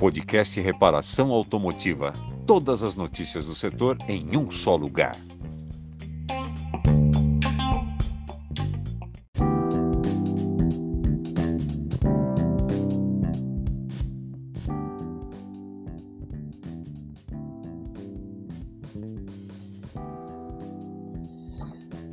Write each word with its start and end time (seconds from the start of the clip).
Podcast 0.00 0.58
Reparação 0.60 1.30
Automotiva. 1.30 2.14
Todas 2.46 2.82
as 2.82 2.96
notícias 2.96 3.46
do 3.46 3.54
setor 3.54 3.98
em 4.08 4.36
um 4.36 4.50
só 4.50 4.74
lugar. 4.74 5.14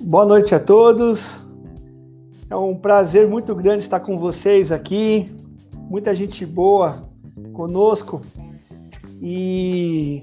Boa 0.02 0.26
noite 0.26 0.54
a 0.54 0.60
todos. 0.60 1.47
Um 2.68 2.76
prazer 2.76 3.26
muito 3.30 3.56
grande 3.56 3.80
estar 3.80 4.02
com 4.02 4.20
vocês 4.20 4.74
aqui. 4.74 5.34
Muita 5.90 6.14
gente 6.14 6.46
boa 6.46 7.02
conosco. 7.54 8.22
E 9.22 10.22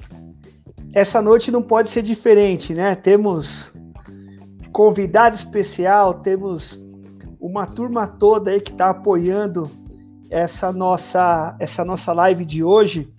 essa 0.93 1.23
noite 1.23 1.51
não 1.51 1.63
pode 1.63 1.91
ser 1.91 2.03
diferente, 2.03 2.75
né? 2.75 2.95
Temos 2.95 3.73
convidado 4.73 5.35
especial, 5.35 6.15
temos 6.21 6.79
uma 7.41 7.67
turma 7.67 8.07
toda 8.07 8.51
aí 8.51 8.61
que 8.61 8.73
está 8.73 8.91
apoiando 8.91 9.71
essa 10.29 10.71
nossa 10.71 11.57
essa 11.59 11.83
nossa 11.83 12.13
live 12.13 12.45
de 12.45 12.63
hoje. 12.63 13.11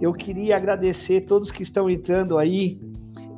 Eu 0.00 0.12
queria 0.12 0.56
agradecer 0.56 1.22
todos 1.22 1.50
que 1.50 1.64
estão 1.64 1.90
entrando 1.90 2.38
aí 2.38 2.80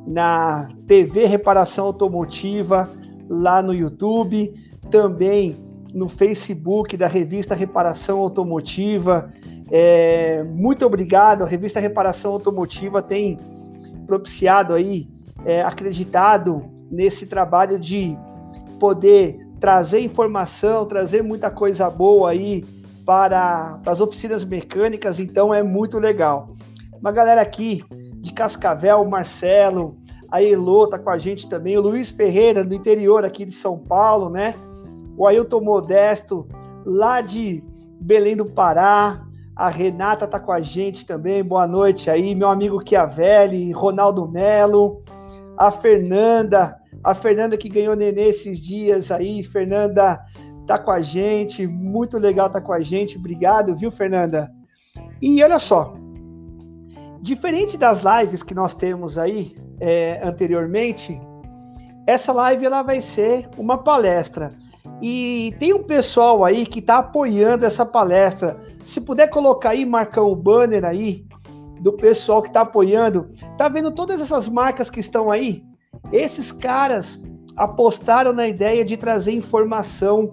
na 0.07 0.69
TV 0.87 1.25
Reparação 1.25 1.87
Automotiva, 1.87 2.91
lá 3.27 3.63
no 3.63 3.73
YouTube, 3.73 4.53
também 4.91 5.57
no 5.95 6.09
Facebook 6.09 6.97
da 6.97 7.07
revista 7.07 7.55
Reparação 7.55 8.19
Automotiva, 8.19 9.31
é, 9.71 10.43
muito 10.45 10.85
obrigado. 10.85 11.43
A 11.43 11.47
revista 11.47 11.79
Reparação 11.79 12.33
Automotiva 12.33 13.01
tem 13.01 13.39
propiciado 14.07 14.75
aí, 14.75 15.09
é, 15.45 15.63
acreditado 15.63 16.65
nesse 16.91 17.27
trabalho 17.27 17.79
de 17.79 18.17
poder 18.79 19.39
trazer 19.61 20.01
informação, 20.01 20.87
trazer 20.87 21.23
muita 21.23 21.51
coisa 21.51 21.89
boa 21.89 22.31
aí 22.31 22.65
para, 23.05 23.79
para 23.83 23.93
as 23.93 24.01
oficinas 24.01 24.45
mecânicas, 24.45 25.21
então 25.21 25.53
é 25.55 25.63
muito 25.63 25.99
legal. 25.99 26.55
Uma 27.01 27.13
galera 27.13 27.41
aqui 27.41 27.85
de 28.17 28.33
Cascavel, 28.33 29.05
Marcelo, 29.05 29.97
a 30.31 30.43
Elô 30.43 30.87
tá 30.87 30.99
com 30.99 31.11
a 31.11 31.19
gente 31.19 31.49
também, 31.49 31.77
o 31.77 31.81
Luiz 31.81 32.11
Ferreira, 32.11 32.65
do 32.65 32.75
interior 32.75 33.25
aqui 33.25 33.45
de 33.45 33.53
São 33.53 33.79
Paulo, 33.79 34.29
né? 34.31 34.55
O 35.21 35.27
Ailton 35.27 35.61
Modesto, 35.61 36.49
lá 36.83 37.21
de 37.21 37.63
Belém 38.01 38.35
do 38.35 38.47
Pará, 38.47 39.23
a 39.55 39.69
Renata 39.69 40.27
tá 40.27 40.41
com 40.41 40.51
a 40.51 40.63
gente 40.63 41.05
também. 41.05 41.45
Boa 41.45 41.67
noite 41.67 42.09
aí, 42.09 42.35
meu 42.35 42.49
amigo 42.49 42.83
Chiavelli, 42.83 43.71
Ronaldo 43.71 44.27
Melo, 44.27 45.03
a 45.59 45.71
Fernanda, 45.71 46.75
a 47.05 47.13
Fernanda 47.13 47.59
que 47.59 47.69
ganhou 47.69 47.95
nenê 47.95 48.31
esses 48.31 48.61
dias 48.61 49.11
aí. 49.11 49.45
Fernanda 49.45 50.25
tá 50.67 50.79
com 50.79 50.91
a 50.91 51.03
gente, 51.03 51.67
muito 51.67 52.17
legal 52.17 52.49
tá 52.49 52.59
com 52.59 52.73
a 52.73 52.81
gente. 52.81 53.19
Obrigado, 53.19 53.77
viu, 53.77 53.91
Fernanda? 53.91 54.51
E 55.21 55.45
olha 55.45 55.59
só, 55.59 55.93
diferente 57.21 57.77
das 57.77 58.01
lives 58.01 58.43
que 58.43 58.55
nós 58.55 58.73
temos 58.73 59.19
aí 59.19 59.55
é, 59.81 60.19
anteriormente, 60.27 61.21
essa 62.07 62.33
live 62.33 62.65
ela 62.65 62.81
vai 62.81 63.03
ser 63.03 63.51
uma 63.59 63.77
palestra. 63.77 64.59
E 65.01 65.55
tem 65.59 65.73
um 65.73 65.83
pessoal 65.83 66.45
aí 66.45 66.67
que 66.67 66.81
está 66.81 66.99
apoiando 66.99 67.65
essa 67.65 67.87
palestra. 67.87 68.61
Se 68.85 69.01
puder 69.01 69.29
colocar 69.29 69.71
aí, 69.71 69.85
marcar 69.85 70.23
o 70.23 70.37
banner 70.37 70.85
aí 70.85 71.25
do 71.81 71.93
pessoal 71.93 72.43
que 72.43 72.49
está 72.49 72.61
apoiando. 72.61 73.29
Tá 73.57 73.69
vendo 73.69 73.91
todas 73.91 74.21
essas 74.21 74.49
marcas 74.49 74.91
que 74.91 75.01
estão 75.01 75.31
aí? 75.31 75.65
Esses 76.13 76.53
caras 76.53 77.23
apostaram 77.57 78.33
na 78.33 78.47
ideia 78.47 78.85
de 78.85 78.97
trazer 78.97 79.33
informação 79.33 80.31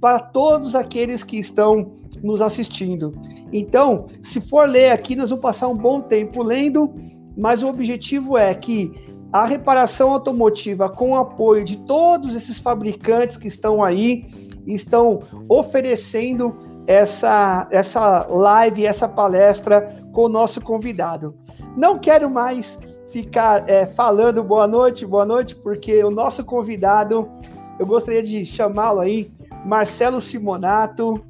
para 0.00 0.18
todos 0.18 0.74
aqueles 0.74 1.22
que 1.22 1.38
estão 1.38 1.92
nos 2.22 2.42
assistindo. 2.42 3.12
Então, 3.52 4.06
se 4.22 4.40
for 4.40 4.68
ler 4.68 4.90
aqui, 4.90 5.16
nós 5.16 5.30
vamos 5.30 5.42
passar 5.42 5.68
um 5.68 5.76
bom 5.76 6.00
tempo 6.00 6.42
lendo, 6.42 6.92
mas 7.36 7.62
o 7.62 7.68
objetivo 7.68 8.36
é 8.36 8.54
que 8.54 8.92
a 9.32 9.44
reparação 9.44 10.12
automotiva, 10.12 10.88
com 10.88 11.10
o 11.10 11.16
apoio 11.16 11.64
de 11.64 11.76
todos 11.78 12.34
esses 12.34 12.58
fabricantes 12.58 13.36
que 13.36 13.48
estão 13.48 13.82
aí, 13.84 14.24
estão 14.66 15.20
oferecendo 15.48 16.56
essa, 16.86 17.66
essa 17.70 18.26
live, 18.28 18.86
essa 18.86 19.08
palestra 19.08 20.02
com 20.12 20.22
o 20.22 20.28
nosso 20.28 20.60
convidado. 20.60 21.34
Não 21.76 21.98
quero 21.98 22.30
mais 22.30 22.78
ficar 23.10 23.68
é, 23.68 23.86
falando 23.86 24.42
boa 24.42 24.66
noite, 24.66 25.04
boa 25.04 25.26
noite, 25.26 25.54
porque 25.54 26.02
o 26.02 26.10
nosso 26.10 26.44
convidado, 26.44 27.28
eu 27.78 27.86
gostaria 27.86 28.22
de 28.22 28.44
chamá-lo 28.46 29.00
aí, 29.00 29.30
Marcelo 29.64 30.20
Simonato. 30.20 31.22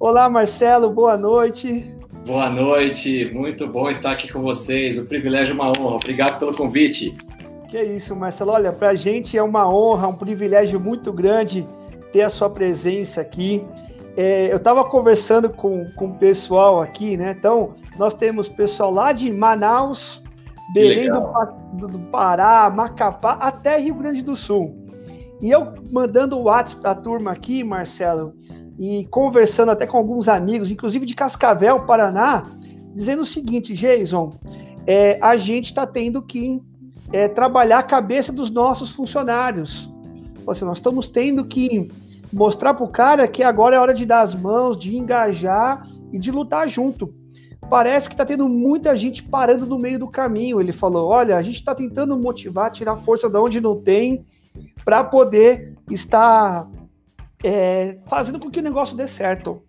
Olá, 0.00 0.28
Marcelo, 0.28 0.90
boa 0.90 1.16
noite. 1.16 1.97
Boa 2.28 2.50
noite, 2.50 3.30
muito 3.32 3.66
bom 3.66 3.88
estar 3.88 4.12
aqui 4.12 4.30
com 4.30 4.42
vocês. 4.42 4.98
O 4.98 5.08
privilégio 5.08 5.52
é 5.52 5.54
uma 5.54 5.70
honra. 5.70 5.96
Obrigado 5.96 6.38
pelo 6.38 6.54
convite. 6.54 7.16
Que 7.70 7.82
isso, 7.82 8.14
Marcelo. 8.14 8.50
Olha, 8.50 8.70
para 8.70 8.90
a 8.90 8.94
gente 8.94 9.38
é 9.38 9.42
uma 9.42 9.66
honra, 9.66 10.08
um 10.08 10.14
privilégio 10.14 10.78
muito 10.78 11.10
grande 11.10 11.66
ter 12.12 12.20
a 12.20 12.28
sua 12.28 12.50
presença 12.50 13.22
aqui. 13.22 13.64
É, 14.14 14.52
eu 14.52 14.58
estava 14.58 14.84
conversando 14.84 15.48
com, 15.48 15.90
com 15.92 16.08
o 16.08 16.18
pessoal 16.18 16.82
aqui, 16.82 17.16
né? 17.16 17.30
Então, 17.30 17.76
nós 17.96 18.12
temos 18.12 18.46
pessoal 18.46 18.90
lá 18.90 19.10
de 19.12 19.32
Manaus, 19.32 20.22
Belém 20.74 21.10
do, 21.10 21.88
do, 21.88 21.98
Pará, 22.10 22.68
Macapá, 22.68 23.38
até 23.40 23.78
Rio 23.78 23.94
Grande 23.94 24.20
do 24.20 24.36
Sul. 24.36 24.76
E 25.40 25.50
eu 25.50 25.72
mandando 25.90 26.36
o 26.36 26.42
WhatsApp 26.42 26.82
para 26.82 26.90
a 26.90 26.94
turma 26.94 27.30
aqui, 27.30 27.64
Marcelo, 27.64 28.34
e 28.78 29.04
conversando 29.06 29.70
até 29.70 29.86
com 29.86 29.96
alguns 29.96 30.28
amigos, 30.28 30.70
inclusive 30.70 31.04
de 31.04 31.14
Cascavel, 31.14 31.80
Paraná, 31.80 32.46
dizendo 32.94 33.22
o 33.22 33.26
seguinte, 33.26 33.74
Jason, 33.74 34.34
é, 34.86 35.18
a 35.20 35.36
gente 35.36 35.66
está 35.66 35.86
tendo 35.86 36.22
que 36.22 36.62
é, 37.12 37.26
trabalhar 37.26 37.80
a 37.80 37.82
cabeça 37.82 38.32
dos 38.32 38.50
nossos 38.50 38.90
funcionários. 38.90 39.90
Ou 40.46 40.54
seja, 40.54 40.66
nós 40.66 40.78
estamos 40.78 41.08
tendo 41.08 41.44
que 41.44 41.90
mostrar 42.32 42.74
para 42.74 42.84
o 42.84 42.88
cara 42.88 43.26
que 43.26 43.42
agora 43.42 43.76
é 43.76 43.78
hora 43.78 43.94
de 43.94 44.06
dar 44.06 44.20
as 44.20 44.34
mãos, 44.34 44.78
de 44.78 44.96
engajar 44.96 45.86
e 46.12 46.18
de 46.18 46.30
lutar 46.30 46.68
junto. 46.68 47.12
Parece 47.68 48.08
que 48.08 48.14
está 48.14 48.24
tendo 48.24 48.48
muita 48.48 48.96
gente 48.96 49.22
parando 49.22 49.66
no 49.66 49.78
meio 49.78 49.98
do 49.98 50.08
caminho. 50.08 50.60
Ele 50.60 50.72
falou: 50.72 51.08
olha, 51.08 51.36
a 51.36 51.42
gente 51.42 51.56
está 51.56 51.74
tentando 51.74 52.18
motivar, 52.18 52.70
tirar 52.70 52.96
força 52.96 53.28
de 53.28 53.36
onde 53.36 53.60
não 53.60 53.76
tem, 53.76 54.24
para 54.84 55.04
poder 55.04 55.74
estar 55.90 56.66
é, 57.44 57.98
fazendo 58.06 58.38
com 58.38 58.50
que 58.50 58.60
o 58.60 58.62
negócio 58.62 58.96
dê 58.96 59.06
certo. 59.06 59.62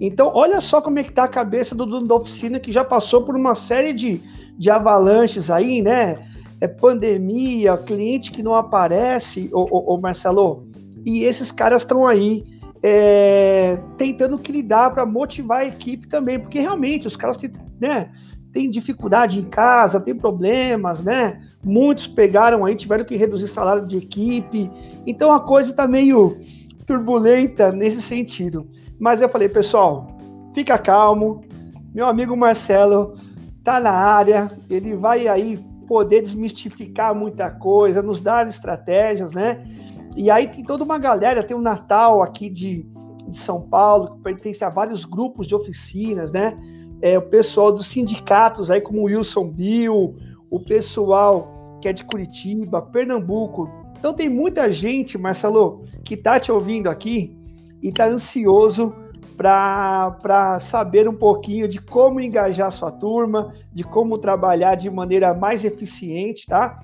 Então, 0.00 0.30
olha 0.34 0.60
só 0.60 0.80
como 0.80 0.98
é 0.98 1.02
que 1.02 1.12
tá 1.12 1.24
a 1.24 1.28
cabeça 1.28 1.74
do 1.74 1.84
dono 1.84 2.06
da 2.06 2.14
oficina 2.14 2.60
que 2.60 2.72
já 2.72 2.84
passou 2.84 3.22
por 3.22 3.36
uma 3.36 3.54
série 3.54 3.92
de, 3.92 4.20
de 4.56 4.70
avalanches 4.70 5.50
aí, 5.50 5.82
né? 5.82 6.26
É 6.60 6.68
pandemia, 6.68 7.76
cliente 7.76 8.30
que 8.30 8.42
não 8.42 8.54
aparece, 8.54 9.50
ô, 9.52 9.66
ô, 9.70 9.94
ô 9.94 10.00
Marcelo, 10.00 10.68
e 11.04 11.24
esses 11.24 11.50
caras 11.50 11.82
estão 11.82 12.06
aí 12.06 12.44
é, 12.82 13.78
tentando 13.96 14.38
que 14.38 14.52
lidar 14.52 14.90
para 14.92 15.04
motivar 15.04 15.60
a 15.60 15.66
equipe 15.66 16.06
também, 16.06 16.38
porque 16.38 16.60
realmente 16.60 17.06
os 17.06 17.16
caras 17.16 17.36
têm, 17.36 17.50
né, 17.80 18.10
têm 18.52 18.70
dificuldade 18.70 19.38
em 19.38 19.44
casa, 19.44 20.00
têm 20.00 20.14
problemas, 20.14 21.02
né? 21.02 21.40
Muitos 21.64 22.06
pegaram 22.06 22.64
aí, 22.64 22.74
tiveram 22.74 23.04
que 23.04 23.16
reduzir 23.16 23.48
salário 23.48 23.86
de 23.86 23.98
equipe, 23.98 24.70
então 25.06 25.32
a 25.32 25.40
coisa 25.40 25.70
está 25.70 25.86
meio 25.86 26.38
turbulenta 26.90 27.70
nesse 27.70 28.02
sentido. 28.02 28.66
Mas 28.98 29.22
eu 29.22 29.28
falei, 29.28 29.48
pessoal, 29.48 30.08
fica 30.52 30.76
calmo. 30.76 31.40
Meu 31.94 32.08
amigo 32.08 32.36
Marcelo 32.36 33.14
tá 33.62 33.78
na 33.78 33.92
área, 33.92 34.50
ele 34.68 34.96
vai 34.96 35.28
aí 35.28 35.64
poder 35.86 36.20
desmistificar 36.20 37.14
muita 37.14 37.48
coisa, 37.48 38.02
nos 38.02 38.20
dar 38.20 38.48
estratégias, 38.48 39.32
né? 39.32 39.62
E 40.16 40.32
aí 40.32 40.48
tem 40.48 40.64
toda 40.64 40.82
uma 40.82 40.98
galera, 40.98 41.44
tem 41.44 41.56
o 41.56 41.60
Natal 41.60 42.22
aqui 42.22 42.48
de, 42.48 42.84
de 43.28 43.38
São 43.38 43.60
Paulo, 43.60 44.16
que 44.16 44.22
pertence 44.22 44.64
a 44.64 44.68
vários 44.68 45.04
grupos 45.04 45.46
de 45.46 45.54
oficinas, 45.54 46.32
né? 46.32 46.58
É, 47.00 47.16
o 47.16 47.22
pessoal 47.22 47.70
dos 47.70 47.86
sindicatos 47.86 48.68
aí, 48.68 48.80
como 48.80 49.02
o 49.02 49.04
Wilson 49.04 49.48
Bill, 49.48 50.16
o 50.50 50.58
pessoal 50.58 51.78
que 51.80 51.88
é 51.88 51.92
de 51.92 52.04
Curitiba, 52.04 52.82
Pernambuco, 52.82 53.70
então 54.00 54.14
tem 54.14 54.30
muita 54.30 54.72
gente, 54.72 55.18
Marcelo, 55.18 55.84
que 56.02 56.14
está 56.14 56.40
te 56.40 56.50
ouvindo 56.50 56.88
aqui 56.88 57.36
e 57.82 57.90
está 57.90 58.06
ansioso 58.06 58.96
para 59.36 60.58
saber 60.58 61.06
um 61.06 61.14
pouquinho 61.14 61.68
de 61.68 61.78
como 61.78 62.18
engajar 62.18 62.72
sua 62.72 62.90
turma, 62.90 63.54
de 63.70 63.84
como 63.84 64.16
trabalhar 64.16 64.74
de 64.74 64.90
maneira 64.90 65.34
mais 65.34 65.66
eficiente, 65.66 66.46
tá? 66.46 66.78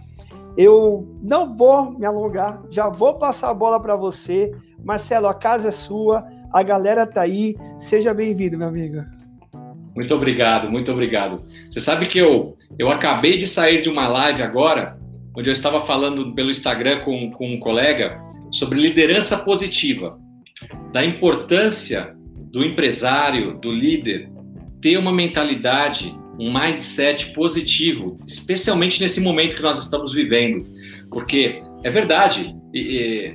Eu 0.59 1.09
não 1.23 1.57
vou 1.57 1.91
me 1.99 2.05
alongar, 2.05 2.63
já 2.71 2.91
vou 2.91 3.15
passar 3.15 3.49
a 3.49 3.55
bola 3.55 3.81
para 3.81 3.97
você. 3.97 4.55
Marcelo, 4.85 5.27
a 5.27 5.35
casa 5.35 5.69
é 5.69 5.73
sua, 5.73 6.23
a 6.53 6.63
galera 6.63 7.07
tá 7.07 7.23
aí. 7.23 7.57
Seja 7.79 8.13
bem-vindo, 8.13 8.59
meu 8.59 8.69
amigo. 8.69 9.03
Muito 9.95 10.15
obrigado, 10.15 10.71
muito 10.71 10.93
obrigado. 10.93 11.43
Você 11.71 11.81
sabe 11.81 12.07
que 12.07 12.19
eu, 12.19 12.57
eu 12.79 12.91
acabei 12.91 13.39
de 13.39 13.47
sair 13.47 13.81
de 13.81 13.89
uma 13.89 14.07
live 14.07 14.43
agora, 14.43 14.99
onde 15.37 15.51
eu 15.51 15.53
estava 15.53 15.81
falando 15.81 16.35
pelo 16.35 16.51
Instagram 16.51 17.01
com, 17.01 17.31
com 17.31 17.53
um 17.53 17.61
colega 17.61 18.23
sobre 18.51 18.81
liderança 18.81 19.37
positiva, 19.37 20.19
da 20.93 21.05
importância 21.05 22.17
do 22.51 22.65
empresário, 22.65 23.59
do 23.59 23.71
líder, 23.71 24.31
ter 24.81 24.97
uma 24.97 25.13
mentalidade, 25.13 26.17
um 26.39 26.53
mindset 26.53 27.33
positivo, 27.33 28.19
especialmente 28.27 29.01
nesse 29.01 29.21
momento 29.21 29.57
que 29.57 29.63
nós 29.63 29.83
estamos 29.83 30.15
vivendo. 30.15 30.67
Porque 31.11 31.59
é 31.85 31.91
verdade, 31.91 32.57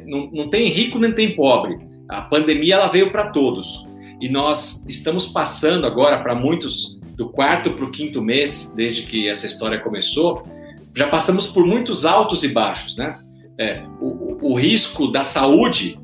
não, 0.05 0.31
não 0.31 0.49
tem 0.49 0.69
rico 0.69 0.97
nem 0.97 1.11
tem 1.11 1.35
pobre. 1.35 1.77
A 2.09 2.21
pandemia 2.21 2.75
ela 2.75 2.87
veio 2.87 3.11
para 3.11 3.29
todos. 3.29 3.87
E 4.19 4.29
nós 4.29 4.85
estamos 4.87 5.27
passando 5.27 5.85
agora 5.85 6.19
para 6.21 6.35
muitos 6.35 6.99
do 7.15 7.29
quarto 7.29 7.71
para 7.71 7.85
o 7.85 7.91
quinto 7.91 8.21
mês, 8.21 8.73
desde 8.75 9.03
que 9.03 9.27
essa 9.27 9.45
história 9.45 9.79
começou, 9.79 10.43
já 10.93 11.07
passamos 11.07 11.47
por 11.47 11.65
muitos 11.65 12.05
altos 12.05 12.43
e 12.43 12.49
baixos, 12.49 12.97
né? 12.97 13.19
É, 13.57 13.83
o, 13.99 14.51
o 14.51 14.53
risco 14.55 15.07
da 15.07 15.23
saúde, 15.23 15.99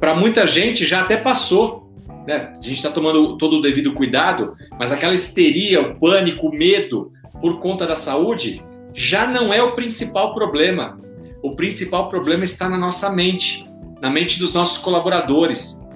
para 0.00 0.14
muita 0.14 0.46
gente, 0.46 0.84
já 0.84 1.02
até 1.02 1.16
passou. 1.16 1.92
Né? 2.26 2.52
A 2.52 2.62
gente 2.62 2.76
está 2.76 2.90
tomando 2.90 3.36
todo 3.36 3.58
o 3.58 3.60
devido 3.60 3.92
cuidado, 3.92 4.54
mas 4.78 4.90
aquela 4.90 5.14
histeria, 5.14 5.80
o 5.80 5.94
pânico, 5.98 6.48
o 6.48 6.54
medo 6.54 7.12
por 7.40 7.60
conta 7.60 7.86
da 7.86 7.94
saúde 7.94 8.62
já 8.92 9.26
não 9.26 9.52
é 9.52 9.62
o 9.62 9.74
principal 9.74 10.34
problema. 10.34 10.98
O 11.42 11.54
principal 11.54 12.08
problema 12.08 12.44
está 12.44 12.68
na 12.68 12.78
nossa 12.78 13.10
mente, 13.10 13.64
na 14.00 14.10
mente 14.10 14.38
dos 14.38 14.52
nossos 14.52 14.78
colaboradores. 14.78 15.86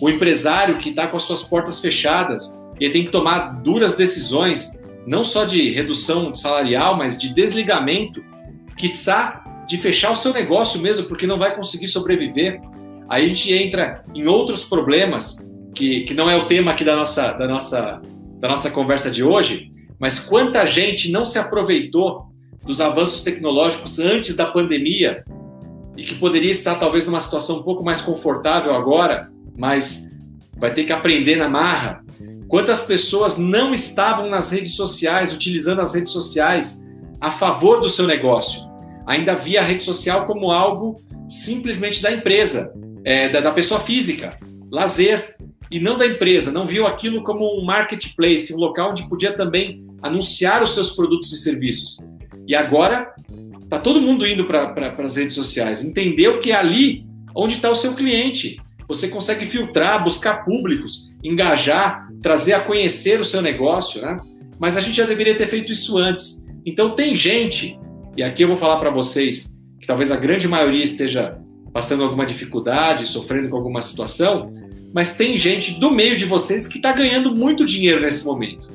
O 0.00 0.08
empresário 0.08 0.78
que 0.78 0.90
está 0.90 1.08
com 1.08 1.16
as 1.16 1.24
suas 1.24 1.42
portas 1.42 1.80
fechadas 1.80 2.62
e 2.78 2.88
tem 2.88 3.04
que 3.04 3.10
tomar 3.10 3.60
duras 3.62 3.96
decisões, 3.96 4.79
não 5.06 5.24
só 5.24 5.44
de 5.44 5.70
redução 5.70 6.34
salarial, 6.34 6.96
mas 6.96 7.18
de 7.18 7.34
desligamento, 7.34 8.22
quiçá 8.76 9.44
de 9.66 9.76
fechar 9.76 10.10
o 10.10 10.16
seu 10.16 10.32
negócio 10.32 10.80
mesmo, 10.80 11.06
porque 11.06 11.26
não 11.26 11.38
vai 11.38 11.54
conseguir 11.54 11.88
sobreviver. 11.88 12.60
Aí 13.08 13.24
a 13.24 13.28
gente 13.28 13.52
entra 13.52 14.04
em 14.14 14.26
outros 14.26 14.64
problemas, 14.64 15.50
que, 15.74 16.00
que 16.00 16.14
não 16.14 16.28
é 16.28 16.36
o 16.36 16.46
tema 16.46 16.72
aqui 16.72 16.84
da 16.84 16.96
nossa, 16.96 17.32
da, 17.32 17.46
nossa, 17.46 18.00
da 18.40 18.48
nossa 18.48 18.70
conversa 18.70 19.10
de 19.10 19.22
hoje, 19.22 19.70
mas 19.98 20.18
quanta 20.18 20.64
gente 20.66 21.10
não 21.10 21.24
se 21.24 21.38
aproveitou 21.38 22.30
dos 22.64 22.80
avanços 22.80 23.22
tecnológicos 23.22 23.98
antes 23.98 24.36
da 24.36 24.46
pandemia 24.46 25.24
e 25.96 26.04
que 26.04 26.14
poderia 26.14 26.50
estar 26.50 26.76
talvez 26.76 27.06
numa 27.06 27.20
situação 27.20 27.58
um 27.58 27.62
pouco 27.62 27.84
mais 27.84 28.00
confortável 28.00 28.74
agora, 28.74 29.30
mas 29.56 30.16
vai 30.56 30.72
ter 30.72 30.84
que 30.84 30.92
aprender 30.92 31.36
na 31.36 31.48
marra. 31.48 32.04
Quantas 32.50 32.82
pessoas 32.82 33.38
não 33.38 33.72
estavam 33.72 34.28
nas 34.28 34.50
redes 34.50 34.74
sociais, 34.74 35.32
utilizando 35.32 35.80
as 35.80 35.94
redes 35.94 36.12
sociais 36.12 36.86
a 37.18 37.32
favor 37.32 37.80
do 37.80 37.88
seu 37.88 38.06
negócio? 38.06 38.70
ainda 39.10 39.34
via 39.34 39.60
a 39.60 39.64
rede 39.64 39.82
social 39.82 40.24
como 40.24 40.52
algo 40.52 41.02
simplesmente 41.28 42.00
da 42.00 42.12
empresa, 42.12 42.72
é, 43.04 43.28
da, 43.28 43.40
da 43.40 43.50
pessoa 43.50 43.80
física, 43.80 44.38
lazer, 44.70 45.34
e 45.68 45.80
não 45.80 45.96
da 45.96 46.06
empresa, 46.06 46.52
não 46.52 46.64
viu 46.64 46.86
aquilo 46.86 47.22
como 47.22 47.60
um 47.60 47.64
marketplace, 47.64 48.54
um 48.54 48.56
local 48.56 48.90
onde 48.90 49.08
podia 49.08 49.32
também 49.32 49.84
anunciar 50.00 50.62
os 50.62 50.74
seus 50.74 50.90
produtos 50.90 51.32
e 51.32 51.38
serviços. 51.38 52.12
E 52.46 52.54
agora 52.54 53.12
está 53.62 53.78
todo 53.78 54.00
mundo 54.00 54.26
indo 54.26 54.44
para 54.44 54.72
pra, 54.72 55.04
as 55.04 55.16
redes 55.16 55.34
sociais, 55.34 55.84
entendeu 55.84 56.38
que 56.38 56.52
é 56.52 56.56
ali 56.56 57.04
onde 57.34 57.54
está 57.54 57.70
o 57.70 57.76
seu 57.76 57.94
cliente. 57.94 58.60
Você 58.88 59.06
consegue 59.08 59.46
filtrar, 59.46 60.02
buscar 60.02 60.44
públicos, 60.44 61.16
engajar, 61.22 62.08
trazer 62.22 62.54
a 62.54 62.60
conhecer 62.60 63.20
o 63.20 63.24
seu 63.24 63.40
negócio, 63.42 64.00
né? 64.02 64.16
Mas 64.58 64.76
a 64.76 64.80
gente 64.80 64.96
já 64.96 65.06
deveria 65.06 65.36
ter 65.36 65.48
feito 65.48 65.72
isso 65.72 65.96
antes. 65.96 66.46
Então 66.64 66.90
tem 66.90 67.16
gente 67.16 67.78
e 68.16 68.22
aqui 68.22 68.42
eu 68.42 68.48
vou 68.48 68.56
falar 68.56 68.78
para 68.78 68.90
vocês 68.90 69.62
que 69.80 69.86
talvez 69.86 70.10
a 70.10 70.16
grande 70.16 70.46
maioria 70.46 70.84
esteja 70.84 71.38
passando 71.72 72.02
alguma 72.02 72.26
dificuldade, 72.26 73.06
sofrendo 73.06 73.48
com 73.48 73.56
alguma 73.56 73.80
situação, 73.80 74.52
mas 74.92 75.16
tem 75.16 75.38
gente 75.38 75.78
do 75.78 75.90
meio 75.90 76.16
de 76.16 76.24
vocês 76.24 76.66
que 76.66 76.78
está 76.78 76.92
ganhando 76.92 77.34
muito 77.34 77.64
dinheiro 77.64 78.00
nesse 78.00 78.24
momento. 78.24 78.72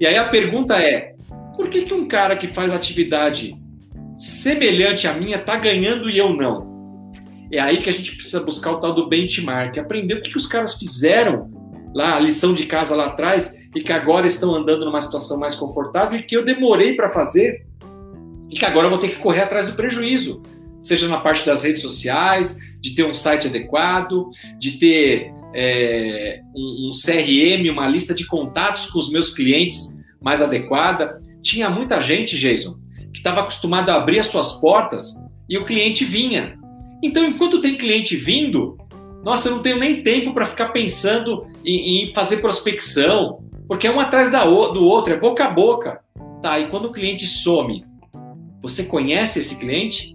E 0.00 0.06
aí 0.06 0.16
a 0.16 0.28
pergunta 0.28 0.76
é: 0.76 1.14
por 1.56 1.68
que, 1.68 1.82
que 1.82 1.94
um 1.94 2.08
cara 2.08 2.36
que 2.36 2.48
faz 2.48 2.72
atividade 2.72 3.56
semelhante 4.16 5.06
à 5.06 5.14
minha 5.14 5.36
está 5.36 5.56
ganhando 5.56 6.10
e 6.10 6.18
eu 6.18 6.34
não? 6.34 6.74
É 7.52 7.60
aí 7.60 7.78
que 7.78 7.88
a 7.88 7.92
gente 7.92 8.16
precisa 8.16 8.40
buscar 8.40 8.72
o 8.72 8.80
tal 8.80 8.92
do 8.92 9.08
benchmark, 9.08 9.78
aprender 9.78 10.14
o 10.14 10.22
que, 10.22 10.30
que 10.30 10.36
os 10.36 10.46
caras 10.46 10.74
fizeram 10.74 11.50
lá, 11.94 12.16
a 12.16 12.20
lição 12.20 12.52
de 12.52 12.66
casa 12.66 12.96
lá 12.96 13.06
atrás, 13.06 13.54
e 13.74 13.80
que 13.80 13.92
agora 13.92 14.26
estão 14.26 14.54
andando 14.54 14.84
numa 14.84 15.00
situação 15.00 15.38
mais 15.38 15.54
confortável 15.54 16.18
e 16.18 16.22
que 16.22 16.36
eu 16.36 16.44
demorei 16.44 16.94
para 16.94 17.08
fazer 17.08 17.66
e 18.50 18.56
que 18.56 18.64
agora 18.64 18.86
eu 18.86 18.90
vou 18.90 18.98
ter 18.98 19.08
que 19.08 19.16
correr 19.16 19.42
atrás 19.42 19.66
do 19.66 19.74
prejuízo, 19.74 20.42
seja 20.80 21.08
na 21.08 21.18
parte 21.18 21.46
das 21.46 21.64
redes 21.64 21.82
sociais, 21.82 22.58
de 22.80 22.94
ter 22.94 23.04
um 23.04 23.14
site 23.14 23.48
adequado, 23.48 24.28
de 24.58 24.72
ter 24.72 25.32
é, 25.54 26.40
um, 26.54 26.88
um 26.88 26.90
CRM, 26.90 27.70
uma 27.72 27.88
lista 27.88 28.14
de 28.14 28.26
contatos 28.26 28.86
com 28.86 28.98
os 28.98 29.10
meus 29.10 29.32
clientes 29.32 29.98
mais 30.20 30.42
adequada. 30.42 31.16
Tinha 31.42 31.70
muita 31.70 32.00
gente, 32.02 32.38
Jason, 32.38 32.76
que 33.12 33.18
estava 33.18 33.40
acostumado 33.40 33.88
a 33.90 33.94
abrir 33.94 34.18
as 34.18 34.26
suas 34.26 34.52
portas 34.60 35.14
e 35.48 35.56
o 35.56 35.64
cliente 35.64 36.04
vinha. 36.04 36.58
Então, 37.02 37.26
enquanto 37.26 37.60
tem 37.60 37.76
cliente 37.76 38.16
vindo, 38.16 38.76
nossa, 39.24 39.48
eu 39.48 39.56
não 39.56 39.62
tenho 39.62 39.78
nem 39.78 40.02
tempo 40.02 40.34
para 40.34 40.44
ficar 40.44 40.68
pensando 40.68 41.46
em, 41.64 42.10
em, 42.10 42.14
fazer 42.14 42.36
prospecção, 42.38 43.42
porque 43.66 43.86
é 43.86 43.90
um 43.90 43.98
atrás 43.98 44.30
da, 44.30 44.44
do 44.44 44.84
outro, 44.84 45.14
é 45.14 45.18
boca 45.18 45.44
a 45.44 45.50
boca. 45.50 46.00
Tá, 46.42 46.60
e 46.60 46.68
quando 46.68 46.86
o 46.86 46.92
cliente 46.92 47.26
some, 47.26 47.84
você 48.60 48.84
conhece 48.84 49.38
esse 49.38 49.58
cliente? 49.58 50.14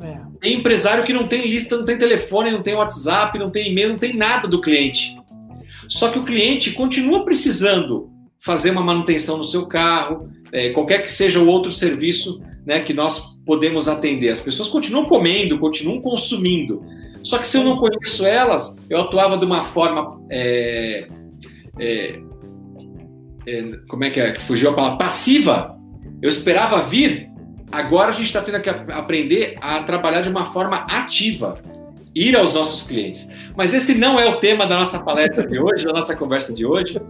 É. 0.00 0.18
Tem 0.40 0.54
empresário 0.54 1.04
que 1.04 1.12
não 1.12 1.28
tem 1.28 1.46
lista, 1.46 1.76
não 1.76 1.84
tem 1.84 1.98
telefone, 1.98 2.50
não 2.50 2.62
tem 2.62 2.74
WhatsApp, 2.74 3.38
não 3.38 3.50
tem 3.50 3.70
e-mail, 3.70 3.90
não 3.90 3.98
tem 3.98 4.16
nada 4.16 4.48
do 4.48 4.62
cliente. 4.62 5.14
Só 5.86 6.08
que 6.08 6.18
o 6.18 6.24
cliente 6.24 6.72
continua 6.72 7.24
precisando 7.24 8.10
fazer 8.40 8.70
uma 8.70 8.82
manutenção 8.82 9.36
no 9.36 9.44
seu 9.44 9.66
carro, 9.66 10.30
é, 10.52 10.70
qualquer 10.70 11.02
que 11.02 11.12
seja 11.12 11.38
o 11.38 11.46
outro 11.46 11.70
serviço 11.70 12.42
né, 12.64 12.80
que 12.80 12.94
nós 12.94 13.38
podemos 13.44 13.88
atender. 13.88 14.30
As 14.30 14.40
pessoas 14.40 14.68
continuam 14.68 15.06
comendo, 15.06 15.58
continuam 15.58 16.00
consumindo. 16.00 16.82
Só 17.22 17.38
que 17.38 17.48
se 17.48 17.56
eu 17.56 17.64
não 17.64 17.76
conheço 17.76 18.26
elas, 18.26 18.80
eu 18.88 19.00
atuava 19.00 19.36
de 19.36 19.44
uma 19.44 19.62
forma. 19.62 20.20
É, 20.30 21.08
é, 21.78 22.20
é 23.46 23.62
como 23.88 24.04
é 24.04 24.10
que 24.10 24.20
é? 24.20 24.38
Fugiu 24.40 24.70
a 24.70 24.74
palavra? 24.74 24.98
Passiva. 24.98 25.76
Eu 26.20 26.28
esperava 26.28 26.80
vir 26.82 27.28
Agora 27.70 28.08
a 28.08 28.12
gente 28.12 28.26
está 28.26 28.40
tendo 28.40 28.60
que 28.60 28.68
aprender 28.68 29.56
a 29.60 29.82
trabalhar 29.82 30.22
de 30.22 30.28
uma 30.28 30.46
forma 30.46 30.76
ativa, 30.88 31.60
ir 32.14 32.34
aos 32.34 32.54
nossos 32.54 32.86
clientes. 32.86 33.30
Mas 33.56 33.74
esse 33.74 33.94
não 33.94 34.18
é 34.18 34.26
o 34.26 34.36
tema 34.36 34.66
da 34.66 34.76
nossa 34.76 35.02
palestra 35.02 35.46
de 35.46 35.58
hoje, 35.58 35.84
da 35.84 35.92
nossa 35.92 36.16
conversa 36.16 36.54
de 36.54 36.64
hoje. 36.64 37.00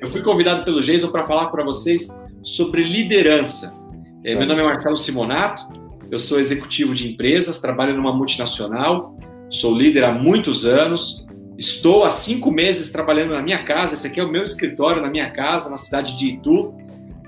Eu 0.00 0.08
fui 0.08 0.20
convidado 0.22 0.64
pelo 0.64 0.82
Jason 0.82 1.08
para 1.08 1.24
falar 1.24 1.46
para 1.46 1.62
vocês 1.62 2.08
sobre 2.42 2.82
liderança. 2.82 3.76
É, 4.24 4.34
meu 4.34 4.46
nome 4.46 4.60
é 4.60 4.64
Marcelo 4.64 4.96
Simonato, 4.96 5.64
eu 6.10 6.18
sou 6.18 6.40
executivo 6.40 6.94
de 6.94 7.08
empresas, 7.08 7.60
trabalho 7.60 7.94
numa 7.94 8.12
multinacional, 8.12 9.16
sou 9.50 9.74
líder 9.76 10.04
há 10.04 10.12
muitos 10.12 10.64
anos, 10.64 11.26
estou 11.56 12.04
há 12.04 12.10
cinco 12.10 12.50
meses 12.50 12.90
trabalhando 12.90 13.34
na 13.34 13.42
minha 13.42 13.62
casa, 13.62 13.94
esse 13.94 14.06
aqui 14.06 14.20
é 14.20 14.24
o 14.24 14.30
meu 14.30 14.42
escritório 14.42 15.02
na 15.02 15.08
minha 15.08 15.30
casa, 15.30 15.70
na 15.70 15.76
cidade 15.76 16.16
de 16.16 16.26
Itu. 16.26 16.74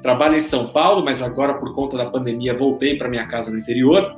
Trabalho 0.03 0.37
em 0.37 0.41
São 0.41 0.69
Paulo, 0.69 1.05
mas 1.05 1.21
agora 1.21 1.55
por 1.55 1.75
conta 1.75 1.97
da 1.97 2.07
pandemia 2.07 2.55
voltei 2.55 2.97
para 2.97 3.09
minha 3.09 3.27
casa 3.27 3.51
no 3.51 3.59
interior. 3.59 4.17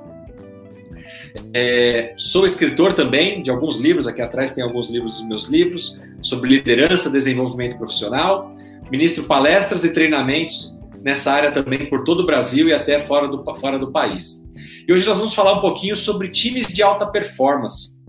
É, 1.54 2.12
sou 2.16 2.44
escritor 2.44 2.92
também 2.92 3.42
de 3.42 3.50
alguns 3.50 3.78
livros, 3.78 4.06
aqui 4.06 4.20
atrás 4.20 4.52
tem 4.52 4.62
alguns 4.62 4.90
livros 4.90 5.12
dos 5.12 5.28
meus 5.28 5.48
livros 5.48 6.02
sobre 6.20 6.50
liderança, 6.50 7.10
desenvolvimento 7.10 7.76
profissional. 7.78 8.54
Ministro 8.90 9.24
palestras 9.24 9.84
e 9.84 9.92
treinamentos 9.92 10.80
nessa 11.02 11.32
área 11.32 11.50
também 11.50 11.86
por 11.86 12.04
todo 12.04 12.20
o 12.20 12.26
Brasil 12.26 12.68
e 12.68 12.72
até 12.72 12.98
fora 12.98 13.26
do, 13.26 13.42
fora 13.56 13.78
do 13.78 13.90
país. 13.90 14.41
E 14.92 14.94
hoje 14.94 15.06
nós 15.06 15.16
vamos 15.16 15.32
falar 15.32 15.54
um 15.54 15.60
pouquinho 15.62 15.96
sobre 15.96 16.28
times 16.28 16.66
de 16.66 16.82
alta 16.82 17.06
performance. 17.06 18.04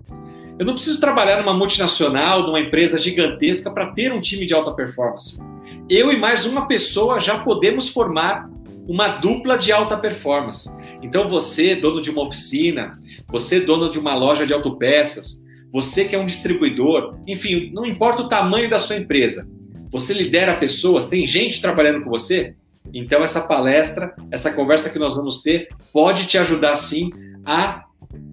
Eu 0.59 0.65
não 0.65 0.73
preciso 0.73 0.99
trabalhar 0.99 1.41
numa 1.41 1.53
multinacional, 1.53 2.43
numa 2.43 2.59
empresa 2.59 2.99
gigantesca 2.99 3.71
para 3.71 3.93
ter 3.93 4.11
um 4.11 4.19
time 4.19 4.45
de 4.45 4.53
alta 4.53 4.71
performance 4.73 5.41
eu 5.89 6.11
e 6.11 6.17
mais 6.17 6.45
uma 6.45 6.67
pessoa 6.67 7.19
já 7.19 7.39
podemos 7.39 7.89
formar 7.89 8.49
uma 8.87 9.07
dupla 9.09 9.57
de 9.57 9.71
alta 9.71 9.97
performance. 9.97 10.69
Então, 11.01 11.27
você, 11.27 11.75
dono 11.75 12.01
de 12.01 12.09
uma 12.09 12.23
oficina, 12.23 12.97
você, 13.27 13.59
dono 13.59 13.89
de 13.89 13.99
uma 13.99 14.15
loja 14.15 14.45
de 14.45 14.53
autopeças, 14.53 15.45
você 15.71 16.05
que 16.05 16.15
é 16.15 16.19
um 16.19 16.25
distribuidor, 16.25 17.17
enfim, 17.27 17.69
não 17.73 17.85
importa 17.85 18.21
o 18.21 18.27
tamanho 18.27 18.69
da 18.69 18.79
sua 18.79 18.95
empresa, 18.95 19.49
você 19.91 20.13
lidera 20.13 20.55
pessoas, 20.55 21.07
tem 21.07 21.27
gente 21.27 21.61
trabalhando 21.61 22.03
com 22.03 22.09
você? 22.09 22.55
Então, 22.93 23.23
essa 23.23 23.41
palestra, 23.41 24.13
essa 24.31 24.51
conversa 24.51 24.89
que 24.89 24.99
nós 24.99 25.15
vamos 25.15 25.41
ter, 25.41 25.69
pode 25.91 26.25
te 26.27 26.37
ajudar 26.37 26.75
sim 26.75 27.09
a 27.45 27.83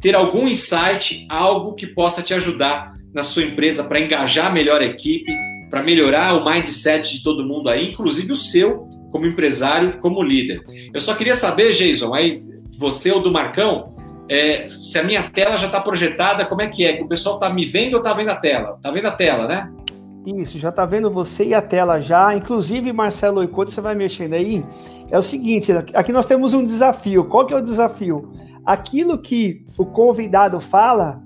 ter 0.00 0.14
algum 0.14 0.46
insight, 0.46 1.26
algo 1.28 1.74
que 1.74 1.86
possa 1.86 2.22
te 2.22 2.34
ajudar 2.34 2.92
na 3.12 3.24
sua 3.24 3.42
empresa 3.44 3.84
para 3.84 4.00
engajar 4.00 4.52
melhor 4.52 4.80
a 4.80 4.84
equipe, 4.84 5.32
para 5.70 5.82
melhorar 5.82 6.34
o 6.34 6.44
mindset 6.44 7.16
de 7.16 7.22
todo 7.22 7.46
mundo 7.46 7.68
aí, 7.68 7.90
inclusive 7.90 8.32
o 8.32 8.36
seu 8.36 8.88
como 9.10 9.26
empresário, 9.26 9.98
como 9.98 10.22
líder. 10.22 10.60
Eu 10.92 11.00
só 11.00 11.14
queria 11.14 11.34
saber, 11.34 11.72
Jason, 11.72 12.14
aí 12.14 12.42
você 12.78 13.10
ou 13.10 13.20
do 13.20 13.32
Marcão, 13.32 13.94
é, 14.28 14.68
se 14.68 14.98
a 14.98 15.02
minha 15.02 15.28
tela 15.30 15.56
já 15.56 15.66
está 15.66 15.80
projetada, 15.80 16.46
como 16.46 16.62
é 16.62 16.68
que 16.68 16.84
é? 16.84 16.96
Que 16.96 17.02
o 17.02 17.08
pessoal 17.08 17.34
está 17.36 17.50
me 17.50 17.66
vendo 17.66 17.94
ou 17.94 17.98
está 17.98 18.12
vendo 18.12 18.30
a 18.30 18.36
tela? 18.36 18.76
Está 18.76 18.90
vendo 18.90 19.06
a 19.06 19.10
tela, 19.10 19.48
né? 19.48 19.72
Isso, 20.26 20.58
já 20.58 20.68
está 20.68 20.84
vendo 20.84 21.10
você 21.10 21.44
e 21.44 21.54
a 21.54 21.62
tela 21.62 22.00
já. 22.00 22.34
Inclusive, 22.34 22.92
Marcelo, 22.92 23.42
enquanto 23.42 23.70
você 23.70 23.80
vai 23.80 23.94
mexendo 23.94 24.34
aí, 24.34 24.64
é 25.10 25.18
o 25.18 25.22
seguinte: 25.22 25.72
aqui 25.94 26.12
nós 26.12 26.26
temos 26.26 26.52
um 26.52 26.64
desafio. 26.64 27.24
Qual 27.24 27.46
que 27.46 27.54
é 27.54 27.56
o 27.56 27.62
desafio? 27.62 28.30
Aquilo 28.64 29.18
que 29.18 29.64
o 29.78 29.86
convidado 29.86 30.60
fala, 30.60 31.22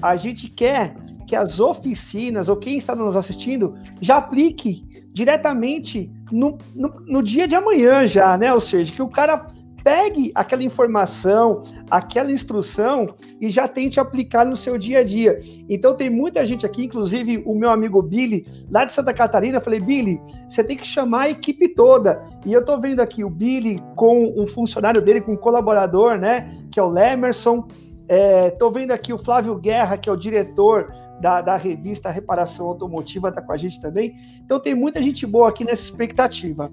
a 0.00 0.16
gente 0.16 0.48
quer 0.48 0.96
que 1.26 1.36
as 1.36 1.60
oficinas 1.60 2.48
ou 2.48 2.56
quem 2.56 2.76
está 2.76 2.94
nos 2.96 3.14
assistindo 3.14 3.74
já 4.00 4.16
aplique 4.16 4.84
diretamente 5.12 6.10
no, 6.30 6.58
no, 6.74 6.88
no 7.06 7.22
dia 7.22 7.46
de 7.46 7.54
amanhã 7.54 8.06
já, 8.06 8.36
né? 8.36 8.52
Ou 8.52 8.60
seja, 8.60 8.92
que 8.92 9.02
o 9.02 9.08
cara 9.08 9.46
pegue 9.82 10.32
aquela 10.34 10.62
informação, 10.62 11.60
aquela 11.90 12.30
instrução 12.30 13.14
e 13.40 13.48
já 13.50 13.66
tente 13.66 13.98
aplicar 13.98 14.44
no 14.44 14.56
seu 14.56 14.78
dia 14.78 15.00
a 15.00 15.04
dia. 15.04 15.38
Então 15.68 15.94
tem 15.94 16.08
muita 16.08 16.44
gente 16.46 16.64
aqui, 16.64 16.84
inclusive 16.84 17.42
o 17.44 17.54
meu 17.54 17.70
amigo 17.70 18.00
Billy, 18.02 18.46
lá 18.70 18.84
de 18.84 18.92
Santa 18.92 19.12
Catarina, 19.12 19.58
eu 19.58 19.62
falei, 19.62 19.80
Billy, 19.80 20.20
você 20.48 20.62
tem 20.62 20.76
que 20.76 20.86
chamar 20.86 21.22
a 21.22 21.30
equipe 21.30 21.68
toda. 21.68 22.24
E 22.46 22.52
eu 22.52 22.64
tô 22.64 22.78
vendo 22.78 23.00
aqui 23.00 23.24
o 23.24 23.30
Billy 23.30 23.82
com 23.96 24.32
um 24.36 24.46
funcionário 24.46 25.02
dele, 25.02 25.20
com 25.20 25.32
um 25.32 25.36
colaborador, 25.36 26.16
né, 26.16 26.50
que 26.70 26.78
é 26.78 26.82
o 26.82 26.88
Lemerson. 26.88 27.66
É, 28.08 28.50
tô 28.50 28.70
vendo 28.70 28.92
aqui 28.92 29.12
o 29.12 29.18
Flávio 29.18 29.54
Guerra, 29.56 29.96
que 29.96 30.08
é 30.08 30.12
o 30.12 30.16
diretor 30.16 30.92
da, 31.20 31.40
da, 31.40 31.56
revista 31.56 32.10
Reparação 32.10 32.66
Automotiva, 32.66 33.30
tá 33.30 33.40
com 33.40 33.52
a 33.52 33.56
gente 33.56 33.80
também. 33.80 34.16
Então 34.44 34.58
tem 34.58 34.74
muita 34.74 35.00
gente 35.00 35.24
boa 35.24 35.48
aqui 35.48 35.64
nessa 35.64 35.84
expectativa. 35.84 36.70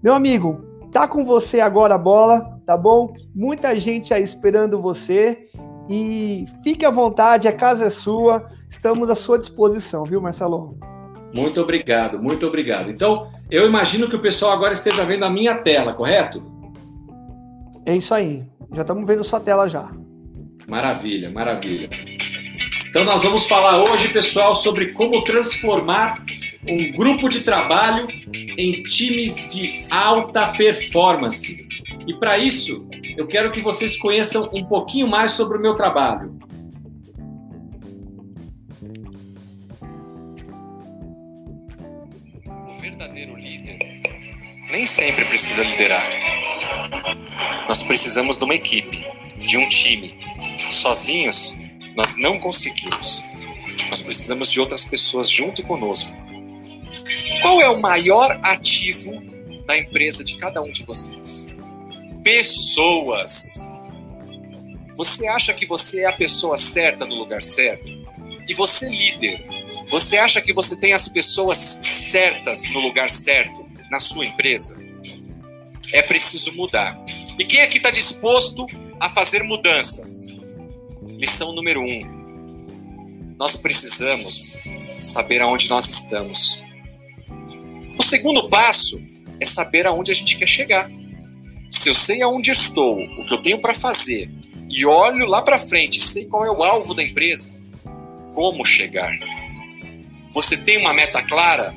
Meu 0.00 0.14
amigo, 0.14 0.69
Tá 0.92 1.06
com 1.06 1.24
você 1.24 1.60
agora 1.60 1.94
a 1.94 1.98
bola, 1.98 2.60
tá 2.66 2.76
bom? 2.76 3.14
Muita 3.34 3.76
gente 3.76 4.12
aí 4.12 4.22
esperando 4.22 4.80
você. 4.80 5.46
E 5.88 6.46
fique 6.62 6.84
à 6.84 6.90
vontade, 6.90 7.48
a 7.48 7.52
casa 7.52 7.86
é 7.86 7.90
sua. 7.90 8.48
Estamos 8.68 9.08
à 9.08 9.14
sua 9.14 9.38
disposição, 9.38 10.04
viu, 10.04 10.20
Marcelo? 10.20 10.76
Muito 11.32 11.60
obrigado, 11.60 12.20
muito 12.20 12.46
obrigado. 12.46 12.90
Então, 12.90 13.28
eu 13.50 13.66
imagino 13.66 14.08
que 14.08 14.16
o 14.16 14.20
pessoal 14.20 14.52
agora 14.52 14.72
esteja 14.72 15.04
vendo 15.04 15.24
a 15.24 15.30
minha 15.30 15.56
tela, 15.56 15.92
correto? 15.92 16.42
É 17.86 17.96
isso 17.96 18.12
aí. 18.12 18.44
Já 18.72 18.82
estamos 18.82 19.04
vendo 19.06 19.24
sua 19.24 19.40
tela 19.40 19.68
já. 19.68 19.90
Maravilha, 20.68 21.30
maravilha. 21.30 21.88
Então, 22.88 23.04
nós 23.04 23.22
vamos 23.22 23.46
falar 23.46 23.82
hoje, 23.82 24.12
pessoal, 24.12 24.54
sobre 24.54 24.92
como 24.92 25.22
transformar 25.22 26.24
um 26.66 26.92
grupo 26.92 27.28
de 27.28 27.40
trabalho 27.40 28.06
em 28.56 28.82
times 28.82 29.52
de 29.52 29.86
alta 29.90 30.48
performance. 30.52 31.66
E 32.06 32.14
para 32.14 32.38
isso, 32.38 32.88
eu 33.16 33.26
quero 33.26 33.50
que 33.50 33.60
vocês 33.60 33.96
conheçam 33.96 34.48
um 34.52 34.64
pouquinho 34.64 35.08
mais 35.08 35.32
sobre 35.32 35.56
o 35.56 35.60
meu 35.60 35.74
trabalho. 35.74 36.38
O 42.46 42.74
verdadeiro 42.80 43.36
líder 43.36 43.78
nem 44.70 44.86
sempre 44.86 45.24
precisa 45.24 45.64
liderar. 45.64 46.06
Nós 47.68 47.82
precisamos 47.82 48.36
de 48.36 48.44
uma 48.44 48.54
equipe, 48.54 49.04
de 49.38 49.56
um 49.56 49.68
time. 49.68 50.14
Sozinhos, 50.70 51.58
nós 51.96 52.16
não 52.16 52.38
conseguimos. 52.38 53.24
Nós 53.88 54.02
precisamos 54.02 54.50
de 54.50 54.60
outras 54.60 54.84
pessoas 54.84 55.28
junto 55.28 55.62
conosco 55.62 56.19
qual 57.40 57.60
é 57.60 57.68
o 57.68 57.80
maior 57.80 58.38
ativo 58.42 59.12
da 59.66 59.76
empresa 59.78 60.24
de 60.24 60.36
cada 60.36 60.62
um 60.62 60.70
de 60.70 60.84
vocês? 60.84 61.46
Pessoas. 62.22 63.70
Você 64.96 65.26
acha 65.28 65.54
que 65.54 65.64
você 65.64 66.02
é 66.02 66.06
a 66.06 66.12
pessoa 66.12 66.56
certa 66.56 67.06
no 67.06 67.14
lugar 67.14 67.42
certo? 67.42 67.90
E 68.48 68.54
você, 68.54 68.88
líder, 68.88 69.42
você 69.88 70.18
acha 70.18 70.40
que 70.40 70.52
você 70.52 70.78
tem 70.78 70.92
as 70.92 71.08
pessoas 71.08 71.80
certas 71.90 72.68
no 72.70 72.80
lugar 72.80 73.10
certo 73.10 73.66
na 73.90 73.98
sua 73.98 74.26
empresa? 74.26 74.80
É 75.92 76.02
preciso 76.02 76.52
mudar. 76.54 77.00
E 77.38 77.44
quem 77.44 77.62
aqui 77.62 77.78
está 77.78 77.90
disposto 77.90 78.66
a 79.00 79.08
fazer 79.08 79.42
mudanças? 79.42 80.36
Lição 81.02 81.52
número 81.52 81.80
um: 81.80 83.34
nós 83.38 83.56
precisamos 83.56 84.58
saber 85.00 85.40
aonde 85.40 85.68
nós 85.68 85.88
estamos. 85.88 86.62
O 88.00 88.02
segundo 88.02 88.48
passo 88.48 88.98
é 89.38 89.44
saber 89.44 89.86
aonde 89.86 90.10
a 90.10 90.14
gente 90.14 90.38
quer 90.38 90.46
chegar. 90.46 90.90
Se 91.68 91.86
eu 91.90 91.94
sei 91.94 92.22
aonde 92.22 92.50
estou, 92.50 92.98
o 92.98 93.26
que 93.26 93.34
eu 93.34 93.42
tenho 93.42 93.60
para 93.60 93.74
fazer, 93.74 94.30
e 94.70 94.86
olho 94.86 95.26
lá 95.26 95.42
para 95.42 95.58
frente, 95.58 96.00
sei 96.00 96.24
qual 96.24 96.42
é 96.46 96.50
o 96.50 96.62
alvo 96.62 96.94
da 96.94 97.02
empresa, 97.02 97.54
como 98.32 98.64
chegar? 98.64 99.12
Você 100.32 100.56
tem 100.56 100.78
uma 100.78 100.94
meta 100.94 101.22
clara? 101.22 101.74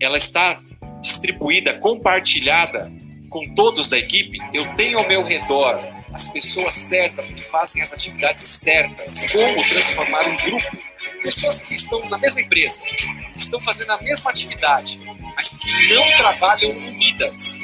Ela 0.00 0.16
está 0.16 0.60
distribuída, 1.00 1.74
compartilhada 1.74 2.90
com 3.28 3.54
todos 3.54 3.88
da 3.88 3.96
equipe? 3.96 4.40
Eu 4.52 4.74
tenho 4.74 4.98
ao 4.98 5.06
meu 5.06 5.22
redor 5.22 5.80
as 6.12 6.26
pessoas 6.26 6.74
certas 6.74 7.30
que 7.30 7.40
fazem 7.40 7.80
as 7.80 7.92
atividades 7.92 8.42
certas. 8.42 9.24
Como 9.30 9.68
transformar 9.68 10.26
um 10.26 10.36
grupo? 10.36 10.90
Pessoas 11.22 11.60
que 11.60 11.74
estão 11.74 12.08
na 12.08 12.18
mesma 12.18 12.40
empresa, 12.40 12.82
que 12.82 13.38
estão 13.38 13.60
fazendo 13.60 13.92
a 13.92 14.00
mesma 14.02 14.30
atividade, 14.30 14.98
mas 15.40 15.56
que 15.56 15.94
não 15.94 16.06
trabalham 16.18 16.70
unidas 16.72 17.62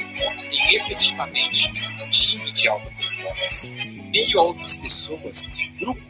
em 0.51 0.75
efetivamente 0.75 1.71
um 2.03 2.09
time 2.09 2.51
de 2.51 2.67
alta 2.67 2.89
performance. 2.89 3.71
Em 3.71 4.09
meio 4.09 4.39
a 4.39 4.41
outras 4.41 4.77
pessoas, 4.77 5.51
em 5.55 5.71
grupo, 5.77 6.01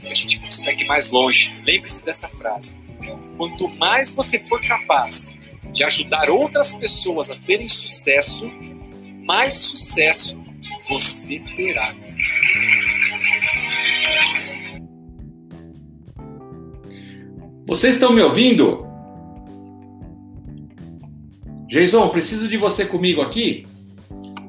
que 0.00 0.10
a 0.10 0.14
gente 0.14 0.40
consegue 0.40 0.86
mais 0.86 1.10
longe. 1.10 1.54
Lembre-se 1.62 2.06
dessa 2.06 2.26
frase. 2.26 2.80
Quanto 3.36 3.68
mais 3.68 4.12
você 4.12 4.38
for 4.38 4.62
capaz 4.62 5.38
de 5.70 5.84
ajudar 5.84 6.30
outras 6.30 6.72
pessoas 6.72 7.28
a 7.28 7.36
terem 7.36 7.68
sucesso, 7.68 8.50
mais 9.22 9.52
sucesso 9.52 10.42
você 10.88 11.38
terá. 11.54 11.94
Vocês 17.66 17.96
estão 17.96 18.10
me 18.10 18.22
ouvindo? 18.22 18.89
Jason, 21.70 22.08
preciso 22.08 22.48
de 22.48 22.56
você 22.56 22.84
comigo 22.84 23.22
aqui, 23.22 23.64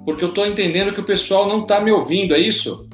porque 0.03 0.23
eu 0.23 0.29
estou 0.29 0.43
entendendo 0.47 0.91
que 0.91 0.99
o 0.99 1.05
pessoal 1.05 1.47
não 1.47 1.61
está 1.61 1.79
me 1.79 1.91
ouvindo, 1.91 2.33
é 2.33 2.39
isso? 2.39 2.89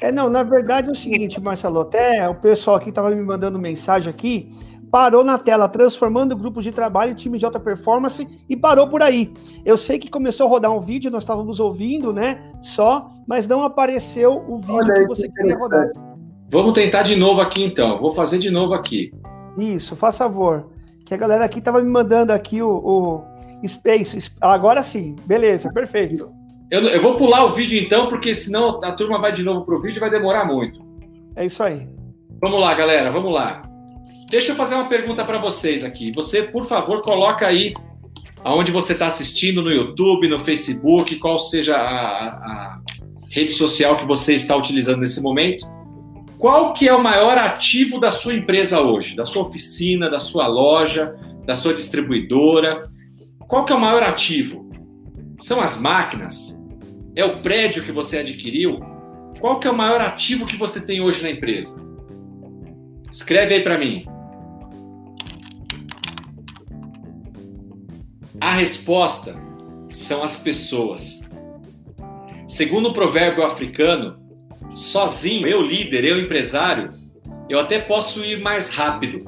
É, 0.00 0.12
não, 0.12 0.30
na 0.30 0.44
verdade 0.44 0.88
é 0.88 0.92
o 0.92 0.94
seguinte, 0.94 1.40
Marcelo, 1.40 1.80
até 1.80 2.28
o 2.28 2.36
pessoal 2.36 2.76
aqui 2.76 2.90
estava 2.90 3.10
me 3.10 3.20
mandando 3.20 3.58
mensagem 3.58 4.08
aqui, 4.08 4.52
parou 4.92 5.24
na 5.24 5.36
tela, 5.38 5.68
transformando 5.68 6.32
o 6.32 6.36
grupo 6.36 6.62
de 6.62 6.70
trabalho 6.70 7.10
em 7.10 7.16
time 7.16 7.36
de 7.36 7.44
alta 7.44 7.58
performance 7.58 8.24
e 8.48 8.56
parou 8.56 8.86
por 8.86 9.02
aí. 9.02 9.32
Eu 9.64 9.76
sei 9.76 9.98
que 9.98 10.08
começou 10.08 10.46
a 10.46 10.48
rodar 10.48 10.70
um 10.70 10.80
vídeo, 10.80 11.10
nós 11.10 11.24
estávamos 11.24 11.58
ouvindo, 11.58 12.12
né, 12.12 12.52
só, 12.62 13.10
mas 13.26 13.44
não 13.44 13.64
apareceu 13.64 14.44
o 14.48 14.58
vídeo 14.58 14.76
Olha, 14.76 14.94
que 14.94 15.06
você 15.08 15.28
que 15.28 15.34
queria 15.34 15.58
rodar. 15.58 15.90
Vamos 16.48 16.74
tentar 16.74 17.02
de 17.02 17.16
novo 17.16 17.40
aqui 17.40 17.64
então, 17.64 17.98
vou 17.98 18.12
fazer 18.12 18.38
de 18.38 18.52
novo 18.52 18.72
aqui. 18.72 19.10
Isso, 19.58 19.96
faz 19.96 20.16
favor 20.16 20.78
que 21.10 21.14
a 21.14 21.16
galera 21.16 21.44
aqui 21.44 21.60
tava 21.60 21.82
me 21.82 21.90
mandando 21.90 22.32
aqui 22.32 22.62
o, 22.62 22.70
o 22.70 23.66
Space. 23.66 24.30
Agora 24.40 24.80
sim, 24.80 25.16
beleza, 25.26 25.68
perfeito. 25.72 26.32
Eu, 26.70 26.82
eu, 26.82 27.02
vou 27.02 27.16
pular 27.16 27.44
o 27.44 27.48
vídeo 27.48 27.80
então, 27.80 28.08
porque 28.08 28.32
senão 28.32 28.78
a 28.84 28.92
turma 28.92 29.18
vai 29.18 29.32
de 29.32 29.42
novo 29.42 29.64
pro 29.64 29.82
vídeo 29.82 29.98
e 29.98 30.00
vai 30.00 30.08
demorar 30.08 30.44
muito. 30.44 30.80
É 31.34 31.44
isso 31.44 31.64
aí. 31.64 31.88
Vamos 32.40 32.60
lá, 32.60 32.72
galera, 32.74 33.10
vamos 33.10 33.32
lá. 33.32 33.60
Deixa 34.30 34.52
eu 34.52 34.56
fazer 34.56 34.76
uma 34.76 34.88
pergunta 34.88 35.24
para 35.24 35.38
vocês 35.38 35.82
aqui. 35.82 36.12
Você, 36.14 36.44
por 36.44 36.64
favor, 36.64 37.00
coloca 37.00 37.44
aí 37.44 37.74
aonde 38.44 38.70
você 38.70 38.92
está 38.92 39.08
assistindo 39.08 39.62
no 39.62 39.72
YouTube, 39.72 40.28
no 40.28 40.38
Facebook, 40.38 41.16
qual 41.16 41.40
seja 41.40 41.76
a, 41.76 42.28
a 42.28 42.80
rede 43.32 43.50
social 43.50 43.96
que 43.96 44.06
você 44.06 44.34
está 44.34 44.54
utilizando 44.54 45.00
nesse 45.00 45.20
momento. 45.20 45.64
Qual 46.40 46.72
que 46.72 46.88
é 46.88 46.94
o 46.94 47.02
maior 47.02 47.36
ativo 47.36 48.00
da 48.00 48.10
sua 48.10 48.32
empresa 48.32 48.80
hoje? 48.80 49.14
Da 49.14 49.26
sua 49.26 49.42
oficina, 49.42 50.08
da 50.08 50.18
sua 50.18 50.46
loja, 50.46 51.12
da 51.44 51.54
sua 51.54 51.74
distribuidora? 51.74 52.82
Qual 53.40 53.66
que 53.66 53.74
é 53.74 53.76
o 53.76 53.80
maior 53.80 54.02
ativo? 54.02 54.70
São 55.38 55.60
as 55.60 55.78
máquinas? 55.78 56.58
É 57.14 57.22
o 57.22 57.42
prédio 57.42 57.84
que 57.84 57.92
você 57.92 58.20
adquiriu? 58.20 58.78
Qual 59.38 59.60
que 59.60 59.68
é 59.68 59.70
o 59.70 59.76
maior 59.76 60.00
ativo 60.00 60.46
que 60.46 60.56
você 60.56 60.80
tem 60.86 61.02
hoje 61.02 61.22
na 61.22 61.30
empresa? 61.30 61.86
Escreve 63.12 63.56
aí 63.56 63.62
para 63.62 63.76
mim. 63.76 64.06
A 68.40 68.52
resposta 68.52 69.36
são 69.92 70.24
as 70.24 70.38
pessoas. 70.38 71.20
Segundo 72.48 72.88
o 72.88 72.94
provérbio 72.94 73.44
africano, 73.44 74.19
sozinho, 74.74 75.46
eu 75.46 75.62
líder, 75.62 76.04
eu 76.04 76.18
empresário, 76.20 76.90
eu 77.48 77.58
até 77.58 77.78
posso 77.78 78.24
ir 78.24 78.40
mais 78.40 78.70
rápido, 78.70 79.24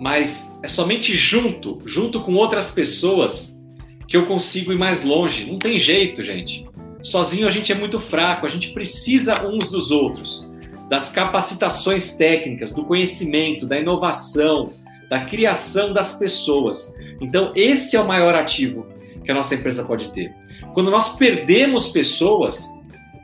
mas 0.00 0.58
é 0.62 0.68
somente 0.68 1.14
junto, 1.14 1.78
junto 1.84 2.20
com 2.20 2.34
outras 2.34 2.70
pessoas, 2.70 3.60
que 4.08 4.16
eu 4.16 4.26
consigo 4.26 4.72
ir 4.72 4.78
mais 4.78 5.02
longe. 5.02 5.50
Não 5.50 5.58
tem 5.58 5.78
jeito, 5.78 6.22
gente. 6.22 6.66
Sozinho 7.02 7.46
a 7.46 7.50
gente 7.50 7.72
é 7.72 7.74
muito 7.74 7.98
fraco, 7.98 8.46
a 8.46 8.48
gente 8.48 8.70
precisa 8.70 9.46
uns 9.46 9.68
dos 9.68 9.90
outros, 9.90 10.52
das 10.88 11.08
capacitações 11.08 12.16
técnicas, 12.16 12.72
do 12.72 12.84
conhecimento, 12.84 13.66
da 13.66 13.78
inovação, 13.78 14.72
da 15.08 15.20
criação 15.20 15.92
das 15.92 16.18
pessoas. 16.18 16.94
Então, 17.20 17.52
esse 17.54 17.96
é 17.96 18.00
o 18.00 18.06
maior 18.06 18.34
ativo 18.34 18.86
que 19.24 19.30
a 19.30 19.34
nossa 19.34 19.54
empresa 19.54 19.84
pode 19.84 20.08
ter. 20.08 20.32
Quando 20.74 20.90
nós 20.90 21.16
perdemos 21.16 21.88
pessoas, 21.88 22.66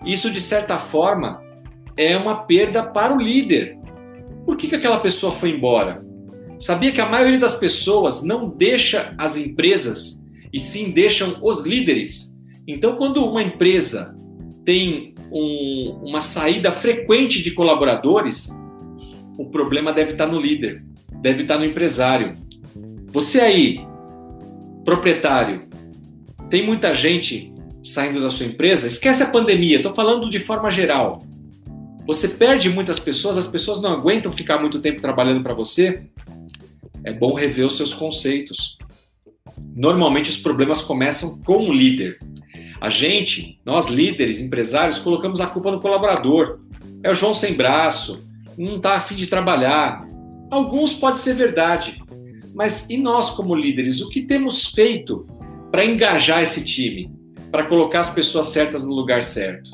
isso 0.05 0.31
de 0.31 0.40
certa 0.40 0.78
forma 0.78 1.43
é 1.97 2.17
uma 2.17 2.45
perda 2.45 2.83
para 2.83 3.14
o 3.14 3.21
líder. 3.21 3.76
Por 4.45 4.57
que, 4.57 4.69
que 4.69 4.76
aquela 4.76 5.00
pessoa 5.00 5.33
foi 5.33 5.50
embora? 5.50 6.05
Sabia 6.59 6.93
que 6.93 7.00
a 7.00 7.09
maioria 7.09 7.38
das 7.38 7.55
pessoas 7.55 8.23
não 8.23 8.49
deixa 8.49 9.14
as 9.19 9.37
empresas 9.37 10.26
e 10.52 10.59
sim 10.59 10.90
deixam 10.90 11.38
os 11.43 11.64
líderes. 11.64 12.40
Então, 12.67 12.97
quando 12.97 13.25
uma 13.25 13.43
empresa 13.43 14.17
tem 14.64 15.14
um, 15.31 16.00
uma 16.02 16.21
saída 16.21 16.73
frequente 16.73 17.43
de 17.43 17.52
colaboradores, 17.52 18.50
o 19.38 19.47
problema 19.47 19.93
deve 19.93 20.12
estar 20.12 20.26
no 20.26 20.40
líder, 20.40 20.85
deve 21.21 21.43
estar 21.43 21.59
no 21.59 21.64
empresário. 21.64 22.37
Você 23.12 23.40
aí, 23.40 23.81
proprietário, 24.85 25.61
tem 26.50 26.64
muita 26.67 26.95
gente 26.95 27.52
saindo 27.82 28.20
da 28.20 28.30
sua 28.30 28.47
empresa? 28.47 28.87
Esquece 28.87 29.23
a 29.23 29.30
pandemia, 29.30 29.76
estou 29.76 29.94
falando 29.94 30.28
de 30.28 30.38
forma 30.38 30.70
geral. 30.70 31.25
Você 32.06 32.28
perde 32.28 32.70
muitas 32.70 32.99
pessoas, 32.99 33.37
as 33.37 33.47
pessoas 33.47 33.82
não 33.82 33.92
aguentam 33.92 34.32
ficar 34.32 34.58
muito 34.58 34.80
tempo 34.80 35.00
trabalhando 35.00 35.42
para 35.42 35.52
você. 35.52 36.04
É 37.04 37.12
bom 37.12 37.35
rever 37.35 37.66
os 37.66 37.76
seus 37.76 37.92
conceitos. 37.92 38.78
Normalmente 39.75 40.30
os 40.30 40.38
problemas 40.38 40.80
começam 40.80 41.38
com 41.42 41.68
o 41.68 41.73
líder. 41.73 42.18
A 42.80 42.88
gente, 42.88 43.61
nós 43.64 43.88
líderes, 43.88 44.40
empresários, 44.40 44.99
colocamos 44.99 45.40
a 45.40 45.47
culpa 45.47 45.70
no 45.70 45.80
colaborador. 45.80 46.61
É 47.02 47.11
o 47.11 47.14
João 47.14 47.35
sem 47.35 47.54
braço, 47.54 48.26
não 48.56 48.76
está 48.76 48.97
afim 48.97 49.14
de 49.14 49.26
trabalhar. 49.26 50.06
Alguns 50.50 50.94
pode 50.94 51.20
ser 51.20 51.35
verdade, 51.35 52.02
mas 52.54 52.88
e 52.88 52.97
nós 52.97 53.30
como 53.30 53.54
líderes, 53.54 54.00
o 54.00 54.08
que 54.08 54.23
temos 54.23 54.68
feito 54.68 55.26
para 55.70 55.85
engajar 55.85 56.42
esse 56.42 56.64
time, 56.64 57.11
para 57.50 57.64
colocar 57.67 58.00
as 58.00 58.11
pessoas 58.11 58.49
certas 58.49 58.83
no 58.83 58.93
lugar 58.93 59.23
certo? 59.23 59.71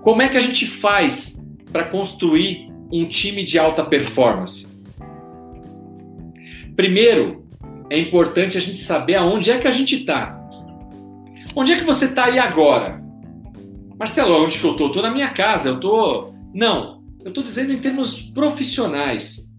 Como 0.00 0.20
é 0.22 0.28
que 0.28 0.36
a 0.36 0.40
gente 0.40 0.66
faz 0.66 1.44
para 1.70 1.84
construir 1.84 2.70
um 2.92 3.06
time 3.06 3.44
de 3.44 3.58
alta 3.58 3.84
performance? 3.84 4.80
Primeiro, 6.76 7.46
é 7.88 7.98
importante 7.98 8.56
a 8.56 8.60
gente 8.60 8.80
saber 8.80 9.14
aonde 9.16 9.50
é 9.50 9.58
que 9.58 9.68
a 9.68 9.70
gente 9.70 9.96
está. 9.96 10.38
Onde 11.54 11.72
é 11.72 11.78
que 11.78 11.84
você 11.84 12.06
está 12.06 12.24
aí 12.26 12.38
agora? 12.38 13.02
Marcelo, 13.98 14.42
onde 14.42 14.58
que 14.58 14.64
eu 14.64 14.72
estou? 14.72 14.88
Estou 14.88 15.02
na 15.02 15.10
minha 15.10 15.28
casa, 15.28 15.68
eu 15.68 15.74
estou... 15.74 16.34
Não, 16.52 17.02
eu 17.22 17.28
estou 17.28 17.42
dizendo 17.42 17.72
em 17.72 17.78
termos 17.78 18.20
profissionais. 18.20 19.52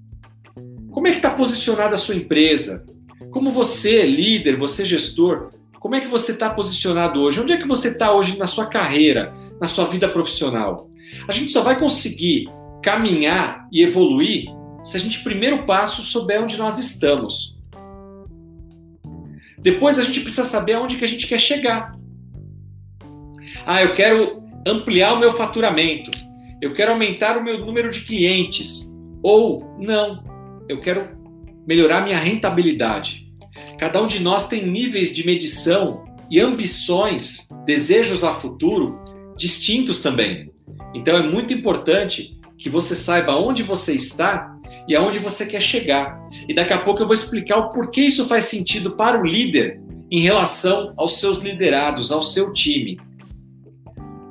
Como 0.92 1.08
é 1.08 1.12
que 1.12 1.18
está 1.18 1.32
posicionada 1.32 1.96
a 1.96 1.98
sua 1.98 2.16
empresa? 2.16 2.86
Como 3.32 3.50
você, 3.50 4.04
líder, 4.04 4.58
você 4.58 4.84
gestor, 4.84 5.50
como 5.84 5.96
é 5.96 6.00
que 6.00 6.08
você 6.08 6.32
está 6.32 6.50
posicionado 6.50 7.22
hoje? 7.22 7.42
Onde 7.42 7.52
é 7.52 7.58
que 7.58 7.68
você 7.68 7.90
está 7.90 8.14
hoje 8.14 8.38
na 8.38 8.48
sua 8.48 8.68
carreira, 8.68 9.34
na 9.60 9.68
sua 9.68 9.84
vida 9.84 10.08
profissional? 10.08 10.90
A 11.28 11.32
gente 11.34 11.52
só 11.52 11.62
vai 11.62 11.78
conseguir 11.78 12.46
caminhar 12.82 13.68
e 13.70 13.82
evoluir 13.82 14.46
se 14.82 14.96
a 14.96 15.00
gente, 15.00 15.22
primeiro 15.22 15.66
passo, 15.66 16.02
souber 16.02 16.42
onde 16.42 16.58
nós 16.58 16.78
estamos. 16.78 17.60
Depois 19.60 20.00
a 20.00 20.04
gente 20.04 20.22
precisa 20.22 20.46
saber 20.46 20.76
aonde 20.76 20.96
que 20.96 21.04
a 21.04 21.08
gente 21.08 21.28
quer 21.28 21.38
chegar. 21.40 21.94
Ah, 23.66 23.84
eu 23.84 23.94
quero 23.94 24.42
ampliar 24.66 25.16
o 25.16 25.20
meu 25.20 25.34
faturamento. 25.34 26.12
Eu 26.62 26.74
quero 26.74 26.94
aumentar 26.94 27.38
o 27.38 27.44
meu 27.44 27.58
número 27.58 27.90
de 27.90 28.06
clientes. 28.06 28.98
Ou 29.22 29.76
não, 29.78 30.24
eu 30.70 30.80
quero 30.80 31.10
melhorar 31.68 32.06
minha 32.06 32.20
rentabilidade. 32.20 33.23
Cada 33.78 34.02
um 34.02 34.08
de 34.08 34.20
nós 34.20 34.48
tem 34.48 34.66
níveis 34.66 35.16
de 35.16 35.26
medição 35.26 36.06
e 36.30 36.40
ambições, 36.40 37.50
desejos 37.66 38.24
a 38.24 38.34
futuro 38.34 39.00
distintos 39.36 40.02
também. 40.02 40.52
Então 40.94 41.18
é 41.18 41.24
muito 41.24 41.54
importante 41.54 42.40
que 42.58 42.70
você 42.70 42.96
saiba 42.96 43.36
onde 43.36 43.64
você 43.64 43.94
está 43.94 44.56
e 44.88 44.96
aonde 44.96 45.20
você 45.20 45.46
quer 45.46 45.62
chegar. 45.62 46.20
E 46.48 46.54
daqui 46.54 46.74
a 46.74 46.78
pouco 46.78 47.02
eu 47.02 47.08
vou 47.08 47.14
explicar 47.14 47.58
o 47.58 47.70
porquê 47.70 48.02
isso 48.02 48.28
faz 48.28 48.46
sentido 48.46 48.92
para 48.92 49.20
o 49.20 49.26
líder 49.26 49.82
em 50.12 50.20
relação 50.20 50.94
aos 50.98 51.20
seus 51.20 51.40
liderados, 51.40 52.12
ao 52.12 52.22
seu 52.22 52.54
time. 52.54 53.00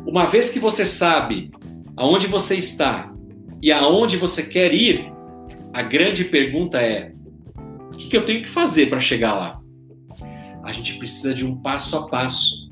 Uma 0.07 0.27
vez 0.27 0.51
que 0.51 0.59
você 0.59 0.85
sabe 0.85 1.51
aonde 1.97 2.27
você 2.27 2.55
está 2.55 3.13
e 3.61 3.71
aonde 3.73 4.17
você 4.17 4.43
quer 4.43 4.75
ir, 4.75 5.13
a 5.73 5.83
grande 5.83 6.25
pergunta 6.25 6.81
é: 6.81 7.13
o 8.07 8.09
que, 8.09 8.17
eu 8.17 8.25
tenho 8.25 8.43
que 8.43 8.49
fazer 8.49 8.87
para 8.87 9.01
chegar 9.01 9.35
lá? 9.35 9.61
A 10.63 10.73
gente 10.73 10.95
precisa 10.95 11.35
de 11.35 11.45
um 11.45 11.57
passo 11.57 11.97
a 11.97 12.09
passo. 12.09 12.71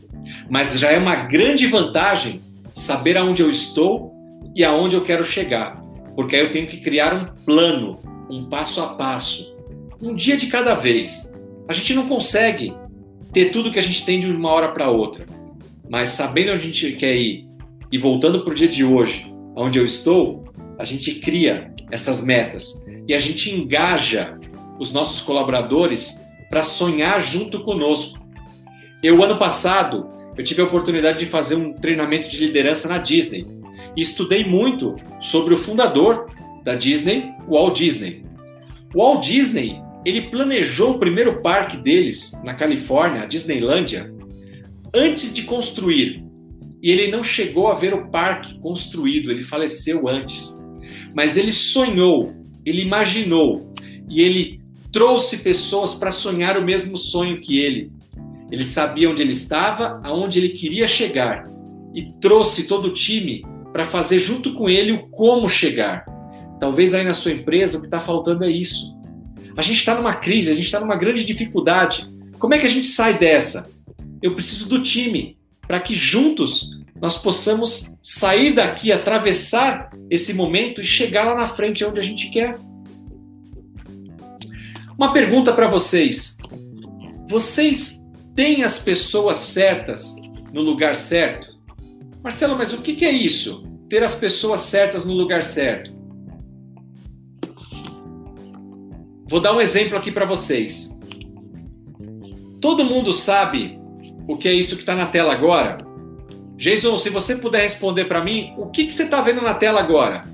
Mas 0.48 0.78
já 0.78 0.90
é 0.90 0.98
uma 0.98 1.16
grande 1.16 1.66
vantagem 1.66 2.40
saber 2.72 3.16
aonde 3.16 3.42
eu 3.42 3.50
estou 3.50 4.12
e 4.54 4.64
aonde 4.64 4.96
eu 4.96 5.02
quero 5.02 5.24
chegar. 5.24 5.80
Porque 6.14 6.36
aí 6.36 6.42
eu 6.42 6.50
tenho 6.50 6.66
que 6.66 6.80
criar 6.80 7.14
um 7.14 7.26
plano, 7.44 7.98
um 8.28 8.48
passo 8.48 8.80
a 8.80 8.94
passo, 8.94 9.56
um 10.00 10.14
dia 10.14 10.36
de 10.36 10.46
cada 10.46 10.74
vez. 10.74 11.36
A 11.68 11.72
gente 11.72 11.94
não 11.94 12.08
consegue 12.08 12.74
ter 13.32 13.50
tudo 13.50 13.72
que 13.72 13.78
a 13.78 13.82
gente 13.82 14.04
tem 14.04 14.20
de 14.20 14.28
uma 14.30 14.50
hora 14.50 14.68
para 14.72 14.90
outra. 14.90 15.24
Mas 15.88 16.10
sabendo 16.10 16.52
onde 16.52 16.64
a 16.64 16.66
gente 16.66 16.92
quer 16.92 17.16
ir 17.16 17.46
e 17.90 17.98
voltando 17.98 18.42
para 18.42 18.52
o 18.52 18.54
dia 18.54 18.68
de 18.68 18.84
hoje, 18.84 19.32
onde 19.56 19.78
eu 19.78 19.84
estou, 19.84 20.44
a 20.78 20.84
gente 20.84 21.16
cria 21.16 21.72
essas 21.90 22.24
metas 22.24 22.86
e 23.06 23.14
a 23.14 23.18
gente 23.18 23.50
engaja 23.50 24.38
os 24.80 24.92
nossos 24.92 25.20
colaboradores 25.20 26.26
para 26.48 26.62
sonhar 26.62 27.20
junto 27.20 27.60
conosco. 27.60 28.18
Eu, 29.02 29.22
ano 29.22 29.38
passado, 29.38 30.10
eu 30.36 30.42
tive 30.42 30.62
a 30.62 30.64
oportunidade 30.64 31.18
de 31.18 31.26
fazer 31.26 31.54
um 31.54 31.72
treinamento 31.72 32.28
de 32.28 32.38
liderança 32.38 32.88
na 32.88 32.96
Disney 32.96 33.46
e 33.96 34.00
estudei 34.00 34.42
muito 34.42 34.96
sobre 35.20 35.52
o 35.52 35.56
fundador 35.56 36.26
da 36.64 36.74
Disney, 36.74 37.30
o 37.46 37.54
Walt 37.54 37.76
Disney. 37.76 38.24
O 38.94 38.98
Walt 38.98 39.24
Disney, 39.24 39.80
ele 40.04 40.22
planejou 40.22 40.92
o 40.92 40.98
primeiro 40.98 41.42
parque 41.42 41.76
deles 41.76 42.40
na 42.42 42.54
Califórnia, 42.54 43.22
a 43.22 43.26
Disneylândia, 43.26 44.12
antes 44.94 45.34
de 45.34 45.42
construir. 45.42 46.24
E 46.82 46.90
ele 46.90 47.10
não 47.10 47.22
chegou 47.22 47.68
a 47.68 47.74
ver 47.74 47.92
o 47.92 48.10
parque 48.10 48.58
construído, 48.60 49.30
ele 49.30 49.42
faleceu 49.42 50.08
antes. 50.08 50.66
Mas 51.14 51.36
ele 51.36 51.52
sonhou, 51.52 52.34
ele 52.64 52.80
imaginou 52.82 53.70
e 54.08 54.22
ele 54.22 54.59
trouxe 54.92 55.38
pessoas 55.38 55.94
para 55.94 56.10
sonhar 56.10 56.58
o 56.58 56.64
mesmo 56.64 56.96
sonho 56.96 57.40
que 57.40 57.58
ele. 57.58 57.92
Ele 58.50 58.66
sabia 58.66 59.08
onde 59.08 59.22
ele 59.22 59.32
estava, 59.32 60.00
aonde 60.02 60.38
ele 60.38 60.50
queria 60.50 60.88
chegar 60.88 61.48
e 61.94 62.12
trouxe 62.20 62.66
todo 62.66 62.88
o 62.88 62.92
time 62.92 63.44
para 63.72 63.84
fazer 63.84 64.18
junto 64.18 64.52
com 64.54 64.68
ele 64.68 64.92
o 64.92 65.08
como 65.08 65.48
chegar. 65.48 66.04
Talvez 66.58 66.94
aí 66.94 67.04
na 67.04 67.14
sua 67.14 67.32
empresa 67.32 67.78
o 67.78 67.80
que 67.80 67.86
está 67.86 68.00
faltando 68.00 68.44
é 68.44 68.50
isso. 68.50 68.98
A 69.56 69.62
gente 69.62 69.78
está 69.78 69.94
numa 69.94 70.14
crise, 70.14 70.50
a 70.50 70.54
gente 70.54 70.64
está 70.64 70.80
numa 70.80 70.96
grande 70.96 71.24
dificuldade. 71.24 72.06
Como 72.38 72.54
é 72.54 72.58
que 72.58 72.66
a 72.66 72.70
gente 72.70 72.86
sai 72.86 73.18
dessa? 73.18 73.70
Eu 74.22 74.34
preciso 74.34 74.68
do 74.68 74.82
time 74.82 75.36
para 75.66 75.80
que 75.80 75.94
juntos 75.94 76.78
nós 77.00 77.16
possamos 77.16 77.96
sair 78.02 78.54
daqui, 78.54 78.92
atravessar 78.92 79.90
esse 80.10 80.34
momento 80.34 80.80
e 80.80 80.84
chegar 80.84 81.24
lá 81.24 81.34
na 81.34 81.46
frente 81.46 81.84
onde 81.84 81.98
a 81.98 82.02
gente 82.02 82.30
quer. 82.30 82.58
Uma 85.00 85.14
pergunta 85.14 85.50
para 85.54 85.66
vocês: 85.66 86.36
vocês 87.26 88.06
têm 88.36 88.64
as 88.64 88.78
pessoas 88.78 89.38
certas 89.38 90.14
no 90.52 90.60
lugar 90.60 90.94
certo? 90.94 91.58
Marcelo, 92.22 92.54
mas 92.54 92.74
o 92.74 92.82
que 92.82 93.02
é 93.06 93.10
isso? 93.10 93.64
Ter 93.88 94.02
as 94.02 94.14
pessoas 94.14 94.60
certas 94.60 95.06
no 95.06 95.14
lugar 95.14 95.42
certo? 95.42 95.98
Vou 99.26 99.40
dar 99.40 99.54
um 99.54 99.60
exemplo 99.62 99.96
aqui 99.96 100.12
para 100.12 100.26
vocês. 100.26 101.00
Todo 102.60 102.84
mundo 102.84 103.10
sabe 103.10 103.80
o 104.28 104.36
que 104.36 104.48
é 104.48 104.52
isso 104.52 104.74
que 104.74 104.82
está 104.82 104.94
na 104.94 105.06
tela 105.06 105.32
agora? 105.32 105.78
Jason, 106.58 106.98
se 106.98 107.08
você 107.08 107.36
puder 107.36 107.62
responder 107.62 108.04
para 108.04 108.22
mim, 108.22 108.52
o 108.58 108.66
que, 108.66 108.84
que 108.84 108.94
você 108.94 109.04
está 109.04 109.22
vendo 109.22 109.40
na 109.40 109.54
tela 109.54 109.80
agora? 109.80 110.24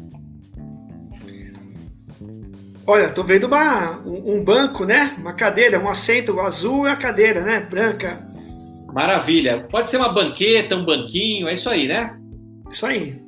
Olha, 2.86 3.08
tô 3.08 3.24
vendo 3.24 3.48
uma, 3.48 3.98
um, 4.06 4.44
banco, 4.44 4.84
né? 4.84 5.12
Uma 5.18 5.32
cadeira, 5.32 5.80
um 5.80 5.88
assento 5.88 6.38
azul 6.38 6.86
e 6.86 6.90
a 6.90 6.94
cadeira, 6.94 7.40
né? 7.40 7.58
Branca. 7.60 8.24
Maravilha. 8.92 9.66
Pode 9.68 9.90
ser 9.90 9.96
uma 9.96 10.12
banqueta, 10.12 10.76
um 10.76 10.84
banquinho, 10.84 11.48
é 11.48 11.54
isso 11.54 11.68
aí, 11.68 11.88
né? 11.88 12.16
Isso 12.70 12.86
aí. 12.86 13.20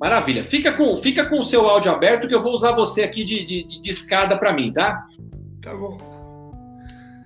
Maravilha. 0.00 0.42
Fica 0.42 0.72
com, 0.72 0.96
fica 0.96 1.26
com 1.26 1.38
o 1.38 1.42
seu 1.44 1.68
áudio 1.68 1.92
aberto 1.92 2.26
que 2.26 2.34
eu 2.34 2.42
vou 2.42 2.52
usar 2.52 2.72
você 2.72 3.04
aqui 3.04 3.22
de, 3.22 3.44
de, 3.44 3.80
de 3.80 3.90
escada 3.90 4.36
para 4.36 4.52
mim, 4.52 4.72
tá? 4.72 5.06
Tá 5.62 5.72
bom. 5.72 5.96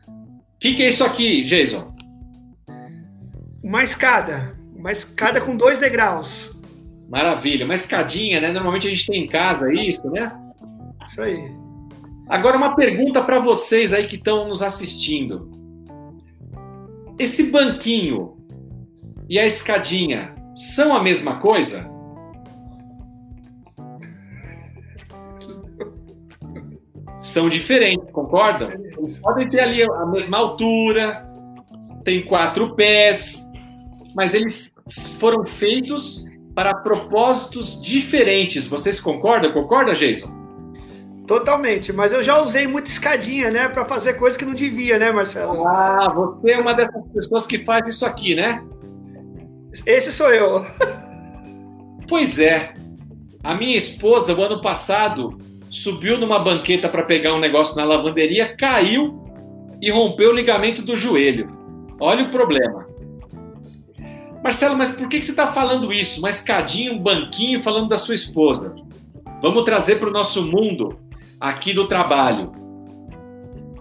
O 0.07 0.59
que, 0.61 0.74
que 0.74 0.83
é 0.83 0.88
isso 0.90 1.05
aqui, 1.05 1.42
Jason? 1.44 1.96
Uma 3.64 3.83
escada. 3.83 4.53
Uma 4.77 4.92
escada 4.92 5.40
com 5.40 5.57
dois 5.57 5.79
degraus. 5.79 6.55
Maravilha. 7.09 7.64
Uma 7.64 7.74
escadinha, 7.74 8.40
né? 8.42 8.53
Normalmente 8.53 8.87
a 8.87 8.90
gente 8.90 9.07
tem 9.07 9.24
em 9.24 9.27
casa 9.27 9.72
isso, 9.72 10.09
né? 10.11 10.31
Isso 11.07 11.22
aí. 11.22 11.67
Agora, 12.29 12.59
uma 12.59 12.77
pergunta 12.77 13.23
para 13.23 13.38
vocês 13.38 13.95
aí 13.95 14.07
que 14.07 14.17
estão 14.17 14.49
nos 14.49 14.62
assistindo. 14.62 15.51
Esse 17.19 17.51
banquinho 17.51 18.37
e 19.29 19.38
a 19.38 19.47
escadinha 19.47 20.35
são 20.55 20.95
a 20.95 21.03
mesma 21.03 21.37
coisa? 21.37 21.88
São 27.19 27.49
diferentes, 27.49 28.11
concordam? 28.12 28.71
Eles 28.71 29.19
podem 29.21 29.49
ter 29.49 29.61
ali 29.61 29.83
a 29.83 30.07
mesma 30.07 30.38
altura, 30.38 31.27
tem 32.05 32.25
quatro 32.27 32.75
pés, 32.75 33.53
mas 34.14 34.35
eles 34.35 34.73
foram 35.19 35.47
feitos 35.47 36.27
para 36.55 36.75
propósitos 36.75 37.83
diferentes. 37.83 38.67
Vocês 38.69 39.01
concordam? 39.01 39.53
Concorda, 39.53 39.95
Jason? 39.95 40.38
Totalmente, 41.29 41.93
mas 41.93 42.11
eu 42.11 42.23
já 42.25 42.41
usei 42.41 42.67
muita 42.67 42.88
escadinha, 42.88 43.51
né, 43.51 43.69
para 43.69 43.85
fazer 43.85 44.14
coisa 44.14 44.37
que 44.37 44.47
não 44.47 44.55
devia, 44.55 44.99
né, 44.99 45.12
Marcelo? 45.12 45.69
Ah, 45.69 46.11
você 46.14 46.53
é 46.53 46.59
uma 46.59 46.73
dessas 46.73 47.05
pessoas 47.12 47.47
que 47.47 47.59
faz 47.67 47.87
isso 47.87 48.07
aqui, 48.07 48.35
né? 48.35 48.64
Esse 49.85 50.11
sou 50.11 50.33
eu. 50.33 50.64
Pois 52.09 52.38
é. 52.38 52.73
A 53.45 53.55
minha 53.55 53.77
esposa, 53.77 54.35
o 54.35 54.43
ano 54.43 54.62
passado, 54.62 55.37
subiu 55.71 56.17
numa 56.17 56.38
banqueta 56.38 56.88
para 56.88 57.03
pegar 57.03 57.35
um 57.35 57.38
negócio 57.38 57.77
na 57.77 57.85
lavanderia, 57.85 58.57
caiu 58.57 59.23
e 59.83 59.91
rompeu 59.91 60.31
o 60.31 60.35
ligamento 60.35 60.81
do 60.81 60.97
joelho. 60.97 61.55
Olha 62.01 62.25
o 62.25 62.31
problema. 62.31 62.88
Marcelo, 64.43 64.79
mas 64.79 64.93
por 64.93 65.07
que 65.07 65.21
você 65.21 65.33
está 65.33 65.53
falando 65.53 65.93
isso? 65.93 66.21
Uma 66.21 66.31
escadinha, 66.31 66.91
um 66.91 66.99
banquinho 66.99 67.61
falando 67.61 67.88
da 67.88 67.99
sua 67.99 68.14
esposa. 68.14 68.75
Vamos 69.43 69.64
trazer 69.64 69.97
para 69.97 70.09
o 70.09 70.12
nosso 70.12 70.51
mundo 70.51 71.07
aqui 71.40 71.72
do 71.72 71.87
trabalho. 71.87 72.53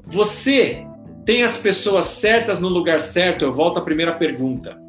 Você 0.05 0.85
tem 1.25 1.43
as 1.43 1.57
pessoas 1.57 2.05
certas 2.05 2.59
no 2.59 2.69
lugar 2.69 2.99
certo? 2.99 3.43
Eu 3.43 3.51
volto 3.51 3.79
à 3.79 3.81
primeira 3.81 4.13
pergunta. 4.13 4.79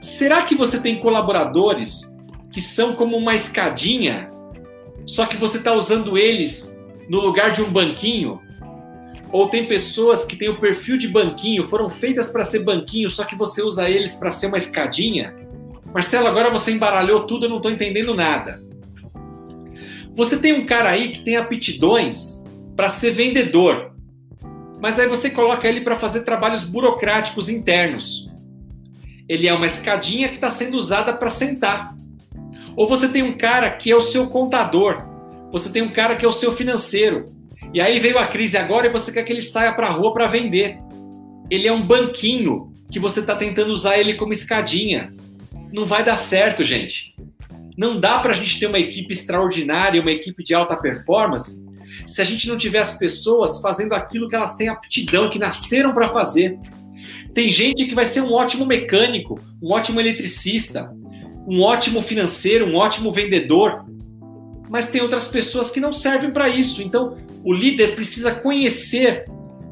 Será 0.00 0.42
que 0.42 0.54
você 0.54 0.80
tem 0.80 0.98
colaboradores 0.98 2.16
que 2.52 2.60
são 2.60 2.94
como 2.94 3.16
uma 3.16 3.34
escadinha, 3.34 4.30
só 5.04 5.26
que 5.26 5.36
você 5.36 5.58
está 5.58 5.72
usando 5.72 6.18
eles 6.18 6.78
no 7.08 7.20
lugar 7.20 7.50
de 7.50 7.62
um 7.62 7.70
banquinho? 7.70 8.40
Ou 9.32 9.48
tem 9.48 9.66
pessoas 9.66 10.24
que 10.24 10.36
têm 10.36 10.48
o 10.48 10.58
perfil 10.58 10.96
de 10.96 11.08
banquinho, 11.08 11.64
foram 11.64 11.88
feitas 11.88 12.30
para 12.30 12.44
ser 12.44 12.62
banquinho, 12.62 13.08
só 13.08 13.24
que 13.24 13.34
você 13.34 13.62
usa 13.62 13.88
eles 13.88 14.14
para 14.14 14.30
ser 14.30 14.46
uma 14.46 14.56
escadinha? 14.56 15.34
Marcelo, 15.92 16.28
agora 16.28 16.50
você 16.50 16.72
embaralhou 16.72 17.26
tudo, 17.26 17.46
eu 17.46 17.50
não 17.50 17.56
estou 17.56 17.70
entendendo 17.70 18.14
nada. 18.14 18.65
Você 20.16 20.38
tem 20.38 20.54
um 20.54 20.64
cara 20.64 20.88
aí 20.88 21.12
que 21.12 21.20
tem 21.20 21.36
aptidões 21.36 22.42
para 22.74 22.88
ser 22.88 23.10
vendedor, 23.10 23.92
mas 24.80 24.98
aí 24.98 25.06
você 25.06 25.28
coloca 25.28 25.68
ele 25.68 25.82
para 25.82 25.94
fazer 25.94 26.22
trabalhos 26.22 26.64
burocráticos 26.64 27.50
internos. 27.50 28.32
Ele 29.28 29.46
é 29.46 29.52
uma 29.52 29.66
escadinha 29.66 30.28
que 30.30 30.36
está 30.36 30.50
sendo 30.50 30.78
usada 30.78 31.12
para 31.12 31.28
sentar. 31.28 31.94
Ou 32.74 32.88
você 32.88 33.08
tem 33.08 33.22
um 33.22 33.36
cara 33.36 33.70
que 33.70 33.90
é 33.90 33.94
o 33.94 34.00
seu 34.00 34.28
contador, 34.28 35.04
você 35.52 35.70
tem 35.70 35.82
um 35.82 35.92
cara 35.92 36.16
que 36.16 36.24
é 36.24 36.28
o 36.28 36.32
seu 36.32 36.50
financeiro. 36.50 37.26
E 37.74 37.78
aí 37.78 37.98
veio 37.98 38.18
a 38.18 38.26
crise 38.26 38.56
agora 38.56 38.86
e 38.86 38.92
você 38.92 39.12
quer 39.12 39.22
que 39.22 39.32
ele 39.34 39.42
saia 39.42 39.74
para 39.74 39.88
a 39.88 39.92
rua 39.92 40.14
para 40.14 40.26
vender. 40.26 40.78
Ele 41.50 41.68
é 41.68 41.72
um 41.72 41.86
banquinho 41.86 42.72
que 42.90 42.98
você 42.98 43.20
está 43.20 43.36
tentando 43.36 43.70
usar 43.70 43.98
ele 43.98 44.14
como 44.14 44.32
escadinha. 44.32 45.12
Não 45.70 45.84
vai 45.84 46.02
dar 46.02 46.16
certo, 46.16 46.64
gente. 46.64 47.14
Não 47.76 48.00
dá 48.00 48.18
para 48.18 48.32
a 48.32 48.34
gente 48.34 48.58
ter 48.58 48.66
uma 48.66 48.78
equipe 48.78 49.12
extraordinária, 49.12 50.00
uma 50.00 50.10
equipe 50.10 50.42
de 50.42 50.54
alta 50.54 50.76
performance, 50.76 51.66
se 52.06 52.20
a 52.20 52.24
gente 52.24 52.48
não 52.48 52.56
tiver 52.56 52.78
as 52.78 52.96
pessoas 52.98 53.60
fazendo 53.60 53.94
aquilo 53.94 54.28
que 54.28 54.36
elas 54.36 54.56
têm 54.56 54.68
aptidão, 54.68 55.28
que 55.28 55.38
nasceram 55.38 55.92
para 55.92 56.08
fazer. 56.08 56.58
Tem 57.34 57.50
gente 57.50 57.84
que 57.84 57.94
vai 57.94 58.06
ser 58.06 58.22
um 58.22 58.32
ótimo 58.32 58.64
mecânico, 58.64 59.38
um 59.62 59.72
ótimo 59.72 60.00
eletricista, 60.00 60.90
um 61.46 61.60
ótimo 61.60 62.00
financeiro, 62.00 62.66
um 62.66 62.76
ótimo 62.76 63.12
vendedor, 63.12 63.84
mas 64.68 64.88
tem 64.88 65.02
outras 65.02 65.28
pessoas 65.28 65.70
que 65.70 65.80
não 65.80 65.92
servem 65.92 66.30
para 66.30 66.48
isso. 66.48 66.82
Então, 66.82 67.16
o 67.44 67.52
líder 67.52 67.94
precisa 67.94 68.34
conhecer 68.34 69.24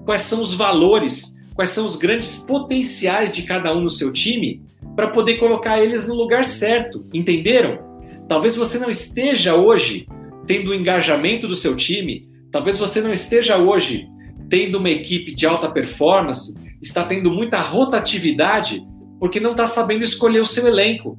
quais 0.05 0.23
são 0.23 0.40
os 0.40 0.55
valores, 0.55 1.37
quais 1.55 1.71
são 1.71 1.87
os 1.87 1.97
grandes 1.97 2.37
potenciais 2.37 3.33
de 3.33 3.43
cada 3.43 3.75
um 3.75 3.81
no 3.81 3.90
seu 3.90 4.12
time, 4.12 4.62
para 4.95 5.09
poder 5.09 5.38
colocar 5.38 5.83
eles 5.83 6.07
no 6.07 6.14
lugar 6.14 6.45
certo. 6.45 7.07
Entenderam? 7.12 7.94
Talvez 8.29 8.57
você 8.57 8.79
não 8.79 8.91
esteja 8.91 9.55
hoje 9.55 10.07
tendo 10.47 10.71
o 10.71 10.75
engajamento 10.75 11.47
do 11.47 11.57
seu 11.57 11.77
time, 11.77 12.29
talvez 12.51 12.79
você 12.79 13.01
não 13.01 13.11
esteja 13.11 13.57
hoje 13.57 14.09
tendo 14.49 14.79
uma 14.79 14.91
equipe 14.91 15.35
de 15.35 15.47
alta 15.47 15.71
performance, 15.71 16.61
está 16.81 17.05
tendo 17.05 17.31
muita 17.31 17.59
rotatividade 17.61 18.87
porque 19.19 19.41
não 19.41 19.53
está 19.53 19.67
sabendo 19.67 20.05
escolher 20.05 20.41
o 20.41 20.47
seu 20.47 20.67
elenco, 20.67 21.19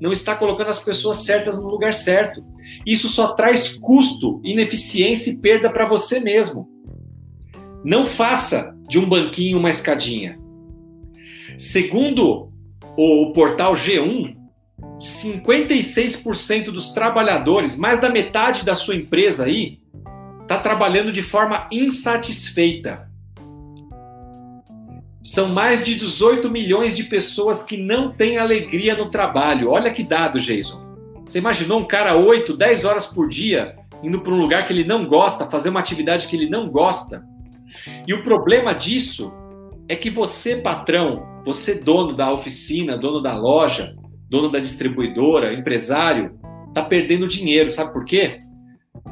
não 0.00 0.12
está 0.12 0.34
colocando 0.34 0.68
as 0.68 0.78
pessoas 0.78 1.18
certas 1.18 1.56
no 1.56 1.68
lugar 1.68 1.94
certo. 1.94 2.44
Isso 2.84 3.08
só 3.08 3.28
traz 3.28 3.68
custo, 3.68 4.40
ineficiência 4.42 5.30
e 5.30 5.38
perda 5.38 5.70
para 5.70 5.86
você 5.86 6.18
mesmo. 6.20 6.68
Não 7.84 8.06
faça 8.06 8.74
de 8.88 8.98
um 8.98 9.08
banquinho 9.08 9.58
uma 9.58 9.70
escadinha. 9.70 10.38
Segundo 11.56 12.48
o 12.96 13.32
portal 13.32 13.74
G1, 13.74 14.34
56% 14.98 16.66
dos 16.66 16.90
trabalhadores, 16.90 17.76
mais 17.76 18.00
da 18.00 18.08
metade 18.08 18.64
da 18.64 18.74
sua 18.74 18.94
empresa 18.94 19.44
aí, 19.44 19.78
está 20.42 20.58
trabalhando 20.58 21.12
de 21.12 21.22
forma 21.22 21.66
insatisfeita. 21.70 23.08
São 25.22 25.48
mais 25.48 25.82
de 25.82 25.94
18 25.94 26.50
milhões 26.50 26.94
de 26.94 27.04
pessoas 27.04 27.62
que 27.62 27.76
não 27.76 28.12
têm 28.12 28.36
alegria 28.36 28.94
no 28.94 29.10
trabalho. 29.10 29.70
Olha 29.70 29.90
que 29.90 30.02
dado, 30.02 30.38
Jason. 30.38 30.84
Você 31.24 31.38
imaginou 31.38 31.80
um 31.80 31.86
cara 31.86 32.14
8, 32.14 32.54
10 32.54 32.84
horas 32.84 33.06
por 33.06 33.28
dia 33.28 33.76
indo 34.02 34.20
para 34.20 34.34
um 34.34 34.40
lugar 34.40 34.66
que 34.66 34.72
ele 34.72 34.84
não 34.84 35.06
gosta, 35.06 35.46
fazer 35.46 35.70
uma 35.70 35.80
atividade 35.80 36.26
que 36.26 36.36
ele 36.36 36.48
não 36.48 36.68
gosta? 36.68 37.24
E 38.06 38.12
o 38.12 38.22
problema 38.22 38.74
disso 38.74 39.32
é 39.88 39.96
que 39.96 40.10
você, 40.10 40.56
patrão, 40.56 41.26
você, 41.44 41.80
dono 41.80 42.14
da 42.14 42.30
oficina, 42.30 42.98
dono 42.98 43.22
da 43.22 43.34
loja, 43.34 43.96
dono 44.28 44.48
da 44.48 44.58
distribuidora, 44.58 45.52
empresário, 45.52 46.38
está 46.68 46.82
perdendo 46.82 47.28
dinheiro. 47.28 47.70
Sabe 47.70 47.92
por 47.92 48.04
quê? 48.04 48.38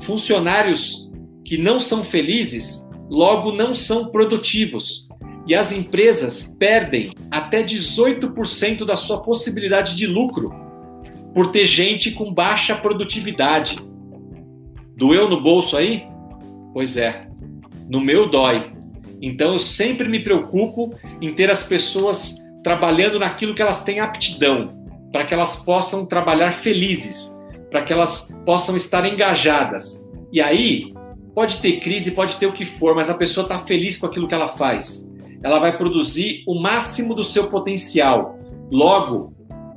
Funcionários 0.01 1.11
que 1.45 1.59
não 1.59 1.79
são 1.79 2.03
felizes, 2.03 2.89
logo 3.09 3.53
não 3.53 3.73
são 3.73 4.11
produtivos. 4.11 5.09
E 5.47 5.55
as 5.55 5.73
empresas 5.73 6.57
perdem 6.59 7.13
até 7.31 7.63
18% 7.63 8.85
da 8.85 8.97
sua 8.97 9.23
possibilidade 9.23 9.97
de 9.97 10.07
lucro 10.07 10.53
por 11.35 11.51
ter 11.51 11.65
gente 11.65 12.13
com 12.13 12.33
baixa 12.33 12.77
produtividade. 12.77 13.77
Doeu 14.97 15.29
no 15.29 15.41
bolso 15.41 15.77
aí? 15.77 16.05
Pois 16.73 16.97
é, 16.97 17.29
no 17.89 18.01
meu 18.01 18.29
dói. 18.29 18.71
Então 19.21 19.53
eu 19.53 19.59
sempre 19.59 20.09
me 20.09 20.21
preocupo 20.21 20.95
em 21.21 21.35
ter 21.35 21.51
as 21.51 21.65
pessoas 21.65 22.37
trabalhando 22.63 23.19
naquilo 23.19 23.55
que 23.55 23.63
elas 23.63 23.83
têm 23.83 23.99
aptidão 23.99 24.82
para 25.13 25.25
que 25.25 25.35
elas 25.35 25.57
possam 25.57 26.07
trabalhar 26.07 26.53
felizes, 26.53 27.39
para 27.71 27.83
que 27.83 27.93
elas 27.93 28.37
possam 28.47 28.77
estar 28.77 29.05
engajadas. 29.07 30.11
E 30.33 30.41
aí, 30.41 30.93
pode 31.35 31.59
ter 31.59 31.81
crise, 31.81 32.13
pode 32.13 32.37
ter 32.37 32.47
o 32.47 32.53
que 32.53 32.65
for, 32.65 32.95
mas 32.95 33.11
a 33.11 33.15
pessoa 33.15 33.45
está 33.45 33.59
feliz 33.61 33.99
com 33.99 34.07
aquilo 34.07 34.27
que 34.27 34.35
ela 34.35 34.49
faz. 34.49 35.13
Ela 35.43 35.59
vai 35.59 35.77
produzir 35.77 36.43
o 36.47 36.59
máximo 36.61 37.15
do 37.15 37.23
seu 37.23 37.49
potencial. 37.49 38.39
Logo, 38.71 39.35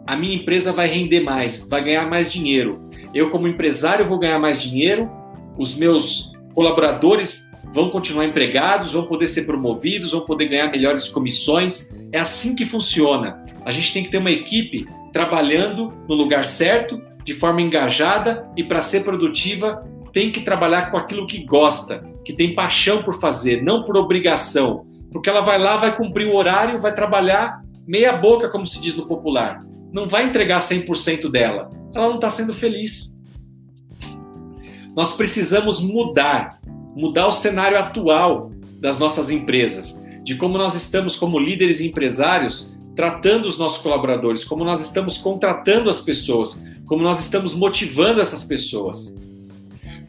a 0.08 0.16
minha 0.16 0.36
empresa 0.36 0.72
vai 0.72 0.88
render 0.88 1.22
mais, 1.22 1.68
vai 1.68 1.84
ganhar 1.84 2.08
mais 2.08 2.32
dinheiro. 2.32 2.88
Eu, 3.14 3.30
como 3.30 3.48
empresário, 3.48 4.08
vou 4.08 4.20
ganhar 4.20 4.40
mais 4.40 4.62
dinheiro, 4.62 5.10
os 5.58 5.78
meus 5.78 6.32
colaboradores 6.54 7.52
vão 7.74 7.90
continuar 7.90 8.26
empregados, 8.26 8.92
vão 8.92 9.06
poder 9.06 9.28
ser 9.28 9.46
promovidos, 9.46 10.12
vão 10.12 10.22
poder 10.22 10.48
ganhar 10.48 10.72
melhores 10.72 11.10
comissões. 11.10 11.94
É 12.12 12.20
assim 12.20 12.56
que 12.56 12.66
funciona. 12.66 13.44
A 13.66 13.72
gente 13.72 13.92
tem 13.92 14.04
que 14.04 14.12
ter 14.12 14.18
uma 14.18 14.32
equipe 14.32 14.86
trabalhando 15.16 15.94
no 16.10 16.14
lugar 16.14 16.44
certo, 16.44 17.02
de 17.24 17.34
forma 17.34 17.62
engajada 17.62 18.52
e 18.58 18.66
para 18.66 18.82
ser 18.82 19.06
produtiva 19.06 19.82
tem 20.12 20.30
que 20.30 20.42
trabalhar 20.42 20.92
com 20.92 20.98
aquilo 20.98 21.26
que 21.26 21.46
gosta, 21.46 22.06
que 22.26 22.34
tem 22.34 22.54
paixão 22.54 23.02
por 23.02 23.18
fazer, 23.18 23.64
não 23.64 23.86
por 23.86 23.96
obrigação. 23.96 24.86
Porque 25.14 25.30
ela 25.30 25.40
vai 25.40 25.58
lá, 25.58 25.78
vai 25.78 25.96
cumprir 25.96 26.28
o 26.28 26.36
horário, 26.36 26.82
vai 26.82 26.94
trabalhar 26.94 27.62
meia 27.88 28.12
boca, 28.12 28.50
como 28.50 28.68
se 28.68 28.82
diz 28.82 28.98
no 28.98 29.08
popular. 29.08 29.66
Não 29.94 30.06
vai 30.06 30.26
entregar 30.26 30.58
100% 30.58 31.32
dela. 31.32 31.70
ela 31.94 32.10
não 32.10 32.16
está 32.16 32.30
sendo 32.30 32.54
feliz. 32.54 33.18
Nós 34.94 35.16
precisamos 35.16 35.80
mudar, 35.80 36.60
mudar 36.94 37.28
o 37.28 37.32
cenário 37.32 37.80
atual 37.80 38.52
das 38.82 39.00
nossas 39.00 39.32
empresas, 39.32 40.04
de 40.26 40.36
como 40.36 40.58
nós 40.58 40.74
estamos 40.74 41.16
como 41.16 41.40
líderes 41.40 41.80
empresários 41.80 42.76
tratando 42.96 43.46
os 43.46 43.58
nossos 43.58 43.82
colaboradores, 43.82 44.44
como 44.44 44.64
nós 44.64 44.80
estamos 44.80 45.18
contratando 45.18 45.90
as 45.90 46.00
pessoas, 46.00 46.64
como 46.86 47.04
nós 47.04 47.20
estamos 47.20 47.54
motivando 47.54 48.22
essas 48.22 48.44
pessoas. 48.44 49.16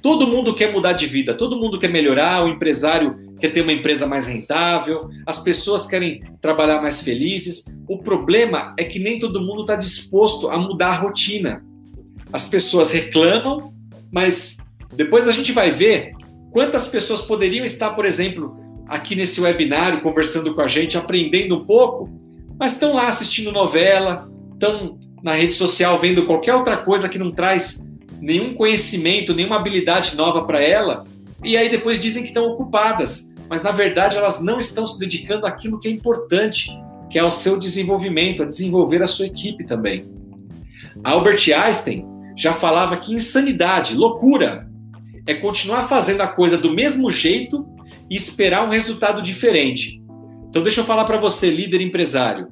Todo 0.00 0.26
mundo 0.26 0.54
quer 0.54 0.72
mudar 0.72 0.92
de 0.92 1.06
vida, 1.06 1.34
todo 1.34 1.56
mundo 1.56 1.78
quer 1.80 1.88
melhorar, 1.88 2.44
o 2.44 2.48
empresário 2.48 3.16
quer 3.40 3.48
ter 3.48 3.62
uma 3.62 3.72
empresa 3.72 4.06
mais 4.06 4.24
rentável, 4.24 5.08
as 5.26 5.38
pessoas 5.38 5.86
querem 5.86 6.20
trabalhar 6.40 6.80
mais 6.80 7.00
felizes. 7.00 7.74
O 7.88 7.98
problema 7.98 8.72
é 8.78 8.84
que 8.84 9.00
nem 9.00 9.18
todo 9.18 9.40
mundo 9.40 9.62
está 9.62 9.74
disposto 9.74 10.48
a 10.48 10.56
mudar 10.56 10.90
a 10.90 10.96
rotina. 10.96 11.64
As 12.32 12.44
pessoas 12.44 12.92
reclamam, 12.92 13.72
mas 14.12 14.58
depois 14.94 15.26
a 15.26 15.32
gente 15.32 15.50
vai 15.50 15.72
ver 15.72 16.12
quantas 16.52 16.86
pessoas 16.86 17.20
poderiam 17.20 17.64
estar, 17.64 17.90
por 17.90 18.04
exemplo, 18.04 18.56
aqui 18.86 19.16
nesse 19.16 19.40
webinário 19.40 20.02
conversando 20.02 20.54
com 20.54 20.60
a 20.60 20.68
gente, 20.68 20.96
aprendendo 20.96 21.56
um 21.56 21.64
pouco, 21.64 22.08
mas 22.58 22.72
estão 22.72 22.94
lá 22.94 23.08
assistindo 23.08 23.52
novela, 23.52 24.28
estão 24.52 24.98
na 25.22 25.32
rede 25.32 25.54
social 25.54 26.00
vendo 26.00 26.26
qualquer 26.26 26.54
outra 26.54 26.76
coisa 26.76 27.08
que 27.08 27.18
não 27.18 27.30
traz 27.30 27.88
nenhum 28.20 28.54
conhecimento, 28.54 29.34
nenhuma 29.34 29.56
habilidade 29.56 30.16
nova 30.16 30.44
para 30.44 30.62
ela, 30.62 31.04
e 31.44 31.56
aí 31.56 31.68
depois 31.68 32.00
dizem 32.00 32.22
que 32.22 32.28
estão 32.28 32.46
ocupadas, 32.46 33.34
mas 33.48 33.62
na 33.62 33.70
verdade 33.70 34.16
elas 34.16 34.42
não 34.42 34.58
estão 34.58 34.86
se 34.86 34.98
dedicando 34.98 35.46
àquilo 35.46 35.78
que 35.78 35.88
é 35.88 35.90
importante, 35.90 36.70
que 37.10 37.18
é 37.18 37.22
ao 37.22 37.30
seu 37.30 37.58
desenvolvimento, 37.58 38.42
a 38.42 38.46
desenvolver 38.46 39.02
a 39.02 39.06
sua 39.06 39.26
equipe 39.26 39.64
também. 39.64 40.10
Albert 41.04 41.44
Einstein 41.54 42.04
já 42.36 42.52
falava 42.52 42.96
que 42.96 43.12
insanidade, 43.12 43.94
loucura, 43.94 44.68
é 45.26 45.34
continuar 45.34 45.88
fazendo 45.88 46.20
a 46.22 46.26
coisa 46.26 46.56
do 46.56 46.72
mesmo 46.72 47.10
jeito 47.10 47.66
e 48.08 48.16
esperar 48.16 48.66
um 48.66 48.70
resultado 48.70 49.20
diferente. 49.20 50.00
Então 50.56 50.62
deixa 50.62 50.80
eu 50.80 50.86
falar 50.86 51.04
para 51.04 51.18
você, 51.18 51.50
líder 51.50 51.82
empresário. 51.82 52.48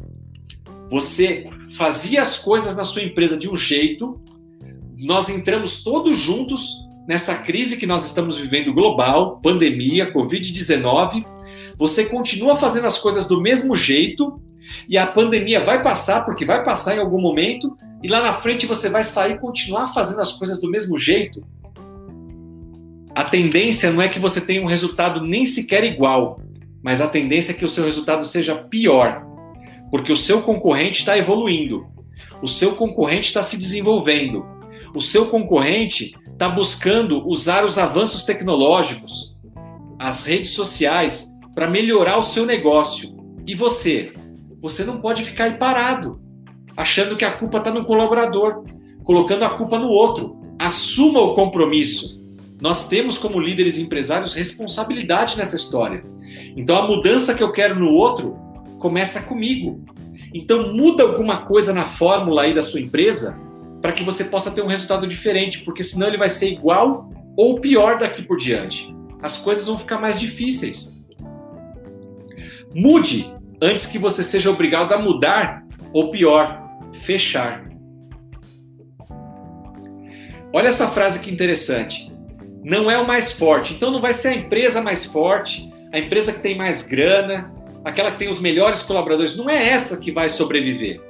Você 0.90 1.48
fazia 1.74 2.20
as 2.20 2.36
coisas 2.36 2.76
na 2.76 2.84
sua 2.84 3.02
empresa 3.02 3.34
de 3.34 3.48
um 3.48 3.56
jeito, 3.56 4.20
nós 4.98 5.30
entramos 5.30 5.82
todos 5.82 6.18
juntos 6.18 6.86
nessa 7.08 7.34
crise 7.34 7.78
que 7.78 7.86
nós 7.86 8.06
estamos 8.06 8.36
vivendo 8.36 8.74
global, 8.74 9.40
pandemia, 9.42 10.12
Covid-19. 10.12 11.24
Você 11.78 12.04
continua 12.04 12.56
fazendo 12.56 12.86
as 12.86 12.98
coisas 12.98 13.26
do 13.26 13.40
mesmo 13.40 13.74
jeito 13.74 14.38
e 14.86 14.98
a 14.98 15.06
pandemia 15.06 15.60
vai 15.60 15.82
passar, 15.82 16.26
porque 16.26 16.44
vai 16.44 16.62
passar 16.62 16.96
em 16.96 17.00
algum 17.00 17.18
momento, 17.18 17.74
e 18.02 18.08
lá 18.08 18.20
na 18.20 18.34
frente 18.34 18.66
você 18.66 18.90
vai 18.90 19.02
sair 19.02 19.36
e 19.36 19.38
continuar 19.38 19.94
fazendo 19.94 20.20
as 20.20 20.30
coisas 20.30 20.60
do 20.60 20.70
mesmo 20.70 20.98
jeito. 20.98 21.42
A 23.14 23.24
tendência 23.24 23.90
não 23.90 24.02
é 24.02 24.10
que 24.10 24.18
você 24.18 24.42
tenha 24.42 24.60
um 24.60 24.66
resultado 24.66 25.22
nem 25.22 25.46
sequer 25.46 25.84
igual, 25.84 26.38
mas 26.84 27.00
a 27.00 27.08
tendência 27.08 27.52
é 27.52 27.54
que 27.54 27.64
o 27.64 27.68
seu 27.68 27.82
resultado 27.82 28.26
seja 28.26 28.54
pior, 28.54 29.26
porque 29.90 30.12
o 30.12 30.16
seu 30.16 30.42
concorrente 30.42 30.98
está 30.98 31.16
evoluindo, 31.16 31.86
o 32.42 32.46
seu 32.46 32.76
concorrente 32.76 33.28
está 33.28 33.42
se 33.42 33.56
desenvolvendo, 33.56 34.44
o 34.94 35.00
seu 35.00 35.26
concorrente 35.26 36.14
está 36.30 36.46
buscando 36.46 37.26
usar 37.26 37.64
os 37.64 37.78
avanços 37.78 38.24
tecnológicos, 38.24 39.34
as 39.98 40.26
redes 40.26 40.50
sociais, 40.50 41.32
para 41.54 41.70
melhorar 41.70 42.18
o 42.18 42.22
seu 42.22 42.44
negócio. 42.44 43.16
E 43.46 43.54
você? 43.54 44.12
Você 44.60 44.84
não 44.84 45.00
pode 45.00 45.24
ficar 45.24 45.44
aí 45.44 45.54
parado, 45.54 46.20
achando 46.76 47.16
que 47.16 47.24
a 47.24 47.32
culpa 47.32 47.58
está 47.58 47.70
no 47.72 47.84
colaborador, 47.84 48.62
colocando 49.02 49.44
a 49.44 49.50
culpa 49.50 49.78
no 49.78 49.88
outro. 49.88 50.36
Assuma 50.58 51.20
o 51.20 51.34
compromisso. 51.34 52.22
Nós 52.60 52.88
temos, 52.88 53.16
como 53.16 53.40
líderes 53.40 53.78
empresários, 53.78 54.34
responsabilidade 54.34 55.38
nessa 55.38 55.56
história. 55.56 56.04
Então, 56.56 56.76
a 56.76 56.86
mudança 56.86 57.34
que 57.34 57.42
eu 57.42 57.52
quero 57.52 57.78
no 57.78 57.90
outro 57.90 58.36
começa 58.78 59.22
comigo. 59.22 59.84
Então, 60.32 60.72
muda 60.72 61.02
alguma 61.02 61.38
coisa 61.38 61.72
na 61.72 61.84
fórmula 61.84 62.42
aí 62.42 62.54
da 62.54 62.62
sua 62.62 62.80
empresa 62.80 63.40
para 63.80 63.92
que 63.92 64.02
você 64.02 64.24
possa 64.24 64.50
ter 64.50 64.62
um 64.62 64.66
resultado 64.66 65.06
diferente, 65.06 65.60
porque 65.60 65.82
senão 65.82 66.08
ele 66.08 66.16
vai 66.16 66.28
ser 66.28 66.50
igual 66.50 67.10
ou 67.36 67.60
pior 67.60 67.98
daqui 67.98 68.22
por 68.22 68.38
diante. 68.38 68.94
As 69.22 69.36
coisas 69.36 69.66
vão 69.66 69.78
ficar 69.78 69.98
mais 69.98 70.18
difíceis. 70.18 70.98
Mude 72.74 73.34
antes 73.60 73.86
que 73.86 73.98
você 73.98 74.22
seja 74.22 74.50
obrigado 74.50 74.92
a 74.92 74.98
mudar 74.98 75.64
ou 75.92 76.10
pior, 76.10 76.62
fechar. 77.02 77.64
Olha 80.52 80.68
essa 80.68 80.86
frase 80.86 81.20
que 81.20 81.30
interessante 81.30 82.12
não 82.64 82.90
é 82.90 82.98
o 82.98 83.06
mais 83.06 83.30
forte. 83.30 83.74
Então 83.74 83.90
não 83.90 84.00
vai 84.00 84.14
ser 84.14 84.28
a 84.28 84.34
empresa 84.34 84.80
mais 84.80 85.04
forte, 85.04 85.70
a 85.94 85.98
empresa 86.00 86.32
que 86.32 86.40
tem 86.40 86.56
mais 86.56 86.84
grana, 86.84 87.54
aquela 87.84 88.10
que 88.10 88.18
tem 88.18 88.28
os 88.28 88.40
melhores 88.40 88.82
colaboradores. 88.82 89.36
Não 89.36 89.48
é 89.48 89.68
essa 89.68 89.96
que 89.96 90.10
vai 90.10 90.28
sobreviver. 90.28 91.00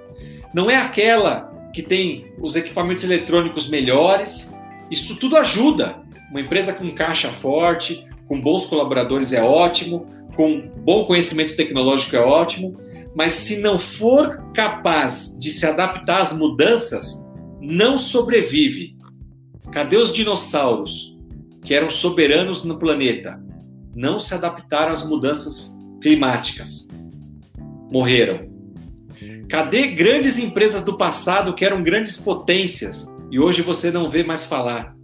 Não 0.52 0.70
é 0.70 0.76
aquela 0.76 1.50
que 1.72 1.82
tem 1.82 2.26
os 2.38 2.54
equipamentos 2.54 3.02
eletrônicos 3.02 3.66
melhores. 3.70 4.54
Isso 4.90 5.16
tudo 5.16 5.38
ajuda. 5.38 5.96
Uma 6.30 6.42
empresa 6.42 6.74
com 6.74 6.94
caixa 6.94 7.32
forte, 7.32 8.04
com 8.28 8.38
bons 8.38 8.66
colaboradores 8.66 9.32
é 9.32 9.42
ótimo, 9.42 10.06
com 10.36 10.70
bom 10.84 11.06
conhecimento 11.06 11.56
tecnológico 11.56 12.14
é 12.16 12.20
ótimo, 12.20 12.78
mas 13.16 13.32
se 13.32 13.62
não 13.62 13.78
for 13.78 14.50
capaz 14.52 15.38
de 15.40 15.50
se 15.50 15.64
adaptar 15.64 16.20
às 16.20 16.36
mudanças, 16.36 17.26
não 17.58 17.96
sobrevive. 17.96 18.94
Cadê 19.72 19.96
os 19.96 20.12
dinossauros? 20.12 21.14
que 21.64 21.72
eram 21.72 21.90
soberanos 21.90 22.62
no 22.62 22.78
planeta, 22.78 23.42
não 23.94 24.18
se 24.18 24.35
adaptaram 24.35 24.92
às 24.92 25.09
mudanças 25.09 25.78
climáticas. 26.00 26.88
Morreram. 27.90 28.52
Cadê 29.48 29.88
grandes 29.88 30.38
empresas 30.38 30.83
do 30.83 30.96
passado 30.96 31.54
que 31.54 31.64
eram 31.64 31.83
grandes 31.83 32.16
potências 32.16 33.14
e 33.30 33.38
hoje 33.38 33.62
você 33.62 33.90
não 33.90 34.11
vê 34.11 34.22
mais 34.22 34.44
falar? 34.44 34.94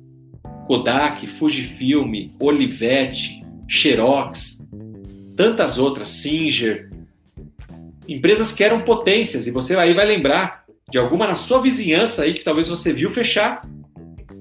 Kodak, 0.67 1.27
Fujifilm, 1.27 2.31
Olivetti, 2.39 3.45
Xerox, 3.69 4.67
tantas 5.37 5.79
outras, 5.79 6.09
Singer. 6.09 6.91
Empresas 8.09 8.53
que 8.53 8.65
eram 8.65 8.83
potências 8.83 9.47
e 9.47 9.51
você 9.51 9.77
aí 9.77 9.93
vai 9.95 10.07
lembrar 10.07 10.65
de 10.91 10.99
alguma 10.99 11.27
na 11.27 11.35
sua 11.35 11.61
vizinhança 11.63 12.23
aí 12.23 12.35
que 12.35 12.45
talvez 12.45 12.69
você 12.69 12.93
viu 12.93 13.09
fechar. 13.09 13.61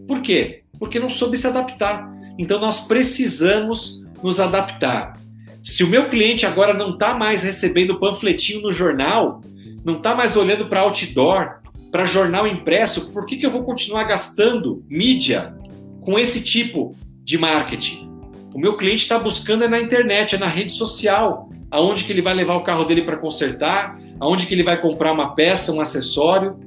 Por 0.08 0.22
quê? 0.22 0.64
Porque 0.80 1.00
não 1.00 1.10
soube 1.10 1.38
se 1.38 1.48
adaptar. 1.48 2.12
Então 2.38 2.60
nós 2.60 2.88
precisamos 2.88 4.04
nos 4.24 4.40
adaptar. 4.40 5.18
Se 5.62 5.84
o 5.84 5.88
meu 5.88 6.10
cliente 6.10 6.46
agora 6.46 6.74
não 6.74 6.94
está 6.94 7.14
mais 7.14 7.44
recebendo 7.44 8.00
panfletinho 8.00 8.62
no 8.62 8.72
jornal, 8.72 9.42
não 9.84 9.98
está 9.98 10.16
mais 10.16 10.38
olhando 10.38 10.68
para 10.68 10.82
outdoor, 10.82 11.60
para 11.92 12.06
jornal 12.06 12.48
impresso, 12.48 13.12
por 13.12 13.26
que, 13.26 13.38
que 13.38 13.46
eu 13.46 13.52
vou 13.52 13.64
continuar 13.64 14.04
gastando 14.04 14.84
mídia 14.88 15.56
com 16.02 16.18
esse 16.18 16.42
tipo 16.42 16.96
de 17.24 17.38
marketing? 17.38 18.10
O 18.54 18.60
meu 18.60 18.76
cliente 18.78 19.04
está 19.04 19.18
buscando 19.20 19.64
é 19.64 19.68
na 19.68 19.80
internet, 19.80 20.36
é 20.36 20.38
na 20.38 20.48
rede 20.48 20.72
social, 20.72 21.50
aonde 21.70 22.04
que 22.04 22.12
ele 22.12 22.22
vai 22.22 22.34
levar 22.34 22.56
o 22.56 22.64
carro 22.64 22.84
dele 22.84 23.04
para 23.04 23.18
consertar, 23.18 23.98
aonde 24.20 24.46
que 24.46 24.54
ele 24.54 24.64
vai 24.64 24.80
comprar 24.80 25.12
uma 25.12 25.36
peça, 25.36 25.72
um 25.72 25.82
acessório. 25.82 26.58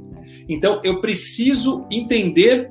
Então 0.48 0.80
eu 0.84 1.00
preciso 1.00 1.86
entender 1.90 2.70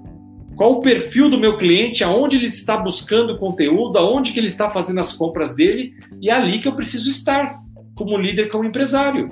qual 0.56 0.74
o 0.74 0.82
perfil 0.82 1.30
do 1.30 1.40
meu 1.40 1.58
cliente, 1.58 2.04
aonde 2.04 2.36
ele 2.36 2.48
está 2.48 2.78
buscando 2.78 3.38
conteúdo, 3.38 3.98
aonde 3.98 4.32
que 4.32 4.40
ele 4.40 4.48
está 4.48 4.70
fazendo 4.70 5.00
as 5.00 5.14
compras 5.14 5.56
dele, 5.56 5.94
e 6.22 6.30
é 6.30 6.34
ali 6.34 6.60
que 6.60 6.68
eu 6.68 6.76
preciso 6.76 7.10
estar, 7.10 7.60
como 7.96 8.18
líder, 8.18 8.50
como 8.50 8.66
empresário. 8.66 9.32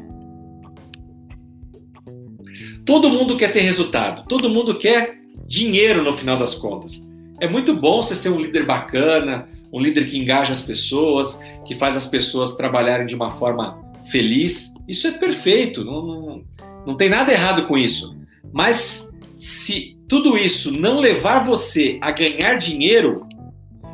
Todo 2.85 3.09
mundo 3.09 3.37
quer 3.37 3.51
ter 3.51 3.61
resultado, 3.61 4.25
todo 4.27 4.49
mundo 4.49 4.77
quer 4.77 5.19
dinheiro 5.45 6.03
no 6.03 6.13
final 6.13 6.37
das 6.37 6.55
contas. 6.55 7.09
É 7.39 7.47
muito 7.47 7.73
bom 7.73 8.01
você 8.01 8.15
ser 8.15 8.29
um 8.29 8.39
líder 8.39 8.65
bacana, 8.65 9.47
um 9.71 9.79
líder 9.79 10.09
que 10.09 10.17
engaja 10.17 10.51
as 10.51 10.61
pessoas, 10.61 11.43
que 11.65 11.75
faz 11.75 11.95
as 11.95 12.07
pessoas 12.07 12.55
trabalharem 12.55 13.05
de 13.05 13.15
uma 13.15 13.29
forma 13.29 13.79
feliz. 14.07 14.73
Isso 14.87 15.07
é 15.07 15.11
perfeito, 15.11 15.85
não, 15.85 16.05
não, 16.05 16.43
não 16.87 16.97
tem 16.97 17.09
nada 17.09 17.31
errado 17.31 17.67
com 17.67 17.77
isso. 17.77 18.17
Mas 18.51 19.13
se 19.37 19.98
tudo 20.09 20.35
isso 20.35 20.71
não 20.71 20.99
levar 20.99 21.43
você 21.43 21.99
a 22.01 22.09
ganhar 22.09 22.55
dinheiro, 22.55 23.27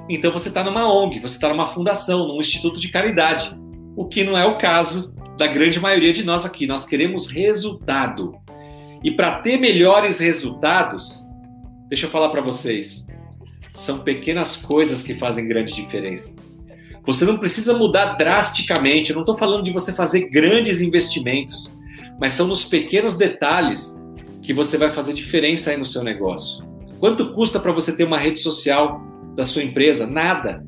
então 0.10 0.32
você 0.32 0.48
está 0.48 0.64
numa 0.64 0.90
ONG, 0.90 1.20
você 1.20 1.36
está 1.36 1.50
numa 1.50 1.68
fundação, 1.68 2.26
num 2.26 2.40
instituto 2.40 2.80
de 2.80 2.88
caridade. 2.88 3.52
O 3.98 4.06
que 4.06 4.24
não 4.24 4.38
é 4.38 4.46
o 4.46 4.58
caso 4.58 5.14
da 5.38 5.46
grande 5.46 5.78
maioria 5.78 6.14
de 6.14 6.24
nós 6.24 6.46
aqui. 6.46 6.66
Nós 6.66 6.86
queremos 6.86 7.28
resultado. 7.28 8.34
E 9.04 9.12
para 9.12 9.40
ter 9.40 9.58
melhores 9.58 10.22
resultados, 10.22 11.22
deixa 11.90 12.06
eu 12.06 12.10
falar 12.10 12.30
para 12.30 12.42
vocês, 12.42 13.08
são 13.74 14.00
pequenas 14.00 14.56
coisas 14.56 15.04
que 15.04 15.16
fazem 15.16 15.50
grande 15.50 15.74
diferença. 15.74 16.38
Você 17.06 17.26
não 17.26 17.38
precisa 17.38 17.78
mudar 17.78 18.14
drasticamente, 18.14 19.10
eu 19.10 19.16
não 19.16 19.24
estou 19.24 19.38
falando 19.38 19.64
de 19.64 19.72
você 19.72 19.92
fazer 19.92 20.30
grandes 20.30 20.80
investimentos, 20.80 21.78
mas 22.20 22.34
são 22.34 22.48
nos 22.48 22.64
pequenos 22.64 23.18
detalhes 23.18 24.05
que 24.46 24.54
você 24.54 24.78
vai 24.78 24.92
fazer 24.92 25.12
diferença 25.12 25.72
aí 25.72 25.78
no 25.78 25.84
seu 25.84 26.04
negócio. 26.04 26.64
Quanto 27.00 27.34
custa 27.34 27.60
para 27.60 27.72
você 27.72 27.92
ter 27.92 28.04
uma 28.04 28.18
rede 28.18 28.40
social 28.40 29.02
da 29.36 29.44
sua 29.44 29.64
empresa? 29.64 30.06
Nada. 30.06 30.64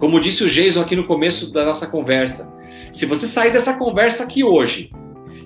Como 0.00 0.18
disse 0.18 0.42
o 0.42 0.50
Jason 0.50 0.80
aqui 0.80 0.96
no 0.96 1.06
começo 1.06 1.52
da 1.52 1.64
nossa 1.64 1.86
conversa, 1.86 2.56
se 2.90 3.06
você 3.06 3.28
sair 3.28 3.52
dessa 3.52 3.74
conversa 3.74 4.24
aqui 4.24 4.42
hoje 4.42 4.90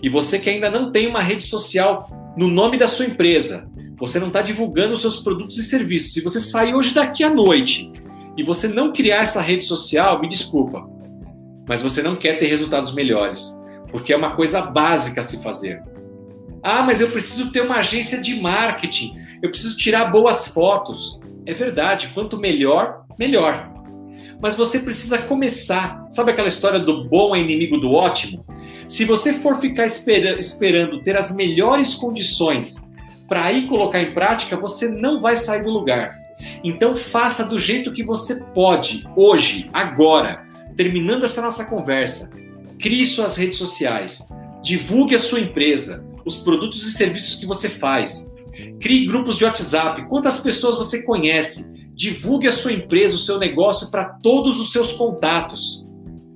e 0.03 0.09
você 0.09 0.39
que 0.39 0.49
ainda 0.49 0.71
não 0.71 0.91
tem 0.91 1.07
uma 1.07 1.21
rede 1.21 1.45
social 1.45 2.35
no 2.37 2.49
nome 2.49 2.79
da 2.79 2.87
sua 2.87 3.05
empresa, 3.05 3.71
você 3.99 4.19
não 4.19 4.29
está 4.29 4.41
divulgando 4.41 4.95
os 4.95 5.03
seus 5.03 5.17
produtos 5.17 5.59
e 5.59 5.65
serviços, 5.65 6.15
se 6.15 6.23
você 6.23 6.41
sair 6.41 6.75
hoje 6.75 6.95
daqui 6.95 7.23
à 7.23 7.31
noite 7.31 7.93
e 8.39 8.43
você 8.43 8.67
não 8.67 8.91
criar 8.91 9.23
essa 9.23 9.41
rede 9.41 9.65
social, 9.65 10.19
me 10.19 10.29
desculpa, 10.29 10.89
mas 11.69 11.83
você 11.83 12.03
não 12.03 12.17
quer 12.17 12.39
ter 12.39 12.47
resultados 12.47 12.95
melhores, 12.95 13.53
porque 13.91 14.15
é 14.15 14.17
uma 14.17 14.35
coisa 14.35 14.63
básica 14.63 15.21
a 15.21 15.23
se 15.23 15.43
fazer. 15.43 15.92
Ah, 16.63 16.83
mas 16.83 17.01
eu 17.01 17.11
preciso 17.11 17.51
ter 17.51 17.61
uma 17.61 17.77
agência 17.77 18.21
de 18.21 18.41
marketing, 18.41 19.17
eu 19.43 19.51
preciso 19.51 19.77
tirar 19.77 20.07
boas 20.07 20.47
fotos. 20.47 21.21
É 21.45 21.53
verdade, 21.53 22.11
quanto 22.15 22.39
melhor, 22.39 23.05
melhor. 23.19 23.73
Mas 24.41 24.55
você 24.55 24.79
precisa 24.79 25.19
começar. 25.19 26.07
Sabe 26.11 26.31
aquela 26.31 26.49
história 26.49 26.79
do 26.79 27.09
bom 27.09 27.35
é 27.35 27.41
inimigo 27.41 27.79
do 27.79 27.93
ótimo? 27.93 28.45
Se 28.87 29.05
você 29.05 29.33
for 29.33 29.59
ficar 29.59 29.87
espera 29.87 30.39
esperando 30.39 31.03
ter 31.03 31.17
as 31.17 31.35
melhores 31.35 31.95
condições 31.95 32.91
para 33.29 33.45
aí 33.45 33.67
colocar 33.67 34.01
em 34.01 34.13
prática, 34.13 34.57
você 34.57 34.89
não 34.89 35.21
vai 35.21 35.35
sair 35.35 35.65
do 35.65 35.71
lugar. 35.71 36.15
Então 36.63 36.95
faça 36.95 37.45
do 37.45 37.59
jeito 37.59 37.93
que 37.93 38.03
você 38.03 38.45
pode, 38.55 39.09
hoje, 39.17 39.69
agora, 39.73 40.45
terminando 40.77 41.25
essa 41.25 41.41
nossa 41.41 41.65
conversa. 41.65 42.33
Crie 42.79 43.05
suas 43.05 43.37
redes 43.37 43.59
sociais, 43.59 44.29
divulgue 44.63 45.15
a 45.15 45.21
sua 45.21 45.41
empresa, 45.41 46.07
os 46.25 46.37
produtos 46.37 46.87
e 46.87 46.93
serviços 46.93 47.37
que 47.37 47.47
você 47.47 47.69
faz. 47.69 48.35
Crie 48.81 49.07
grupos 49.07 49.37
de 49.37 49.45
WhatsApp. 49.45 50.07
Quantas 50.09 50.39
pessoas 50.39 50.77
você 50.77 51.03
conhece? 51.03 51.73
Divulgue 51.95 52.49
a 52.49 52.53
sua 52.53 52.73
empresa, 52.73 53.15
o 53.15 53.19
seu 53.19 53.39
negócio 53.39 53.91
para 53.91 54.05
todos 54.05 54.59
os 54.59 54.73
seus 54.73 54.93
contatos. 54.93 55.87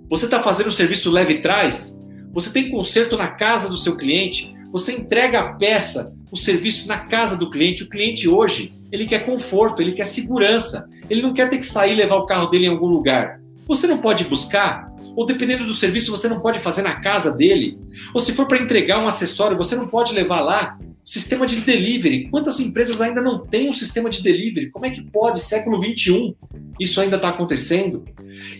Você 0.09 0.27
está 0.27 0.42
fazendo 0.42 0.68
o 0.68 0.72
serviço 0.72 1.11
leve 1.11 1.35
e 1.35 1.40
traz? 1.40 2.01
Você 2.33 2.53
tem 2.53 2.70
conserto 2.70 3.16
na 3.16 3.29
casa 3.29 3.68
do 3.68 3.77
seu 3.77 3.96
cliente? 3.96 4.55
Você 4.70 4.92
entrega 4.92 5.40
a 5.40 5.53
peça, 5.55 6.16
o 6.31 6.37
serviço 6.37 6.87
na 6.87 6.99
casa 6.99 7.37
do 7.37 7.51
cliente? 7.51 7.83
O 7.83 7.88
cliente 7.88 8.29
hoje, 8.29 8.72
ele 8.92 9.07
quer 9.07 9.20
conforto, 9.20 9.81
ele 9.81 9.92
quer 9.92 10.05
segurança. 10.05 10.88
Ele 11.09 11.22
não 11.22 11.33
quer 11.33 11.49
ter 11.49 11.59
que 11.59 11.66
sair 11.66 11.92
e 11.92 11.96
levar 11.96 12.16
o 12.16 12.27
carro 12.27 12.46
dele 12.46 12.66
em 12.66 12.70
algum 12.70 12.87
lugar. 12.87 13.40
Você 13.66 13.87
não 13.87 13.99
pode 13.99 14.25
buscar? 14.25 14.92
Ou 15.16 15.24
dependendo 15.24 15.64
do 15.64 15.74
serviço, 15.74 16.11
você 16.11 16.29
não 16.29 16.40
pode 16.40 16.61
fazer 16.61 16.83
na 16.83 17.00
casa 17.00 17.33
dele? 17.33 17.79
Ou 18.12 18.20
se 18.20 18.33
for 18.33 18.46
para 18.46 18.62
entregar 18.62 19.02
um 19.02 19.07
acessório, 19.07 19.57
você 19.57 19.74
não 19.74 19.88
pode 19.88 20.12
levar 20.12 20.42
lá? 20.42 20.79
Sistema 21.02 21.46
de 21.46 21.62
delivery. 21.62 22.29
Quantas 22.29 22.61
empresas 22.61 23.00
ainda 23.00 23.22
não 23.22 23.38
têm 23.38 23.70
um 23.70 23.72
sistema 23.72 24.11
de 24.11 24.22
delivery? 24.22 24.68
Como 24.68 24.85
é 24.85 24.90
que 24.90 25.00
pode, 25.00 25.40
século 25.40 25.81
21, 25.81 26.35
isso 26.79 27.00
ainda 27.00 27.16
está 27.16 27.31
acontecendo? 27.31 28.05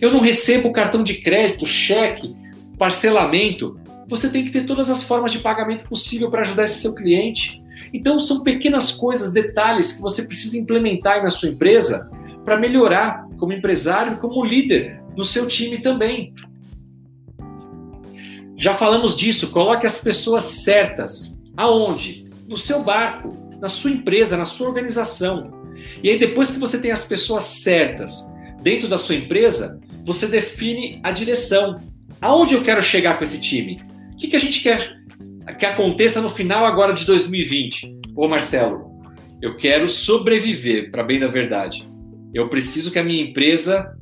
Eu 0.01 0.11
não 0.11 0.19
recebo 0.19 0.71
cartão 0.71 1.03
de 1.03 1.15
crédito, 1.15 1.63
cheque, 1.63 2.35
parcelamento. 2.79 3.79
Você 4.07 4.27
tem 4.27 4.43
que 4.43 4.51
ter 4.51 4.65
todas 4.65 4.89
as 4.89 5.03
formas 5.03 5.31
de 5.31 5.39
pagamento 5.39 5.87
possível 5.87 6.31
para 6.31 6.41
ajudar 6.41 6.63
esse 6.63 6.81
seu 6.81 6.95
cliente. 6.95 7.61
Então, 7.93 8.19
são 8.19 8.43
pequenas 8.43 8.91
coisas, 8.91 9.31
detalhes 9.31 9.91
que 9.91 10.01
você 10.01 10.23
precisa 10.23 10.57
implementar 10.57 11.21
na 11.21 11.29
sua 11.29 11.49
empresa 11.49 12.09
para 12.43 12.57
melhorar 12.57 13.27
como 13.37 13.53
empresário 13.53 14.13
e 14.13 14.17
como 14.17 14.43
líder 14.43 15.05
no 15.17 15.23
seu 15.23 15.47
time 15.47 15.81
também. 15.81 16.33
Já 18.55 18.73
falamos 18.75 19.17
disso, 19.17 19.49
coloque 19.49 19.85
as 19.85 19.99
pessoas 19.99 20.43
certas. 20.43 21.43
Aonde? 21.57 22.27
no 22.47 22.57
seu 22.57 22.81
barco, 22.81 23.37
na 23.59 23.67
sua 23.67 23.91
empresa, 23.91 24.37
na 24.37 24.45
sua 24.45 24.67
organização. 24.67 25.51
E 26.01 26.09
aí, 26.09 26.17
depois 26.17 26.49
que 26.49 26.59
você 26.59 26.79
tem 26.79 26.91
as 26.91 27.03
pessoas 27.03 27.43
certas 27.43 28.35
dentro 28.61 28.87
da 28.87 28.97
sua 28.97 29.15
empresa, 29.15 29.79
você 30.05 30.25
define 30.25 30.99
a 31.03 31.11
direção. 31.11 31.81
Aonde 32.21 32.55
eu 32.55 32.63
quero 32.63 32.81
chegar 32.81 33.17
com 33.17 33.23
esse 33.23 33.39
time? 33.39 33.81
O 34.13 34.17
que, 34.17 34.29
que 34.29 34.35
a 34.35 34.39
gente 34.39 34.61
quer 34.61 34.95
que 35.59 35.65
aconteça 35.65 36.21
no 36.21 36.29
final 36.29 36.65
agora 36.65 36.93
de 36.93 37.05
2020? 37.05 37.99
Ô 38.15 38.27
Marcelo, 38.27 38.89
eu 39.41 39.57
quero 39.57 39.89
sobreviver, 39.89 40.89
para 40.89 41.03
bem 41.03 41.19
da 41.19 41.27
verdade. 41.27 41.85
Eu 42.33 42.49
preciso 42.49 42.91
que 42.91 42.99
a 42.99 43.03
minha 43.03 43.23
empresa 43.23 43.95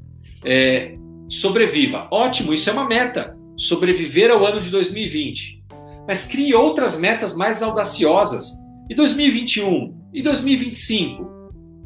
é, 0.43 0.95
sobreviva. 1.30 2.08
Ótimo, 2.12 2.54
isso 2.54 2.70
é 2.70 2.74
uma 2.74 2.88
meta. 2.88 3.38
Sobreviver 3.58 4.32
ao 4.32 4.46
ano 4.46 4.60
de 4.60 4.70
2020 4.70 5.66
mas 6.08 6.26
crie 6.26 6.54
outras 6.54 7.00
metas 7.00 7.36
mais 7.36 7.62
audaciosas. 7.62 8.64
E 8.90 8.96
2021? 8.96 9.96
E 10.14 10.22
2025? 10.22 11.34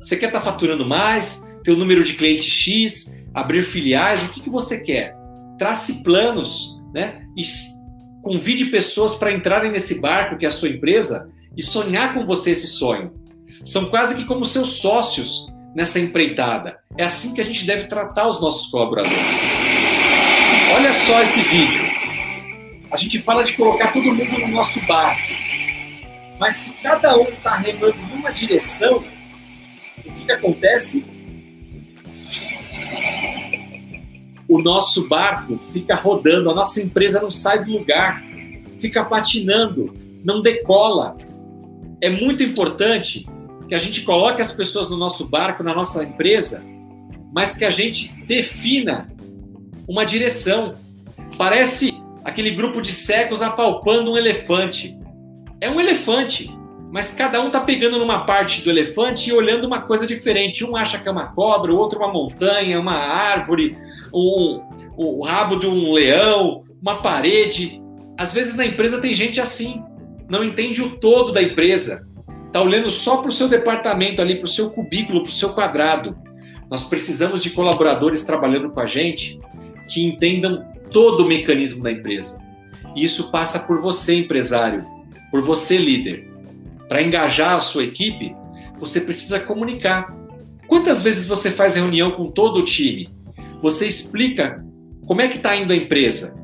Você 0.02 0.18
quer 0.18 0.28
estar 0.28 0.40
tá 0.40 0.46
faturando 0.46 0.86
mais? 0.86 1.54
Ter 1.64 1.72
o 1.72 1.76
um 1.76 1.80
número 1.80 2.04
de 2.04 2.14
clientes 2.14 2.52
X? 2.52 3.24
Abrir 3.34 3.64
filiais? 3.64 4.22
O 4.24 4.30
que, 4.30 4.42
que 4.42 4.50
você 4.50 4.82
quer? 4.82 5.16
Trace 5.58 6.04
planos, 6.04 6.82
né? 6.94 7.24
E 7.38 7.44
convide 8.22 8.66
pessoas 8.66 9.16
para 9.16 9.32
entrarem 9.32 9.72
nesse 9.72 10.02
barco 10.02 10.38
que 10.38 10.46
é 10.46 10.50
a 10.50 10.52
sua 10.52 10.70
empresa 10.70 11.32
e 11.56 11.64
sonhar 11.64 12.14
com 12.14 12.26
você 12.26 12.52
esse 12.52 12.68
sonho. 12.68 13.14
São 13.64 13.90
quase 13.90 14.16
que 14.16 14.26
como 14.26 14.44
seus 14.44 14.82
sócios 14.82 15.48
nessa 15.76 16.00
empreitada. 16.00 16.80
É 16.98 17.04
assim 17.04 17.34
que 17.34 17.42
a 17.42 17.46
gente 17.46 17.66
deve 17.66 17.86
tratar 17.86 18.28
os 18.28 18.42
nossos 18.42 18.68
colaboradores. 18.68 19.42
Olha 20.76 20.94
só 20.94 21.22
esse 21.22 21.42
vídeo. 21.42 21.84
A 22.92 22.98
gente 22.98 23.20
fala 23.20 23.44
de 23.44 23.54
colocar 23.54 23.94
todo 23.94 24.14
mundo 24.14 24.40
no 24.40 24.48
nosso 24.48 24.84
barco. 24.86 25.22
Mas 26.40 26.56
se 26.56 26.72
cada 26.82 27.18
um 27.18 27.30
está 27.30 27.56
remando 27.58 27.98
numa 28.10 28.32
direção, 28.32 28.98
o 28.98 30.02
que, 30.02 30.26
que 30.26 30.32
acontece? 30.32 31.06
O 34.48 34.60
nosso 34.62 35.08
barco 35.08 35.60
fica 35.72 35.96
rodando, 35.96 36.50
a 36.50 36.56
nossa 36.56 36.82
empresa 36.82 37.22
não 37.22 37.30
sai 37.30 37.64
do 37.64 37.72
lugar, 37.72 38.24
fica 38.80 39.04
patinando, 39.04 39.94
não 40.24 40.42
decola. 40.42 41.16
É 42.02 42.10
muito 42.10 42.42
importante 42.42 43.28
que 43.70 43.76
a 43.76 43.80
gente 43.80 44.02
coloque 44.02 44.42
as 44.42 44.52
pessoas 44.52 44.90
no 44.90 44.98
nosso 44.98 45.30
barco, 45.30 45.64
na 45.64 45.76
nossa 45.76 46.04
empresa, 46.04 46.66
mas 47.32 47.56
que 47.56 47.64
a 47.64 47.70
gente 47.70 48.12
defina 48.26 49.08
uma 49.88 50.04
direção. 50.04 50.74
Parece 51.38 51.94
aquele 52.26 52.50
grupo 52.50 52.82
de 52.82 52.92
cegos 52.92 53.44
apalpando 53.44 54.12
um 54.12 54.18
elefante. 54.18 54.98
É 55.62 55.70
um 55.70 55.80
elefante, 55.80 56.50
mas 56.92 57.14
cada 57.14 57.40
um 57.42 57.48
está 57.48 57.60
pegando 57.62 58.00
numa 58.00 58.26
parte 58.26 58.64
do 58.64 58.72
elefante 58.72 59.30
e 59.30 59.34
olhando 59.34 59.66
uma 59.66 59.82
coisa 59.82 60.08
diferente. 60.08 60.66
Um 60.66 60.76
acha 60.76 60.98
que 60.98 61.08
é 61.08 61.12
uma 61.12 61.28
cobra, 61.28 61.72
o 61.72 61.78
outro 61.78 62.00
uma 62.00 62.12
montanha, 62.12 62.80
uma 62.80 62.96
árvore, 62.96 63.78
um, 64.12 64.64
o 64.98 65.24
rabo 65.24 65.58
de 65.58 65.68
um 65.68 65.92
leão, 65.92 66.64
uma 66.82 67.04
parede. 67.04 67.80
Às 68.18 68.34
vezes 68.34 68.56
na 68.56 68.66
empresa 68.66 69.00
tem 69.00 69.14
gente 69.14 69.40
assim, 69.40 69.84
não 70.28 70.44
entende 70.44 70.82
o 70.82 70.98
todo 70.98 71.32
da 71.32 71.44
empresa. 71.44 72.09
Está 72.50 72.64
olhando 72.64 72.90
só 72.90 73.18
para 73.18 73.30
o 73.30 73.32
seu 73.32 73.48
departamento 73.48 74.24
ali, 74.24 74.34
para 74.34 74.46
o 74.46 74.50
seu 74.50 74.72
cubículo, 74.72 75.22
para 75.22 75.30
o 75.30 75.34
seu 75.34 75.50
quadrado. 75.50 76.18
Nós 76.68 76.84
precisamos 76.84 77.44
de 77.44 77.52
colaboradores 77.52 78.24
trabalhando 78.26 78.72
com 78.72 78.80
a 78.80 78.88
gente 78.88 79.40
que 79.88 80.04
entendam 80.04 80.66
todo 80.90 81.24
o 81.24 81.28
mecanismo 81.28 81.84
da 81.84 81.92
empresa. 81.92 82.44
E 82.96 83.06
isso 83.06 83.30
passa 83.30 83.60
por 83.60 83.80
você, 83.80 84.16
empresário, 84.16 84.84
por 85.30 85.44
você, 85.44 85.78
líder. 85.78 86.28
Para 86.88 87.04
engajar 87.04 87.56
a 87.56 87.62
sua 87.62 87.84
equipe, 87.84 88.36
você 88.80 89.00
precisa 89.00 89.40
comunicar. 89.40 90.12
Quantas 90.68 91.04
vezes 91.04 91.28
você 91.28 91.52
faz 91.52 91.76
reunião 91.76 92.14
com 92.14 92.32
todo 92.32 92.62
o 92.62 92.66
time? 92.66 93.10
Você 93.62 93.86
explica 93.86 94.66
como 95.06 95.22
é 95.22 95.28
que 95.28 95.38
está 95.38 95.56
indo 95.56 95.72
a 95.72 95.76
empresa? 95.76 96.44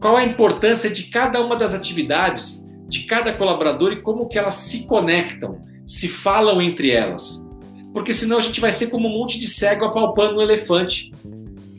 Qual 0.00 0.16
a 0.16 0.24
importância 0.24 0.88
de 0.88 1.04
cada 1.04 1.44
uma 1.44 1.56
das 1.56 1.74
atividades, 1.74 2.61
de 2.92 3.04
cada 3.04 3.32
colaborador 3.32 3.90
e 3.90 4.02
como 4.02 4.28
que 4.28 4.38
elas 4.38 4.52
se 4.52 4.86
conectam, 4.86 5.58
se 5.86 6.08
falam 6.08 6.60
entre 6.60 6.90
elas? 6.90 7.50
Porque 7.90 8.12
senão 8.12 8.36
a 8.36 8.40
gente 8.42 8.60
vai 8.60 8.70
ser 8.70 8.88
como 8.88 9.08
um 9.08 9.18
monte 9.18 9.40
de 9.40 9.46
cego 9.46 9.86
apalpando 9.86 10.38
um 10.38 10.42
elefante. 10.42 11.10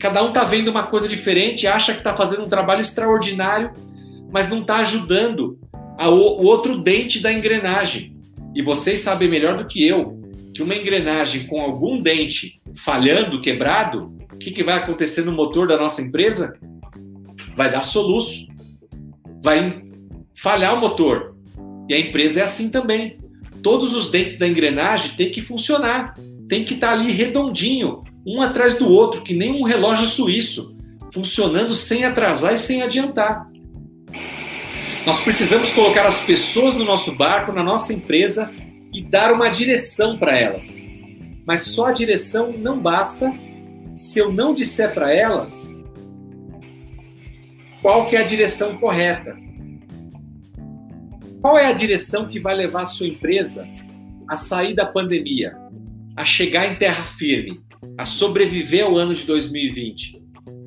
Cada 0.00 0.24
um 0.24 0.28
está 0.28 0.42
vendo 0.42 0.72
uma 0.72 0.82
coisa 0.82 1.06
diferente, 1.08 1.68
acha 1.68 1.92
que 1.92 1.98
está 1.98 2.16
fazendo 2.16 2.44
um 2.44 2.48
trabalho 2.48 2.80
extraordinário, 2.80 3.70
mas 4.32 4.48
não 4.48 4.60
está 4.60 4.78
ajudando 4.78 5.56
o 6.00 6.44
outro 6.44 6.78
dente 6.78 7.20
da 7.20 7.32
engrenagem. 7.32 8.16
E 8.52 8.60
vocês 8.60 9.00
sabem 9.00 9.28
melhor 9.28 9.56
do 9.56 9.66
que 9.68 9.86
eu 9.86 10.18
que 10.52 10.64
uma 10.64 10.74
engrenagem 10.74 11.46
com 11.46 11.60
algum 11.60 12.02
dente 12.02 12.60
falhando, 12.76 13.40
quebrado, 13.40 14.12
o 14.32 14.36
que, 14.36 14.50
que 14.50 14.64
vai 14.64 14.74
acontecer 14.74 15.24
no 15.24 15.32
motor 15.32 15.68
da 15.68 15.76
nossa 15.76 16.02
empresa? 16.02 16.58
Vai 17.56 17.70
dar 17.70 17.82
soluço, 17.82 18.48
vai 19.42 19.84
falhar 20.34 20.74
o 20.74 20.80
motor. 20.80 21.34
E 21.88 21.94
a 21.94 21.98
empresa 21.98 22.40
é 22.40 22.42
assim 22.42 22.70
também. 22.70 23.18
Todos 23.62 23.94
os 23.94 24.10
dentes 24.10 24.38
da 24.38 24.46
engrenagem 24.46 25.16
têm 25.16 25.30
que 25.30 25.40
funcionar, 25.40 26.14
tem 26.48 26.64
que 26.64 26.74
estar 26.74 26.88
tá 26.88 26.92
ali 26.92 27.12
redondinho, 27.12 28.02
um 28.26 28.40
atrás 28.40 28.74
do 28.74 28.88
outro, 28.88 29.22
que 29.22 29.34
nem 29.34 29.52
um 29.52 29.64
relógio 29.64 30.06
suíço, 30.06 30.76
funcionando 31.12 31.74
sem 31.74 32.04
atrasar 32.04 32.54
e 32.54 32.58
sem 32.58 32.82
adiantar. 32.82 33.48
Nós 35.06 35.20
precisamos 35.20 35.70
colocar 35.70 36.06
as 36.06 36.20
pessoas 36.20 36.74
no 36.74 36.84
nosso 36.84 37.14
barco, 37.14 37.52
na 37.52 37.62
nossa 37.62 37.92
empresa 37.92 38.52
e 38.92 39.02
dar 39.02 39.32
uma 39.32 39.50
direção 39.50 40.16
para 40.16 40.38
elas. 40.38 40.88
Mas 41.46 41.62
só 41.62 41.86
a 41.86 41.92
direção 41.92 42.52
não 42.52 42.78
basta 42.78 43.30
se 43.94 44.18
eu 44.18 44.32
não 44.32 44.54
disser 44.54 44.94
para 44.94 45.14
elas 45.14 45.74
qual 47.82 48.06
que 48.08 48.16
é 48.16 48.20
a 48.20 48.26
direção 48.26 48.78
correta. 48.78 49.36
Qual 51.44 51.58
é 51.58 51.66
a 51.66 51.72
direção 51.72 52.26
que 52.26 52.40
vai 52.40 52.56
levar 52.56 52.84
a 52.84 52.88
sua 52.88 53.06
empresa 53.06 53.68
a 54.26 54.34
sair 54.34 54.74
da 54.74 54.86
pandemia, 54.86 55.54
a 56.16 56.24
chegar 56.24 56.72
em 56.72 56.76
terra 56.76 57.04
firme, 57.04 57.60
a 57.98 58.06
sobreviver 58.06 58.82
ao 58.82 58.96
ano 58.96 59.14
de 59.14 59.26
2020? 59.26 60.22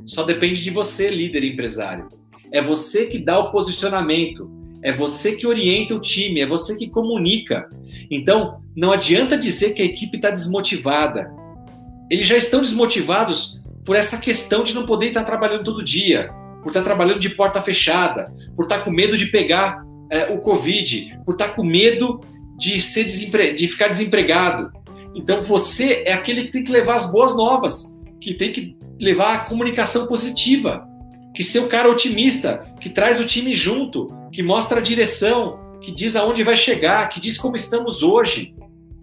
Só 0.05 0.21
depende 0.21 0.63
de 0.63 0.69
você, 0.69 1.09
líder 1.09 1.43
empresário. 1.43 2.07
É 2.51 2.61
você 2.61 3.07
que 3.07 3.17
dá 3.17 3.39
o 3.39 3.51
posicionamento, 3.51 4.51
é 4.83 4.93
você 4.93 5.35
que 5.35 5.47
orienta 5.47 5.95
o 5.95 5.99
time, 5.99 6.41
é 6.41 6.45
você 6.45 6.77
que 6.77 6.87
comunica. 6.87 7.67
Então, 8.11 8.61
não 8.75 8.91
adianta 8.91 9.35
dizer 9.35 9.73
que 9.73 9.81
a 9.81 9.85
equipe 9.85 10.17
está 10.17 10.29
desmotivada. 10.29 11.27
Eles 12.07 12.27
já 12.27 12.37
estão 12.37 12.61
desmotivados 12.61 13.59
por 13.83 13.95
essa 13.95 14.19
questão 14.19 14.63
de 14.63 14.75
não 14.75 14.85
poder 14.85 15.07
estar 15.07 15.23
trabalhando 15.23 15.63
todo 15.63 15.83
dia, 15.83 16.29
por 16.61 16.67
estar 16.67 16.83
trabalhando 16.83 17.17
de 17.17 17.31
porta 17.31 17.59
fechada, 17.63 18.31
por 18.55 18.65
estar 18.65 18.83
com 18.83 18.91
medo 18.91 19.17
de 19.17 19.25
pegar 19.25 19.86
é, 20.09 20.33
o 20.33 20.39
Covid, 20.39 21.19
por 21.25 21.33
estar 21.33 21.49
com 21.49 21.63
medo 21.63 22.19
de, 22.57 22.81
ser 22.81 23.03
desempre... 23.03 23.53
de 23.53 23.67
ficar 23.67 23.87
desempregado. 23.87 24.71
Então, 25.15 25.41
você 25.41 26.03
é 26.05 26.13
aquele 26.13 26.43
que 26.43 26.51
tem 26.51 26.63
que 26.63 26.71
levar 26.71 26.95
as 26.95 27.11
boas 27.11 27.35
novas, 27.35 27.97
que 28.21 28.33
tem 28.33 28.51
que 28.51 28.77
levar 28.99 29.35
a 29.35 29.39
comunicação 29.39 30.07
positiva, 30.07 30.87
que 31.35 31.43
ser 31.43 31.59
o 31.59 31.67
cara 31.67 31.89
otimista, 31.89 32.65
que 32.79 32.89
traz 32.89 33.19
o 33.19 33.25
time 33.25 33.53
junto, 33.53 34.07
que 34.31 34.41
mostra 34.41 34.79
a 34.79 34.83
direção, 34.83 35.59
que 35.81 35.91
diz 35.91 36.15
aonde 36.15 36.43
vai 36.43 36.55
chegar, 36.55 37.09
que 37.09 37.19
diz 37.19 37.37
como 37.37 37.55
estamos 37.55 38.01
hoje. 38.01 38.55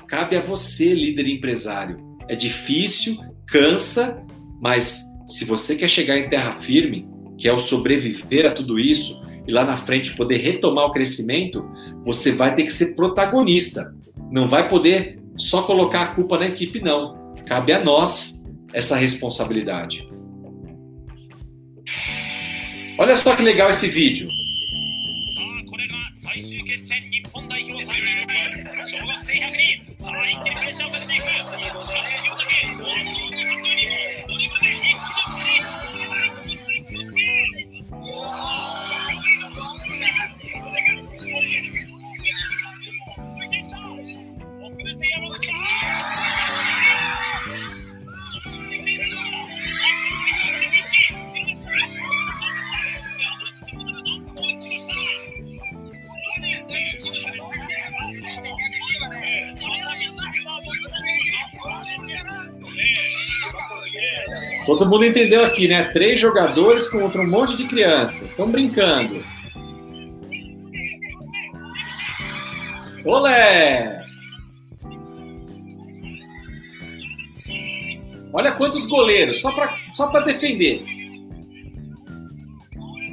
Cabe 0.09 0.37
a 0.37 0.41
você, 0.41 0.93
líder 0.93 1.29
empresário. 1.29 1.99
É 2.29 2.35
difícil, 2.35 3.19
cansa, 3.47 4.23
mas 4.61 5.05
se 5.29 5.45
você 5.45 5.75
quer 5.77 5.89
chegar 5.89 6.19
em 6.19 6.29
terra 6.29 6.53
firme, 6.53 7.09
que 7.39 7.49
é 7.49 7.53
o 7.53 7.59
sobreviver 7.59 8.47
a 8.47 8.53
tudo 8.53 8.79
isso 8.79 9.24
e 9.47 9.53
lá 9.53 9.65
na 9.65 9.77
frente 9.77 10.17
poder 10.17 10.39
retomar 10.39 10.87
o 10.87 10.93
crescimento, 10.93 11.69
você 12.05 12.33
vai 12.33 12.55
ter 12.55 12.65
que 12.65 12.73
ser 12.73 12.95
protagonista. 12.95 13.95
Não 14.31 14.49
vai 14.49 14.69
poder 14.69 15.21
só 15.37 15.63
colocar 15.63 16.03
a 16.03 16.07
culpa 16.15 16.39
na 16.39 16.47
equipe, 16.47 16.81
não. 16.81 17.35
Cabe 17.47 17.73
a 17.73 17.85
nós 17.85 18.45
essa 18.73 18.97
responsabilidade. 18.97 20.07
Olha 22.99 23.17
só 23.17 23.35
que 23.35 23.43
legal 23.43 23.71
esse 23.71 23.89
vídeo. 23.89 24.29
Todo 64.67 64.89
mundo 64.89 65.05
entendeu 65.05 65.45
aqui, 65.45 65.69
né? 65.69 65.85
Três 65.93 66.19
jogadores 66.19 66.89
contra 66.89 67.21
um 67.21 67.29
monte 67.29 67.57
de 67.57 67.67
criança. 67.67 68.25
Estão 68.27 68.51
brincando. 68.51 69.23
Olé! 73.05 74.03
Olha 78.33 78.53
quantos 78.53 78.87
goleiros, 78.87 79.41
só 79.41 79.53
para 79.53 79.77
só 79.93 80.07
defender. 80.21 80.83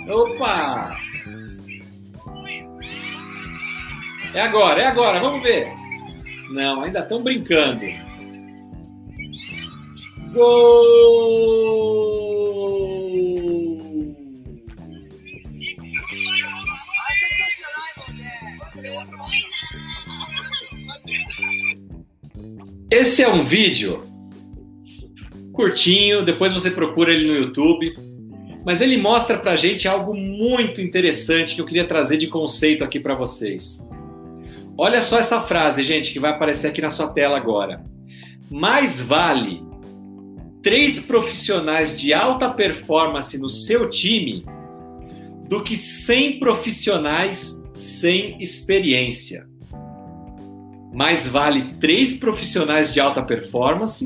Opa! 0.10 0.98
É 4.34 4.42
agora, 4.42 4.82
é 4.82 4.86
agora, 4.88 5.20
vamos 5.20 5.44
ver. 5.44 5.68
Não, 6.50 6.82
ainda 6.82 7.00
estão 7.00 7.22
brincando. 7.22 7.86
Gol! 10.34 11.42
Esse 22.90 23.24
é 23.24 23.28
um 23.28 23.44
vídeo 23.44 24.04
curtinho, 25.52 26.24
depois 26.24 26.54
você 26.54 26.72
procura 26.72 27.14
ele 27.14 27.28
no 27.28 27.36
YouTube, 27.36 27.94
mas 28.66 28.80
ele 28.80 28.96
mostra 28.96 29.38
pra 29.38 29.56
gente 29.56 29.88
algo 29.88 30.16
muito 30.16 30.80
interessante 30.80 31.56
que 31.56 31.62
eu 31.62 31.66
queria 31.66 31.86
trazer 31.86 32.18
de 32.18 32.28
conceito 32.28 32.84
aqui 32.84 33.00
para 33.00 33.16
vocês. 33.16 33.90
Olha 34.78 35.02
só 35.02 35.20
essa 35.20 35.42
frase, 35.42 35.84
gente, 35.84 36.12
que 36.14 36.20
vai 36.20 36.32
aparecer 36.32 36.68
aqui 36.68 36.82
na 36.82 36.90
sua 36.90 37.12
tela 37.12 37.36
agora. 37.36 37.84
Mais 38.50 39.02
vale 39.02 39.71
três 40.62 41.00
profissionais 41.00 42.00
de 42.00 42.14
alta 42.14 42.50
performance 42.50 43.38
no 43.38 43.50
seu 43.50 43.90
time 43.90 44.46
do 45.48 45.62
que 45.62 45.76
100 45.76 46.40
profissionais 46.40 47.68
sem 47.74 48.42
experiência. 48.42 49.48
Mais 50.94 51.28
vale 51.28 51.74
três 51.80 52.14
profissionais 52.14 52.94
de 52.94 53.00
alta 53.00 53.24
performance 53.24 54.06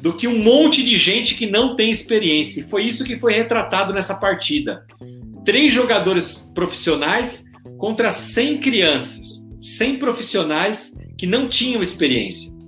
do 0.00 0.14
que 0.16 0.26
um 0.26 0.38
monte 0.38 0.82
de 0.82 0.96
gente 0.96 1.34
que 1.34 1.46
não 1.46 1.76
tem 1.76 1.90
experiência. 1.90 2.60
E 2.60 2.64
foi 2.64 2.84
isso 2.84 3.04
que 3.04 3.18
foi 3.18 3.34
retratado 3.34 3.92
nessa 3.92 4.14
partida. 4.14 4.86
Três 5.44 5.72
jogadores 5.72 6.50
profissionais 6.54 7.44
contra 7.76 8.10
100 8.10 8.60
crianças, 8.60 9.50
100 9.60 9.98
profissionais 9.98 10.98
que 11.18 11.26
não 11.26 11.48
tinham 11.48 11.82
experiência. 11.82 12.59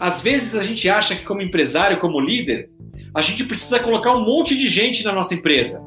Às 0.00 0.22
vezes 0.22 0.54
a 0.54 0.62
gente 0.62 0.88
acha 0.88 1.14
que, 1.14 1.24
como 1.24 1.42
empresário, 1.42 1.98
como 1.98 2.18
líder, 2.18 2.70
a 3.14 3.20
gente 3.20 3.44
precisa 3.44 3.78
colocar 3.78 4.16
um 4.16 4.24
monte 4.24 4.56
de 4.56 4.66
gente 4.66 5.04
na 5.04 5.12
nossa 5.12 5.34
empresa. 5.34 5.86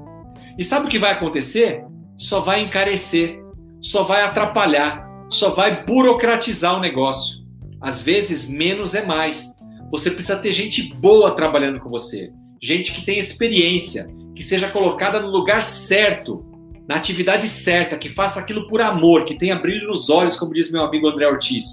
E 0.55 0.63
sabe 0.63 0.85
o 0.85 0.89
que 0.89 0.99
vai 0.99 1.11
acontecer? 1.13 1.83
Só 2.15 2.39
vai 2.39 2.61
encarecer, 2.61 3.39
só 3.81 4.03
vai 4.03 4.21
atrapalhar, 4.21 5.03
só 5.27 5.49
vai 5.49 5.83
burocratizar 5.83 6.77
o 6.77 6.79
negócio. 6.79 7.43
Às 7.81 8.03
vezes, 8.03 8.47
menos 8.47 8.93
é 8.93 9.03
mais. 9.03 9.57
Você 9.89 10.11
precisa 10.11 10.37
ter 10.37 10.51
gente 10.51 10.93
boa 10.93 11.31
trabalhando 11.31 11.79
com 11.79 11.89
você, 11.89 12.31
gente 12.61 12.91
que 12.91 13.03
tem 13.03 13.17
experiência, 13.17 14.07
que 14.35 14.43
seja 14.43 14.69
colocada 14.69 15.19
no 15.19 15.29
lugar 15.29 15.63
certo, 15.63 16.45
na 16.87 16.97
atividade 16.97 17.47
certa, 17.49 17.97
que 17.97 18.09
faça 18.09 18.39
aquilo 18.39 18.67
por 18.67 18.79
amor, 18.79 19.25
que 19.25 19.37
tenha 19.37 19.55
brilho 19.55 19.87
nos 19.87 20.07
olhos, 20.07 20.35
como 20.35 20.53
diz 20.53 20.71
meu 20.71 20.83
amigo 20.83 21.07
André 21.07 21.27
Ortiz 21.27 21.65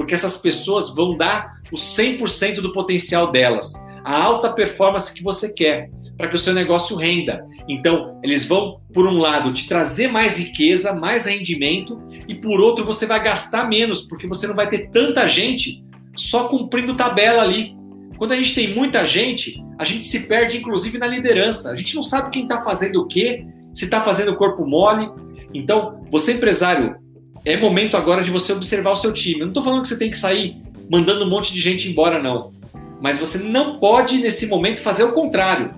porque 0.00 0.14
essas 0.14 0.38
pessoas 0.38 0.94
vão 0.94 1.14
dar 1.14 1.59
o 1.72 1.76
100% 1.76 2.60
do 2.60 2.72
potencial 2.72 3.30
delas, 3.30 3.72
a 4.04 4.20
alta 4.20 4.50
performance 4.50 5.12
que 5.12 5.22
você 5.22 5.52
quer, 5.52 5.88
para 6.16 6.28
que 6.28 6.36
o 6.36 6.38
seu 6.38 6.52
negócio 6.52 6.96
renda. 6.96 7.46
Então, 7.66 8.20
eles 8.22 8.44
vão, 8.44 8.80
por 8.92 9.06
um 9.06 9.18
lado, 9.18 9.52
te 9.52 9.66
trazer 9.66 10.08
mais 10.08 10.36
riqueza, 10.36 10.92
mais 10.92 11.24
rendimento, 11.24 12.00
e 12.28 12.34
por 12.34 12.60
outro, 12.60 12.84
você 12.84 13.06
vai 13.06 13.22
gastar 13.22 13.68
menos, 13.68 14.02
porque 14.02 14.26
você 14.26 14.46
não 14.46 14.54
vai 14.54 14.68
ter 14.68 14.90
tanta 14.90 15.26
gente 15.26 15.82
só 16.14 16.46
cumprindo 16.48 16.94
tabela 16.94 17.42
ali. 17.42 17.74
Quando 18.18 18.32
a 18.32 18.36
gente 18.36 18.54
tem 18.54 18.74
muita 18.74 19.02
gente, 19.04 19.64
a 19.78 19.84
gente 19.84 20.06
se 20.06 20.26
perde, 20.26 20.58
inclusive, 20.58 20.98
na 20.98 21.06
liderança. 21.06 21.70
A 21.70 21.74
gente 21.74 21.94
não 21.94 22.02
sabe 22.02 22.30
quem 22.30 22.42
está 22.42 22.62
fazendo 22.62 23.00
o 23.00 23.06
quê, 23.06 23.46
se 23.72 23.86
está 23.86 24.00
fazendo 24.02 24.36
corpo 24.36 24.66
mole. 24.66 25.08
Então, 25.54 26.04
você, 26.10 26.34
empresário, 26.34 26.96
é 27.46 27.56
momento 27.56 27.96
agora 27.96 28.22
de 28.22 28.30
você 28.30 28.52
observar 28.52 28.90
o 28.90 28.96
seu 28.96 29.12
time. 29.14 29.40
Eu 29.40 29.46
não 29.46 29.52
estou 29.52 29.62
falando 29.62 29.82
que 29.82 29.88
você 29.88 29.98
tem 29.98 30.10
que 30.10 30.18
sair 30.18 30.60
mandando 30.90 31.24
um 31.24 31.30
monte 31.30 31.54
de 31.54 31.60
gente 31.60 31.88
embora, 31.88 32.20
não. 32.20 32.52
Mas 33.00 33.16
você 33.16 33.38
não 33.38 33.78
pode, 33.78 34.18
nesse 34.18 34.46
momento, 34.46 34.80
fazer 34.80 35.04
o 35.04 35.12
contrário. 35.12 35.72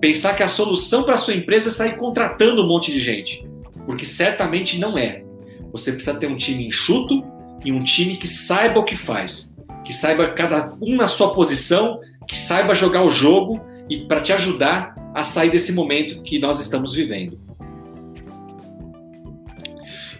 Pensar 0.00 0.34
que 0.34 0.42
a 0.42 0.48
solução 0.48 1.04
para 1.04 1.14
a 1.14 1.18
sua 1.18 1.34
empresa 1.34 1.68
é 1.68 1.72
sair 1.72 1.96
contratando 1.96 2.62
um 2.62 2.68
monte 2.68 2.90
de 2.90 2.98
gente. 2.98 3.46
Porque 3.86 4.04
certamente 4.04 4.78
não 4.78 4.98
é. 4.98 5.22
Você 5.70 5.92
precisa 5.92 6.18
ter 6.18 6.26
um 6.26 6.36
time 6.36 6.66
enxuto 6.66 7.24
e 7.64 7.70
um 7.70 7.82
time 7.82 8.16
que 8.16 8.26
saiba 8.26 8.80
o 8.80 8.84
que 8.84 8.96
faz. 8.96 9.56
Que 9.84 9.92
saiba 9.92 10.28
cada 10.32 10.74
um 10.82 10.96
na 10.96 11.06
sua 11.06 11.32
posição, 11.32 12.00
que 12.26 12.36
saiba 12.36 12.74
jogar 12.74 13.04
o 13.04 13.10
jogo 13.10 13.60
e 13.88 14.00
para 14.00 14.20
te 14.20 14.32
ajudar 14.32 14.94
a 15.14 15.22
sair 15.22 15.50
desse 15.50 15.72
momento 15.72 16.22
que 16.22 16.38
nós 16.38 16.60
estamos 16.60 16.92
vivendo. 16.92 17.38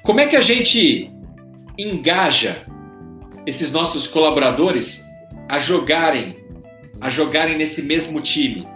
Como 0.02 0.20
é 0.20 0.26
que 0.26 0.36
a 0.36 0.40
gente 0.40 1.10
engaja 1.76 2.62
esses 3.46 3.72
nossos 3.72 4.06
colaboradores 4.06 5.02
a 5.48 5.58
jogarem, 5.58 6.36
a 7.00 7.08
jogarem 7.08 7.56
nesse 7.56 7.82
mesmo 7.82 8.20
time? 8.20 8.66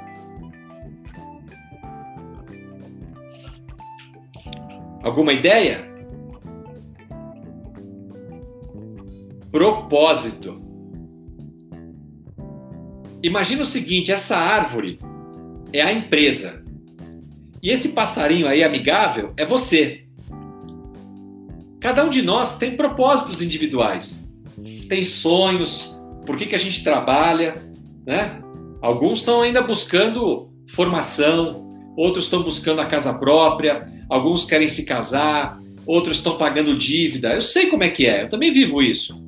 Alguma 5.02 5.32
ideia? 5.32 5.88
Propósito. 9.50 10.62
Imagina 13.22 13.62
o 13.62 13.66
seguinte: 13.66 14.12
essa 14.12 14.36
árvore 14.36 14.98
é 15.72 15.82
a 15.82 15.92
empresa. 15.92 16.64
E 17.62 17.70
esse 17.70 17.90
passarinho 17.90 18.46
aí 18.46 18.62
amigável 18.62 19.32
é 19.36 19.44
você. 19.44 20.04
Cada 21.80 22.04
um 22.04 22.10
de 22.10 22.22
nós 22.22 22.58
tem 22.58 22.76
propósitos 22.76 23.42
individuais, 23.42 24.29
tem 24.90 25.04
sonhos, 25.04 25.96
por 26.26 26.36
que, 26.36 26.46
que 26.46 26.54
a 26.56 26.58
gente 26.58 26.82
trabalha, 26.82 27.54
né? 28.04 28.42
Alguns 28.82 29.20
estão 29.20 29.40
ainda 29.40 29.62
buscando 29.62 30.50
formação, 30.68 31.70
outros 31.96 32.24
estão 32.24 32.42
buscando 32.42 32.80
a 32.80 32.86
casa 32.86 33.14
própria, 33.14 33.86
alguns 34.08 34.44
querem 34.44 34.68
se 34.68 34.84
casar, 34.84 35.56
outros 35.86 36.18
estão 36.18 36.36
pagando 36.36 36.76
dívida. 36.76 37.32
Eu 37.32 37.40
sei 37.40 37.68
como 37.68 37.84
é 37.84 37.88
que 37.88 38.04
é, 38.04 38.24
eu 38.24 38.28
também 38.28 38.52
vivo 38.52 38.82
isso. 38.82 39.24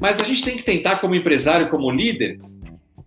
Mas 0.00 0.20
a 0.20 0.22
gente 0.22 0.44
tem 0.44 0.56
que 0.56 0.62
tentar, 0.62 0.96
como 1.00 1.14
empresário, 1.14 1.68
como 1.68 1.90
líder, 1.90 2.38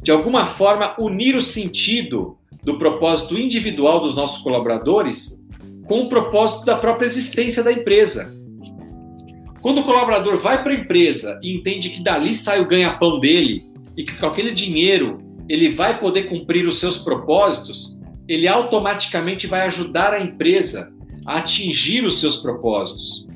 de 0.03 0.11
alguma 0.11 0.45
forma 0.45 0.93
unir 0.99 1.35
o 1.35 1.41
sentido 1.41 2.37
do 2.63 2.77
propósito 2.77 3.39
individual 3.39 4.01
dos 4.01 4.13
nossos 4.13 4.41
colaboradores 4.43 5.47
com 5.85 6.01
o 6.01 6.09
propósito 6.09 6.65
da 6.65 6.75
própria 6.75 7.05
existência 7.05 7.63
da 7.63 7.71
empresa. 7.71 8.35
Quando 9.67 9.81
o 9.81 9.83
colaborador 9.83 10.37
vai 10.37 10.63
para 10.63 10.71
a 10.71 10.75
empresa 10.75 11.41
e 11.43 11.53
entende 11.53 11.89
que 11.89 12.01
dali 12.01 12.33
sai 12.33 12.61
o 12.61 12.65
ganha-pão 12.65 13.19
dele 13.19 13.65
e 13.97 14.03
que 14.05 14.15
com 14.15 14.25
aquele 14.25 14.53
dinheiro 14.53 15.19
ele 15.49 15.71
vai 15.71 15.99
poder 15.99 16.23
cumprir 16.29 16.65
os 16.65 16.79
seus 16.79 16.99
propósitos, 16.99 17.99
ele 18.29 18.47
automaticamente 18.47 19.45
vai 19.45 19.65
ajudar 19.65 20.13
a 20.13 20.21
empresa 20.21 20.95
a 21.25 21.39
atingir 21.39 22.05
os 22.05 22.21
seus 22.21 22.37
propósitos. 22.37 23.27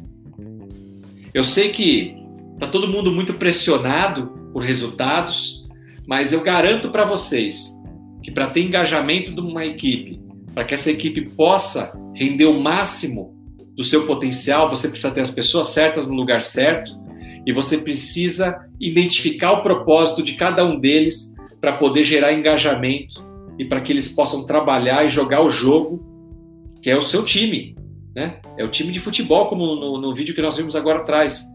Eu 1.33 1.43
sei 1.43 1.67
que 1.67 2.15
está 2.53 2.65
todo 2.65 2.87
mundo 2.87 3.11
muito 3.11 3.33
pressionado 3.33 4.27
por 4.53 4.63
resultados, 4.63 5.67
mas 6.07 6.31
eu 6.31 6.39
garanto 6.39 6.91
para 6.91 7.03
vocês 7.03 7.77
que 8.23 8.31
para 8.31 8.47
ter 8.47 8.61
engajamento 8.61 9.35
de 9.35 9.41
uma 9.41 9.65
equipe, 9.65 10.21
para 10.53 10.63
que 10.63 10.73
essa 10.73 10.91
equipe 10.91 11.29
possa 11.31 11.91
render 12.15 12.45
o 12.45 12.61
máximo 12.61 13.40
do 13.75 13.83
seu 13.83 14.05
potencial, 14.05 14.69
você 14.69 14.87
precisa 14.87 15.13
ter 15.13 15.21
as 15.21 15.29
pessoas 15.29 15.67
certas 15.67 16.07
no 16.07 16.15
lugar 16.15 16.41
certo 16.41 16.91
e 17.45 17.51
você 17.51 17.77
precisa 17.77 18.59
identificar 18.79 19.51
o 19.53 19.63
propósito 19.63 20.21
de 20.21 20.33
cada 20.33 20.63
um 20.63 20.79
deles 20.79 21.35
para 21.59 21.73
poder 21.73 22.03
gerar 22.03 22.33
engajamento 22.33 23.25
e 23.57 23.65
para 23.65 23.81
que 23.81 23.91
eles 23.91 24.09
possam 24.09 24.45
trabalhar 24.45 25.05
e 25.05 25.09
jogar 25.09 25.41
o 25.41 25.49
jogo 25.49 26.11
que 26.81 26.89
é 26.89 26.97
o 26.97 27.01
seu 27.01 27.23
time, 27.23 27.75
né? 28.15 28.39
É 28.57 28.63
o 28.63 28.69
time 28.69 28.91
de 28.91 28.99
futebol, 28.99 29.45
como 29.45 29.75
no, 29.75 30.01
no 30.01 30.13
vídeo 30.13 30.33
que 30.33 30.41
nós 30.41 30.57
vimos 30.57 30.75
agora 30.75 30.99
atrás. 30.99 31.45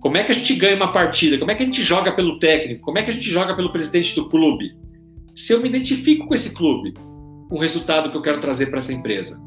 Como 0.00 0.16
é 0.16 0.22
que 0.22 0.30
a 0.30 0.34
gente 0.34 0.54
ganha 0.54 0.76
uma 0.76 0.92
partida? 0.92 1.36
Como 1.36 1.50
é 1.50 1.54
que 1.56 1.62
a 1.64 1.66
gente 1.66 1.82
joga 1.82 2.12
pelo 2.12 2.38
técnico? 2.38 2.82
Como 2.82 2.98
é 2.98 3.02
que 3.02 3.10
a 3.10 3.12
gente 3.12 3.28
joga 3.28 3.56
pelo 3.56 3.72
presidente 3.72 4.14
do 4.14 4.28
clube? 4.28 4.76
Se 5.34 5.52
eu 5.52 5.60
me 5.60 5.68
identifico 5.68 6.26
com 6.26 6.34
esse 6.34 6.54
clube, 6.54 6.94
o 7.50 7.58
resultado 7.58 8.10
que 8.10 8.16
eu 8.16 8.22
quero 8.22 8.38
trazer 8.38 8.66
para 8.66 8.78
essa 8.78 8.92
empresa. 8.92 9.42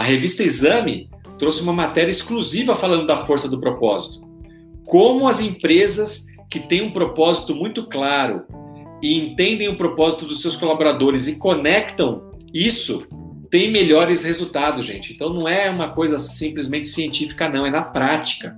A 0.00 0.02
revista 0.02 0.42
Exame 0.42 1.10
trouxe 1.38 1.60
uma 1.60 1.74
matéria 1.74 2.10
exclusiva 2.10 2.74
falando 2.74 3.06
da 3.06 3.18
força 3.18 3.46
do 3.46 3.60
propósito. 3.60 4.26
Como 4.86 5.28
as 5.28 5.42
empresas 5.42 6.24
que 6.48 6.58
têm 6.58 6.80
um 6.80 6.90
propósito 6.90 7.54
muito 7.54 7.84
claro 7.84 8.46
e 9.02 9.18
entendem 9.18 9.68
o 9.68 9.76
propósito 9.76 10.24
dos 10.24 10.40
seus 10.40 10.56
colaboradores 10.56 11.28
e 11.28 11.38
conectam 11.38 12.32
isso, 12.50 13.06
têm 13.50 13.70
melhores 13.70 14.24
resultados, 14.24 14.86
gente. 14.86 15.12
Então 15.12 15.34
não 15.34 15.46
é 15.46 15.68
uma 15.68 15.90
coisa 15.90 16.16
simplesmente 16.16 16.88
científica, 16.88 17.46
não, 17.46 17.66
é 17.66 17.70
na 17.70 17.82
prática. 17.82 18.56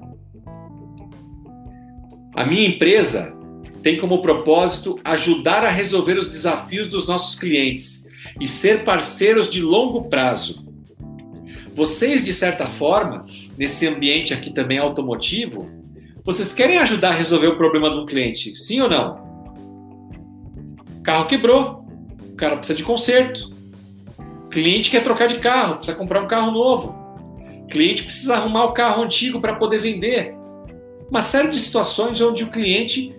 A 2.36 2.45
minha 2.45 2.68
empresa 2.68 3.36
tem 3.82 3.99
como 3.99 4.22
propósito 4.22 4.97
ajudar 5.05 5.64
a 5.64 5.70
resolver 5.70 6.16
os 6.16 6.28
desafios 6.28 6.86
dos 6.86 7.05
nossos 7.09 7.34
clientes 7.34 8.07
e 8.40 8.47
ser 8.47 8.84
parceiros 8.84 9.51
de 9.51 9.61
longo 9.61 10.05
prazo. 10.05 10.70
Vocês, 11.74 12.24
de 12.24 12.34
certa 12.34 12.66
forma, 12.66 13.24
nesse 13.56 13.86
ambiente 13.86 14.34
aqui 14.34 14.52
também 14.52 14.78
automotivo, 14.78 15.70
vocês 16.24 16.52
querem 16.52 16.78
ajudar 16.78 17.10
a 17.10 17.14
resolver 17.14 17.48
o 17.48 17.56
problema 17.56 17.90
de 17.90 17.96
um 17.96 18.06
cliente, 18.06 18.54
sim 18.54 18.80
ou 18.80 18.88
não? 18.88 19.32
Carro 21.02 21.26
quebrou, 21.26 21.86
o 22.30 22.36
cara 22.36 22.56
precisa 22.56 22.76
de 22.76 22.84
conserto. 22.84 23.50
Cliente 24.50 24.90
quer 24.90 25.02
trocar 25.02 25.26
de 25.26 25.38
carro, 25.38 25.76
precisa 25.76 25.96
comprar 25.96 26.22
um 26.22 26.28
carro 26.28 26.52
novo. 26.52 26.94
Cliente 27.70 28.04
precisa 28.04 28.34
arrumar 28.36 28.66
o 28.66 28.72
carro 28.72 29.02
antigo 29.02 29.40
para 29.40 29.56
poder 29.56 29.78
vender 29.78 30.34
uma 31.08 31.22
série 31.22 31.48
de 31.48 31.58
situações 31.58 32.20
onde 32.20 32.44
o 32.44 32.50
cliente 32.50 33.14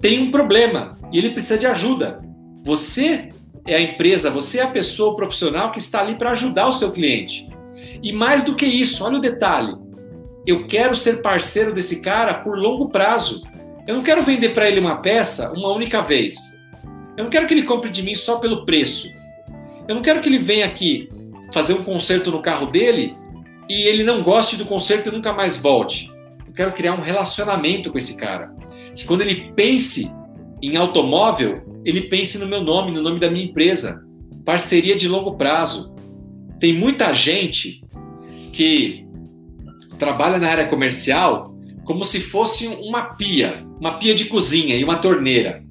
tem 0.00 0.22
um 0.22 0.30
problema 0.30 0.96
e 1.12 1.18
ele 1.18 1.30
precisa 1.30 1.58
de 1.58 1.66
ajuda. 1.66 2.20
Você 2.64 3.28
é 3.66 3.76
a 3.76 3.80
empresa, 3.80 4.30
você 4.30 4.58
é 4.58 4.62
a 4.62 4.68
pessoa 4.68 5.14
profissional 5.14 5.70
que 5.70 5.78
está 5.78 6.00
ali 6.00 6.14
para 6.16 6.30
ajudar 6.30 6.66
o 6.66 6.72
seu 6.72 6.92
cliente. 6.92 7.49
E 8.02 8.12
mais 8.12 8.44
do 8.44 8.54
que 8.54 8.66
isso, 8.66 9.04
olha 9.04 9.18
o 9.18 9.20
detalhe. 9.20 9.76
Eu 10.46 10.66
quero 10.66 10.94
ser 10.94 11.22
parceiro 11.22 11.72
desse 11.72 12.00
cara 12.00 12.34
por 12.34 12.58
longo 12.58 12.88
prazo. 12.88 13.46
Eu 13.86 13.96
não 13.96 14.02
quero 14.02 14.22
vender 14.22 14.50
para 14.50 14.68
ele 14.68 14.80
uma 14.80 14.96
peça 14.96 15.52
uma 15.52 15.72
única 15.72 16.00
vez. 16.00 16.62
Eu 17.16 17.24
não 17.24 17.30
quero 17.30 17.46
que 17.46 17.54
ele 17.54 17.64
compre 17.64 17.90
de 17.90 18.02
mim 18.02 18.14
só 18.14 18.38
pelo 18.38 18.64
preço. 18.64 19.08
Eu 19.86 19.94
não 19.94 20.02
quero 20.02 20.20
que 20.20 20.28
ele 20.28 20.38
venha 20.38 20.66
aqui 20.66 21.08
fazer 21.52 21.74
um 21.74 21.82
conserto 21.82 22.30
no 22.30 22.40
carro 22.40 22.66
dele 22.66 23.16
e 23.68 23.88
ele 23.88 24.02
não 24.02 24.22
goste 24.22 24.56
do 24.56 24.64
conserto 24.64 25.08
e 25.08 25.12
nunca 25.12 25.32
mais 25.32 25.56
volte 25.56 26.10
eu 26.50 26.54
quero 26.54 26.72
criar 26.72 26.94
um 26.94 27.00
relacionamento 27.00 27.90
com 27.90 27.96
esse 27.96 28.16
cara. 28.16 28.52
Que 28.96 29.04
quando 29.06 29.22
ele 29.22 29.52
pense 29.54 30.12
em 30.60 30.76
automóvel, 30.76 31.62
ele 31.84 32.02
pense 32.02 32.38
no 32.38 32.46
meu 32.46 32.60
nome, 32.60 32.90
no 32.90 33.00
nome 33.00 33.20
da 33.20 33.30
minha 33.30 33.44
empresa. 33.44 34.04
Parceria 34.44 34.96
de 34.96 35.06
longo 35.06 35.36
prazo. 35.36 35.94
Tem 36.58 36.76
muita 36.76 37.14
gente 37.14 37.82
que 38.52 39.06
trabalha 39.98 40.38
na 40.38 40.48
área 40.48 40.68
comercial 40.68 41.54
como 41.84 42.04
se 42.04 42.20
fosse 42.20 42.66
uma 42.66 43.14
pia, 43.14 43.66
uma 43.78 43.98
pia 43.98 44.14
de 44.14 44.26
cozinha 44.26 44.76
e 44.76 44.84
uma 44.84 44.98
torneira. 44.98 45.62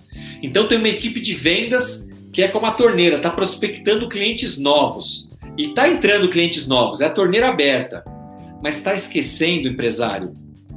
Então 0.42 0.68
tem 0.68 0.78
uma 0.78 0.90
equipe 0.90 1.20
de 1.20 1.34
vendas 1.34 2.10
que 2.32 2.42
é 2.42 2.48
como 2.48 2.66
a 2.66 2.72
torneira, 2.72 3.18
está 3.18 3.30
prospectando 3.30 4.08
clientes 4.08 4.58
novos. 4.58 5.36
E 5.58 5.64
está 5.64 5.90
entrando 5.90 6.30
clientes 6.30 6.68
novos, 6.68 7.02
é 7.02 7.06
a 7.06 7.10
torneira 7.10 7.50
aberta. 7.50 8.04
Mas 8.62 8.78
está 8.78 8.94
esquecendo, 8.94 9.68
empresário, 9.68 10.34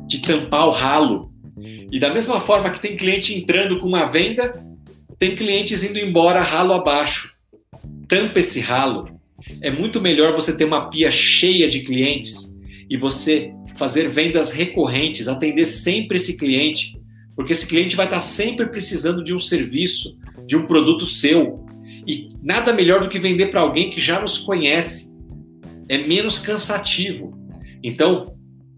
de 0.06 0.20
tampar 0.20 0.66
o 0.66 0.70
ralo. 0.70 1.32
E 1.56 2.00
da 2.00 2.12
mesma 2.12 2.40
forma 2.40 2.70
que 2.70 2.80
tem 2.80 2.96
cliente 2.96 3.34
entrando 3.34 3.78
com 3.78 3.86
uma 3.86 4.04
venda, 4.04 4.64
tem 5.18 5.36
clientes 5.36 5.84
indo 5.84 5.98
embora 5.98 6.40
ralo 6.40 6.72
abaixo. 6.72 7.32
Tampa 8.08 8.40
esse 8.40 8.60
ralo. 8.60 9.08
É 9.60 9.70
muito 9.70 10.00
melhor 10.00 10.34
você 10.34 10.56
ter 10.56 10.64
uma 10.64 10.88
pia 10.88 11.10
cheia 11.10 11.68
de 11.68 11.80
clientes 11.80 12.58
e 12.88 12.96
você 12.96 13.52
fazer 13.76 14.08
vendas 14.08 14.52
recorrentes, 14.52 15.28
atender 15.28 15.64
sempre 15.64 16.16
esse 16.16 16.36
cliente, 16.36 17.00
porque 17.34 17.52
esse 17.52 17.66
cliente 17.66 17.96
vai 17.96 18.06
estar 18.06 18.20
sempre 18.20 18.66
precisando 18.66 19.24
de 19.24 19.34
um 19.34 19.38
serviço, 19.38 20.18
de 20.46 20.56
um 20.56 20.66
produto 20.66 21.06
seu. 21.06 21.64
E 22.06 22.28
nada 22.42 22.72
melhor 22.72 23.02
do 23.02 23.08
que 23.08 23.18
vender 23.18 23.46
para 23.46 23.60
alguém 23.60 23.90
que 23.90 24.00
já 24.00 24.20
nos 24.20 24.38
conhece. 24.38 25.16
É 25.88 25.98
menos 25.98 26.38
cansativo. 26.38 27.32
Então, 27.82 28.32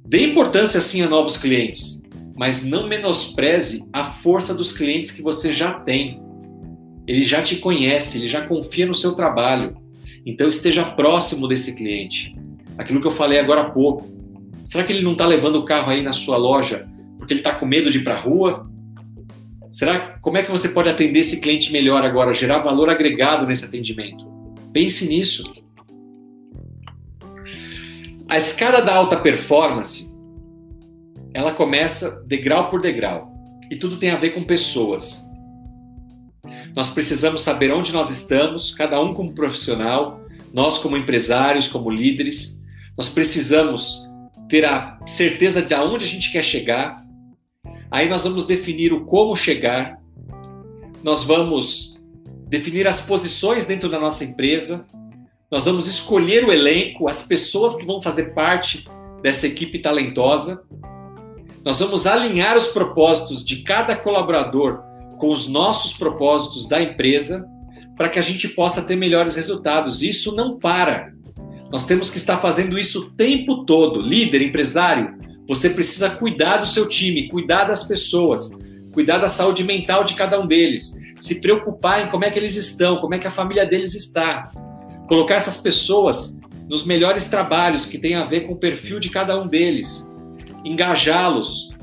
Dê 0.06 0.22
importância 0.22 0.82
sim 0.82 1.00
a 1.00 1.08
novos 1.08 1.38
clientes, 1.38 2.02
mas 2.36 2.62
não 2.62 2.86
menospreze 2.86 3.88
a 3.90 4.12
força 4.12 4.52
dos 4.52 4.70
clientes 4.70 5.10
que 5.10 5.22
você 5.22 5.50
já 5.50 5.72
tem. 5.72 6.22
Ele 7.06 7.24
já 7.24 7.42
te 7.42 7.56
conhece, 7.56 8.18
ele 8.18 8.28
já 8.28 8.46
confia 8.46 8.84
no 8.84 8.92
seu 8.92 9.14
trabalho. 9.14 9.74
Então 10.24 10.48
esteja 10.48 10.84
próximo 10.84 11.46
desse 11.46 11.76
cliente. 11.76 12.34
Aquilo 12.78 13.00
que 13.00 13.06
eu 13.06 13.10
falei 13.10 13.38
agora 13.38 13.62
há 13.62 13.70
pouco. 13.70 14.12
Será 14.64 14.84
que 14.84 14.92
ele 14.92 15.02
não 15.02 15.12
está 15.12 15.26
levando 15.26 15.56
o 15.56 15.64
carro 15.64 15.90
aí 15.90 16.02
na 16.02 16.12
sua 16.12 16.36
loja 16.36 16.88
porque 17.18 17.32
ele 17.32 17.40
está 17.40 17.54
com 17.54 17.66
medo 17.66 17.90
de 17.90 17.98
ir 17.98 18.04
para 18.04 18.16
a 18.16 18.20
rua? 18.20 18.70
Será 19.70 20.18
como 20.20 20.36
é 20.36 20.42
que 20.42 20.50
você 20.50 20.68
pode 20.68 20.88
atender 20.88 21.20
esse 21.20 21.40
cliente 21.40 21.72
melhor 21.72 22.04
agora, 22.04 22.32
gerar 22.32 22.58
valor 22.58 22.88
agregado 22.88 23.46
nesse 23.46 23.64
atendimento? 23.64 24.26
Pense 24.72 25.06
nisso. 25.06 25.52
A 28.28 28.36
escada 28.36 28.80
da 28.80 28.94
alta 28.94 29.16
performance, 29.16 30.16
ela 31.32 31.52
começa 31.52 32.22
degrau 32.26 32.70
por 32.70 32.80
degrau 32.80 33.32
e 33.70 33.76
tudo 33.76 33.98
tem 33.98 34.10
a 34.10 34.16
ver 34.16 34.30
com 34.30 34.44
pessoas. 34.44 35.23
Nós 36.74 36.90
precisamos 36.90 37.42
saber 37.42 37.72
onde 37.72 37.92
nós 37.92 38.10
estamos, 38.10 38.74
cada 38.74 39.00
um 39.00 39.14
como 39.14 39.32
profissional, 39.32 40.20
nós 40.52 40.76
como 40.78 40.96
empresários, 40.96 41.68
como 41.68 41.88
líderes. 41.88 42.62
Nós 42.96 43.08
precisamos 43.08 44.10
ter 44.48 44.64
a 44.64 44.98
certeza 45.06 45.62
de 45.62 45.72
aonde 45.72 46.04
a 46.04 46.08
gente 46.08 46.32
quer 46.32 46.42
chegar. 46.42 47.04
Aí 47.90 48.08
nós 48.08 48.24
vamos 48.24 48.44
definir 48.44 48.92
o 48.92 49.04
como 49.04 49.36
chegar. 49.36 50.00
Nós 51.02 51.22
vamos 51.22 52.02
definir 52.48 52.88
as 52.88 53.00
posições 53.00 53.66
dentro 53.66 53.88
da 53.88 54.00
nossa 54.00 54.24
empresa. 54.24 54.84
Nós 55.48 55.66
vamos 55.66 55.86
escolher 55.86 56.44
o 56.44 56.52
elenco, 56.52 57.08
as 57.08 57.22
pessoas 57.22 57.76
que 57.76 57.86
vão 57.86 58.02
fazer 58.02 58.34
parte 58.34 58.84
dessa 59.22 59.46
equipe 59.46 59.78
talentosa. 59.78 60.66
Nós 61.64 61.78
vamos 61.78 62.04
alinhar 62.04 62.56
os 62.56 62.66
propósitos 62.66 63.44
de 63.44 63.62
cada 63.62 63.94
colaborador 63.94 64.82
com 65.18 65.30
os 65.30 65.48
nossos 65.48 65.92
propósitos 65.92 66.68
da 66.68 66.82
empresa 66.82 67.48
para 67.96 68.08
que 68.08 68.18
a 68.18 68.22
gente 68.22 68.48
possa 68.48 68.82
ter 68.82 68.96
melhores 68.96 69.36
resultados. 69.36 70.02
Isso 70.02 70.34
não 70.34 70.58
para. 70.58 71.12
Nós 71.70 71.86
temos 71.86 72.10
que 72.10 72.18
estar 72.18 72.38
fazendo 72.38 72.78
isso 72.78 73.00
o 73.00 73.10
tempo 73.10 73.64
todo. 73.64 74.00
Líder, 74.00 74.42
empresário, 74.42 75.18
você 75.46 75.70
precisa 75.70 76.10
cuidar 76.10 76.58
do 76.58 76.66
seu 76.66 76.88
time, 76.88 77.28
cuidar 77.28 77.64
das 77.64 77.84
pessoas, 77.84 78.50
cuidar 78.92 79.18
da 79.18 79.28
saúde 79.28 79.64
mental 79.64 80.04
de 80.04 80.14
cada 80.14 80.40
um 80.40 80.46
deles, 80.46 81.12
se 81.16 81.40
preocupar 81.40 82.06
em 82.06 82.10
como 82.10 82.24
é 82.24 82.30
que 82.30 82.38
eles 82.38 82.56
estão, 82.56 83.00
como 83.00 83.14
é 83.14 83.18
que 83.18 83.26
a 83.26 83.30
família 83.30 83.66
deles 83.66 83.94
está. 83.94 84.50
Colocar 85.06 85.34
essas 85.34 85.58
pessoas 85.58 86.40
nos 86.68 86.86
melhores 86.86 87.24
trabalhos 87.24 87.84
que 87.84 87.98
têm 87.98 88.14
a 88.14 88.24
ver 88.24 88.46
com 88.46 88.54
o 88.54 88.58
perfil 88.58 88.98
de 88.98 89.10
cada 89.10 89.38
um 89.38 89.46
deles, 89.46 90.16
engajá-los, 90.64 91.73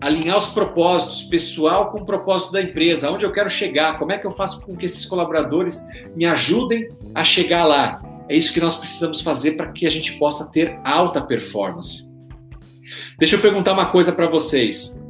alinhar 0.00 0.36
os 0.36 0.46
propósitos 0.46 1.24
pessoal 1.24 1.90
com 1.90 1.98
o 1.98 2.06
propósito 2.06 2.52
da 2.52 2.62
empresa, 2.62 3.08
aonde 3.08 3.26
eu 3.26 3.32
quero 3.32 3.50
chegar, 3.50 3.98
como 3.98 4.12
é 4.12 4.18
que 4.18 4.26
eu 4.26 4.30
faço 4.30 4.64
com 4.64 4.76
que 4.76 4.84
esses 4.84 5.04
colaboradores 5.06 5.88
me 6.14 6.24
ajudem 6.24 6.88
a 7.14 7.24
chegar 7.24 7.64
lá. 7.64 8.00
É 8.28 8.36
isso 8.36 8.52
que 8.52 8.60
nós 8.60 8.76
precisamos 8.76 9.20
fazer 9.20 9.52
para 9.52 9.72
que 9.72 9.86
a 9.86 9.90
gente 9.90 10.12
possa 10.18 10.50
ter 10.52 10.78
alta 10.84 11.20
performance. 11.20 12.08
Deixa 13.18 13.36
eu 13.36 13.40
perguntar 13.40 13.72
uma 13.72 13.86
coisa 13.86 14.12
para 14.12 14.28
vocês. 14.28 15.04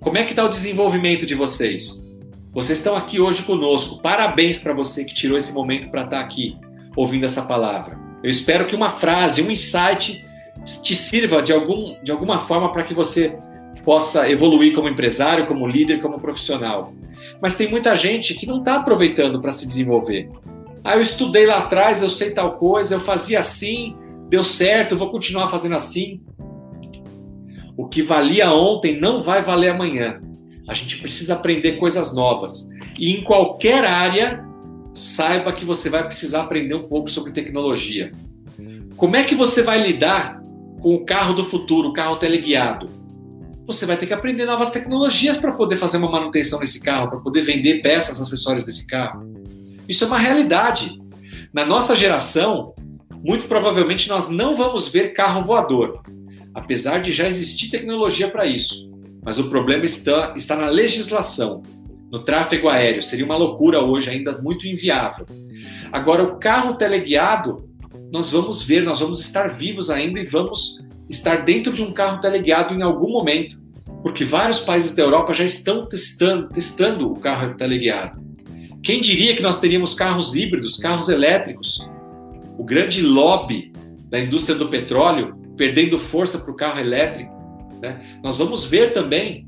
Como 0.00 0.18
é 0.18 0.24
que 0.24 0.30
está 0.30 0.44
o 0.44 0.48
desenvolvimento 0.48 1.26
de 1.26 1.34
vocês? 1.34 2.06
Vocês 2.52 2.78
estão 2.78 2.94
aqui 2.94 3.20
hoje 3.20 3.42
conosco. 3.42 4.00
Parabéns 4.00 4.58
para 4.58 4.72
você 4.72 5.04
que 5.04 5.14
tirou 5.14 5.36
esse 5.36 5.52
momento 5.52 5.90
para 5.90 6.02
estar 6.02 6.20
aqui 6.20 6.56
ouvindo 6.96 7.24
essa 7.24 7.42
palavra. 7.42 7.98
Eu 8.22 8.30
espero 8.30 8.66
que 8.66 8.76
uma 8.76 8.90
frase, 8.90 9.42
um 9.42 9.50
insight 9.50 10.24
te 10.82 10.96
sirva 10.96 11.42
de, 11.42 11.52
algum, 11.52 12.02
de 12.02 12.10
alguma 12.10 12.38
forma 12.38 12.72
para 12.72 12.82
que 12.82 12.94
você 12.94 13.38
possa 13.86 14.28
evoluir 14.28 14.74
como 14.74 14.88
empresário, 14.88 15.46
como 15.46 15.64
líder, 15.64 16.02
como 16.02 16.18
profissional. 16.18 16.92
Mas 17.40 17.56
tem 17.56 17.70
muita 17.70 17.94
gente 17.94 18.34
que 18.34 18.44
não 18.44 18.58
está 18.58 18.74
aproveitando 18.74 19.40
para 19.40 19.52
se 19.52 19.64
desenvolver. 19.64 20.28
Ah, 20.82 20.96
eu 20.96 21.02
estudei 21.02 21.46
lá 21.46 21.58
atrás, 21.58 22.02
eu 22.02 22.10
sei 22.10 22.32
tal 22.32 22.56
coisa, 22.56 22.96
eu 22.96 23.00
fazia 23.00 23.38
assim, 23.38 23.94
deu 24.28 24.42
certo, 24.42 24.96
vou 24.96 25.08
continuar 25.08 25.46
fazendo 25.46 25.76
assim. 25.76 26.20
O 27.76 27.86
que 27.86 28.02
valia 28.02 28.52
ontem 28.52 29.00
não 29.00 29.22
vai 29.22 29.40
valer 29.40 29.68
amanhã. 29.68 30.20
A 30.68 30.74
gente 30.74 30.98
precisa 30.98 31.34
aprender 31.34 31.74
coisas 31.74 32.12
novas. 32.12 32.68
E 32.98 33.12
em 33.12 33.22
qualquer 33.22 33.84
área, 33.84 34.44
saiba 34.94 35.52
que 35.52 35.64
você 35.64 35.88
vai 35.88 36.04
precisar 36.04 36.42
aprender 36.42 36.74
um 36.74 36.88
pouco 36.88 37.08
sobre 37.08 37.30
tecnologia. 37.30 38.10
Como 38.96 39.14
é 39.14 39.22
que 39.22 39.36
você 39.36 39.62
vai 39.62 39.80
lidar 39.80 40.40
com 40.80 40.92
o 40.96 41.04
carro 41.04 41.34
do 41.34 41.44
futuro, 41.44 41.90
o 41.90 41.92
carro 41.92 42.16
teleguiado? 42.16 42.95
Você 43.66 43.84
vai 43.84 43.96
ter 43.96 44.06
que 44.06 44.14
aprender 44.14 44.44
novas 44.44 44.70
tecnologias 44.70 45.36
para 45.36 45.52
poder 45.52 45.76
fazer 45.76 45.96
uma 45.96 46.10
manutenção 46.10 46.58
desse 46.58 46.80
carro, 46.80 47.10
para 47.10 47.20
poder 47.20 47.42
vender 47.42 47.82
peças, 47.82 48.20
acessórios 48.20 48.64
desse 48.64 48.86
carro. 48.86 49.34
Isso 49.88 50.04
é 50.04 50.06
uma 50.06 50.18
realidade. 50.18 51.00
Na 51.52 51.64
nossa 51.64 51.96
geração, 51.96 52.74
muito 53.24 53.46
provavelmente 53.46 54.08
nós 54.08 54.30
não 54.30 54.54
vamos 54.54 54.86
ver 54.86 55.12
carro 55.12 55.42
voador, 55.42 56.00
apesar 56.54 56.98
de 56.98 57.12
já 57.12 57.26
existir 57.26 57.70
tecnologia 57.70 58.28
para 58.28 58.46
isso. 58.46 58.92
Mas 59.24 59.40
o 59.40 59.50
problema 59.50 59.84
está, 59.84 60.32
está 60.36 60.54
na 60.54 60.68
legislação, 60.68 61.62
no 62.10 62.22
tráfego 62.24 62.68
aéreo. 62.68 63.02
Seria 63.02 63.24
uma 63.24 63.36
loucura 63.36 63.80
hoje, 63.80 64.08
ainda 64.08 64.40
muito 64.40 64.68
inviável. 64.68 65.26
Agora, 65.90 66.22
o 66.22 66.38
carro 66.38 66.74
teleguiado, 66.74 67.68
nós 68.12 68.30
vamos 68.30 68.62
ver, 68.62 68.84
nós 68.84 69.00
vamos 69.00 69.20
estar 69.20 69.48
vivos 69.48 69.90
ainda 69.90 70.20
e 70.20 70.24
vamos 70.24 70.85
estar 71.08 71.44
dentro 71.44 71.72
de 71.72 71.82
um 71.82 71.92
carro 71.92 72.20
teleguiado 72.20 72.74
em 72.74 72.82
algum 72.82 73.10
momento, 73.10 73.60
porque 74.02 74.24
vários 74.24 74.60
países 74.60 74.94
da 74.94 75.02
Europa 75.02 75.34
já 75.34 75.44
estão 75.44 75.86
testando, 75.86 76.48
testando 76.48 77.10
o 77.10 77.18
carro 77.18 77.54
teleguiado. 77.54 78.24
Quem 78.82 79.00
diria 79.00 79.34
que 79.34 79.42
nós 79.42 79.60
teríamos 79.60 79.94
carros 79.94 80.36
híbridos, 80.36 80.76
carros 80.76 81.08
elétricos? 81.08 81.90
O 82.56 82.64
grande 82.64 83.02
lobby 83.02 83.72
da 84.08 84.20
indústria 84.20 84.56
do 84.56 84.68
petróleo 84.68 85.36
perdendo 85.56 85.98
força 85.98 86.38
para 86.38 86.50
o 86.50 86.54
carro 86.54 86.78
elétrico. 86.78 87.34
Né? 87.80 88.18
Nós 88.22 88.38
vamos 88.38 88.64
ver 88.64 88.92
também, 88.92 89.46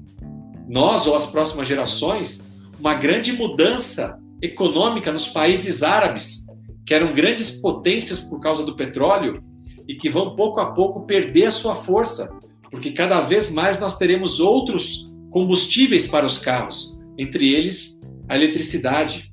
nós 0.69 1.07
ou 1.07 1.15
as 1.15 1.27
próximas 1.27 1.69
gerações, 1.69 2.51
uma 2.81 2.95
grande 2.95 3.33
mudança 3.33 4.19
econômica 4.43 5.13
nos 5.13 5.29
países 5.29 5.83
árabes, 5.83 6.47
que 6.87 6.95
eram 6.95 7.13
grandes 7.13 7.51
potências 7.51 8.21
por 8.21 8.41
causa 8.41 8.65
do 8.65 8.75
petróleo, 8.75 9.43
e 9.89 9.95
que 9.95 10.11
vão 10.11 10.37
pouco 10.37 10.61
a 10.61 10.73
pouco 10.73 11.07
perder 11.07 11.47
a 11.47 11.51
sua 11.51 11.75
força, 11.75 12.39
porque 12.71 12.93
cada 12.93 13.21
vez 13.23 13.51
mais 13.51 13.81
nós 13.81 13.97
teremos 13.97 14.39
outros 14.39 15.11
combustíveis 15.31 16.07
para 16.07 16.27
os 16.27 16.39
carros, 16.39 17.01
entre 17.17 17.53
eles 17.53 18.07
a 18.29 18.37
eletricidade. 18.37 19.33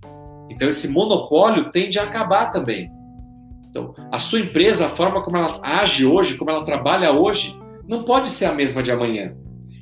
Então 0.49 0.67
esse 0.67 0.87
monopólio 0.87 1.69
tende 1.71 1.99
a 1.99 2.03
acabar 2.03 2.49
também. 2.49 2.89
Então, 3.69 3.93
a 4.09 4.17
sua 4.17 4.39
empresa, 4.39 4.85
a 4.85 4.89
forma 4.89 5.21
como 5.21 5.35
ela 5.35 5.59
age 5.61 6.05
hoje, 6.05 6.37
como 6.37 6.49
ela 6.49 6.63
trabalha 6.63 7.11
hoje, 7.11 7.53
não 7.85 8.03
pode 8.03 8.27
ser 8.27 8.45
a 8.45 8.53
mesma 8.53 8.81
de 8.81 8.89
amanhã. 8.89 9.35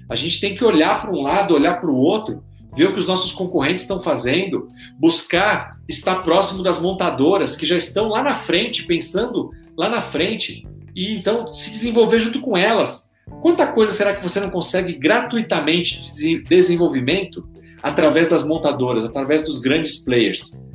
A 0.09 0.15
gente 0.15 0.41
tem 0.41 0.55
que 0.55 0.65
olhar 0.65 0.99
para 0.99 1.11
um 1.11 1.21
lado, 1.21 1.53
olhar 1.53 1.79
para 1.79 1.91
o 1.91 1.95
outro, 1.95 2.43
ver 2.75 2.87
o 2.87 2.93
que 2.93 2.99
os 2.99 3.07
nossos 3.07 3.31
concorrentes 3.31 3.83
estão 3.83 4.01
fazendo, 4.01 4.67
buscar 4.99 5.77
estar 5.87 6.23
próximo 6.23 6.63
das 6.63 6.81
montadoras 6.81 7.55
que 7.55 7.65
já 7.65 7.77
estão 7.77 8.09
lá 8.09 8.23
na 8.23 8.33
frente, 8.33 8.83
pensando 8.83 9.51
lá 9.77 9.89
na 9.89 10.01
frente 10.01 10.67
e 10.95 11.15
então 11.15 11.51
se 11.53 11.71
desenvolver 11.71 12.19
junto 12.19 12.39
com 12.41 12.57
elas. 12.57 13.13
Quanta 13.41 13.65
coisa 13.67 13.91
será 13.91 14.15
que 14.15 14.23
você 14.23 14.39
não 14.39 14.49
consegue 14.49 14.93
gratuitamente 14.93 16.13
de 16.13 16.43
desenvolvimento 16.43 17.47
através 17.81 18.27
das 18.27 18.45
montadoras, 18.45 19.03
através 19.03 19.43
dos 19.43 19.59
grandes 19.59 20.03
players? 20.03 20.65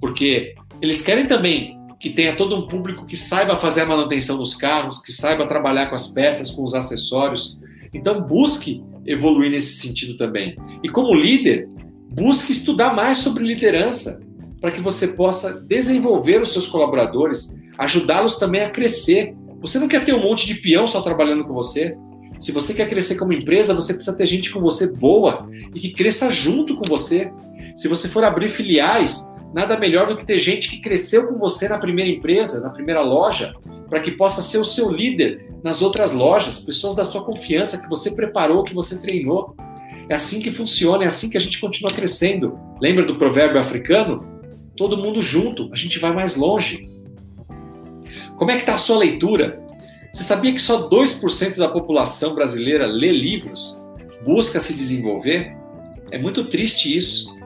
Porque 0.00 0.54
eles 0.80 1.02
querem 1.02 1.26
também 1.26 1.78
que 1.98 2.10
tenha 2.10 2.36
todo 2.36 2.56
um 2.56 2.68
público 2.68 3.04
que 3.04 3.16
saiba 3.16 3.56
fazer 3.56 3.82
a 3.82 3.86
manutenção 3.86 4.36
dos 4.38 4.54
carros, 4.54 5.00
que 5.00 5.12
saiba 5.12 5.46
trabalhar 5.46 5.86
com 5.86 5.94
as 5.94 6.08
peças, 6.08 6.50
com 6.50 6.62
os 6.62 6.74
acessórios. 6.74 7.60
Então 7.92 8.20
busque 8.20 8.82
evoluir 9.08 9.50
nesse 9.50 9.78
sentido 9.78 10.16
também. 10.16 10.54
E 10.82 10.88
como 10.88 11.14
líder, 11.14 11.66
busque 12.12 12.52
estudar 12.52 12.94
mais 12.94 13.18
sobre 13.18 13.42
liderança 13.42 14.22
para 14.60 14.70
que 14.70 14.80
você 14.80 15.08
possa 15.08 15.60
desenvolver 15.60 16.40
os 16.42 16.52
seus 16.52 16.66
colaboradores, 16.66 17.62
ajudá-los 17.78 18.36
também 18.36 18.60
a 18.60 18.70
crescer. 18.70 19.34
Você 19.60 19.78
não 19.78 19.88
quer 19.88 20.04
ter 20.04 20.14
um 20.14 20.22
monte 20.22 20.46
de 20.46 20.54
peão 20.54 20.86
só 20.86 21.00
trabalhando 21.00 21.44
com 21.44 21.54
você. 21.54 21.96
Se 22.38 22.52
você 22.52 22.74
quer 22.74 22.88
crescer 22.88 23.16
como 23.16 23.32
empresa, 23.32 23.74
você 23.74 23.94
precisa 23.94 24.16
ter 24.16 24.26
gente 24.26 24.52
com 24.52 24.60
você 24.60 24.94
boa 24.94 25.48
e 25.74 25.80
que 25.80 25.90
cresça 25.90 26.30
junto 26.30 26.76
com 26.76 26.84
você. 26.84 27.32
Se 27.76 27.88
você 27.88 28.08
for 28.08 28.24
abrir 28.24 28.48
filiais, 28.48 29.34
nada 29.54 29.78
melhor 29.78 30.08
do 30.08 30.16
que 30.16 30.24
ter 30.24 30.38
gente 30.38 30.68
que 30.68 30.80
cresceu 30.80 31.28
com 31.28 31.38
você 31.38 31.68
na 31.68 31.78
primeira 31.78 32.10
empresa, 32.10 32.60
na 32.60 32.70
primeira 32.70 33.00
loja, 33.00 33.54
para 33.88 34.00
que 34.00 34.12
possa 34.12 34.42
ser 34.42 34.58
o 34.58 34.64
seu 34.64 34.90
líder 34.90 35.50
nas 35.62 35.82
outras 35.82 36.12
lojas, 36.12 36.60
pessoas 36.60 36.94
da 36.94 37.04
sua 37.04 37.24
confiança 37.24 37.80
que 37.80 37.88
você 37.88 38.10
preparou, 38.12 38.64
que 38.64 38.74
você 38.74 39.00
treinou. 39.00 39.56
É 40.08 40.14
assim 40.14 40.40
que 40.40 40.50
funciona, 40.50 41.04
é 41.04 41.06
assim 41.06 41.28
que 41.28 41.36
a 41.36 41.40
gente 41.40 41.60
continua 41.60 41.92
crescendo. 41.92 42.58
Lembra 42.80 43.04
do 43.04 43.16
provérbio 43.16 43.60
africano? 43.60 44.26
Todo 44.76 44.96
mundo 44.96 45.20
junto, 45.20 45.70
a 45.72 45.76
gente 45.76 45.98
vai 45.98 46.12
mais 46.12 46.36
longe. 46.36 46.88
Como 48.36 48.50
é 48.50 48.54
que 48.54 48.62
está 48.62 48.74
a 48.74 48.78
sua 48.78 48.98
leitura? 48.98 49.60
Você 50.12 50.22
sabia 50.22 50.52
que 50.52 50.62
só 50.62 50.88
2% 50.88 51.56
da 51.56 51.68
população 51.68 52.34
brasileira 52.34 52.86
lê 52.86 53.12
livros, 53.12 53.86
busca 54.24 54.60
se 54.60 54.72
desenvolver? 54.72 55.56
É 56.10 56.18
muito 56.18 56.44
triste 56.44 56.96
isso, 56.96 57.36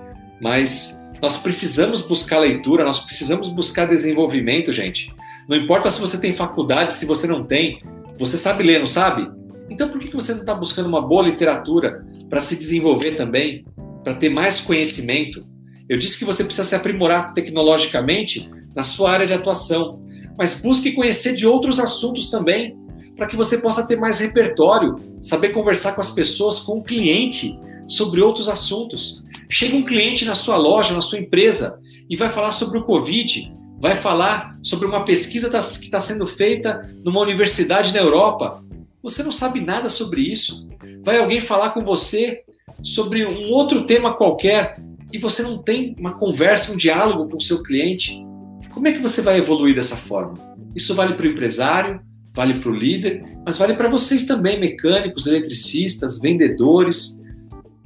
mas 0.41 1.02
nós 1.23 1.37
precisamos 1.37 2.03
buscar 2.03 2.41
leitura, 2.41 2.85
nós 2.85 2.99
precisamos 2.99 3.49
buscar 3.49 3.87
desenvolvimento, 3.87 4.73
gente. 4.73 5.15
Não 5.49 5.57
importa 5.57 5.91
se 5.91 6.01
você 6.01 6.19
tem 6.19 6.33
faculdade, 6.33 6.93
se 6.93 7.07
você 7.07 7.27
não 7.27 7.45
tem, 7.45 7.79
você 8.19 8.37
sabe 8.37 8.63
ler, 8.65 8.81
não 8.81 8.87
sabe? 8.87 9.31
Então 9.71 9.89
por 9.89 10.01
que 10.01 10.13
você 10.13 10.33
não 10.33 10.41
está 10.41 10.55
buscando 10.55 10.87
uma 10.87 11.01
boa 11.01 11.23
literatura 11.23 12.05
para 12.29 12.41
se 12.41 12.57
desenvolver 12.57 13.13
também, 13.13 13.65
para 14.03 14.15
ter 14.15 14.29
mais 14.29 14.61
conhecimento? 14.61 15.47
Eu 15.89 15.97
disse 15.97 16.19
que 16.19 16.25
você 16.25 16.45
precisa 16.45 16.69
se 16.69 16.75
aprimorar 16.75 17.33
tecnologicamente 17.33 18.51
na 18.75 18.83
sua 18.83 19.13
área 19.13 19.27
de 19.27 19.33
atuação 19.33 20.03
mas 20.37 20.61
busque 20.61 20.93
conhecer 20.93 21.35
de 21.35 21.47
outros 21.47 21.79
assuntos 21.79 22.31
também, 22.31 22.77
para 23.17 23.27
que 23.27 23.37
você 23.37 23.59
possa 23.59 23.87
ter 23.87 23.97
mais 23.97 24.19
repertório, 24.19 24.97
saber 25.21 25.51
conversar 25.51 25.93
com 25.93 26.01
as 26.01 26.11
pessoas, 26.11 26.61
com 26.61 26.79
o 26.79 26.83
cliente 26.83 27.59
sobre 27.87 28.21
outros 28.21 28.49
assuntos. 28.49 29.23
Chega 29.53 29.77
um 29.77 29.85
cliente 29.85 30.25
na 30.25 30.35
sua 30.35 30.57
loja, 30.57 30.95
na 30.95 31.03
sua 31.03 31.19
empresa, 31.19 31.79
e 32.09 32.17
vai 32.17 32.31
falar 32.31 32.53
sobre 32.53 32.79
o 32.79 32.85
Covid, 32.85 33.53
vai 33.79 33.95
falar 33.95 34.59
sobre 34.63 34.87
uma 34.87 35.05
pesquisa 35.05 35.51
que 35.51 35.85
está 35.85 36.01
sendo 36.01 36.27
feita 36.27 36.91
numa 37.05 37.21
universidade 37.21 37.93
na 37.93 37.99
Europa. 38.01 38.65
Você 39.03 39.23
não 39.23 39.31
sabe 39.31 39.61
nada 39.61 39.91
sobre 39.91 40.23
isso. 40.23 40.67
Vai 41.05 41.19
alguém 41.19 41.43
falar 41.43 41.69
com 41.71 41.85
você 41.85 42.41
sobre 42.83 43.27
um 43.27 43.51
outro 43.51 43.85
tema 43.85 44.17
qualquer 44.17 44.81
e 45.13 45.19
você 45.19 45.43
não 45.43 45.59
tem 45.59 45.95
uma 45.99 46.15
conversa, 46.15 46.73
um 46.73 46.77
diálogo 46.79 47.29
com 47.29 47.37
o 47.37 47.41
seu 47.41 47.63
cliente. 47.63 48.25
Como 48.73 48.89
é 48.89 48.93
que 48.93 49.03
você 49.03 49.21
vai 49.21 49.37
evoluir 49.37 49.75
dessa 49.75 49.97
forma? 49.97 50.33
Isso 50.75 50.95
vale 50.95 51.13
para 51.13 51.27
o 51.27 51.31
empresário, 51.31 52.01
vale 52.35 52.59
para 52.59 52.71
o 52.71 52.75
líder, 52.75 53.23
mas 53.45 53.59
vale 53.59 53.75
para 53.75 53.91
vocês 53.91 54.25
também, 54.25 54.59
mecânicos, 54.59 55.27
eletricistas, 55.27 56.19
vendedores, 56.23 57.22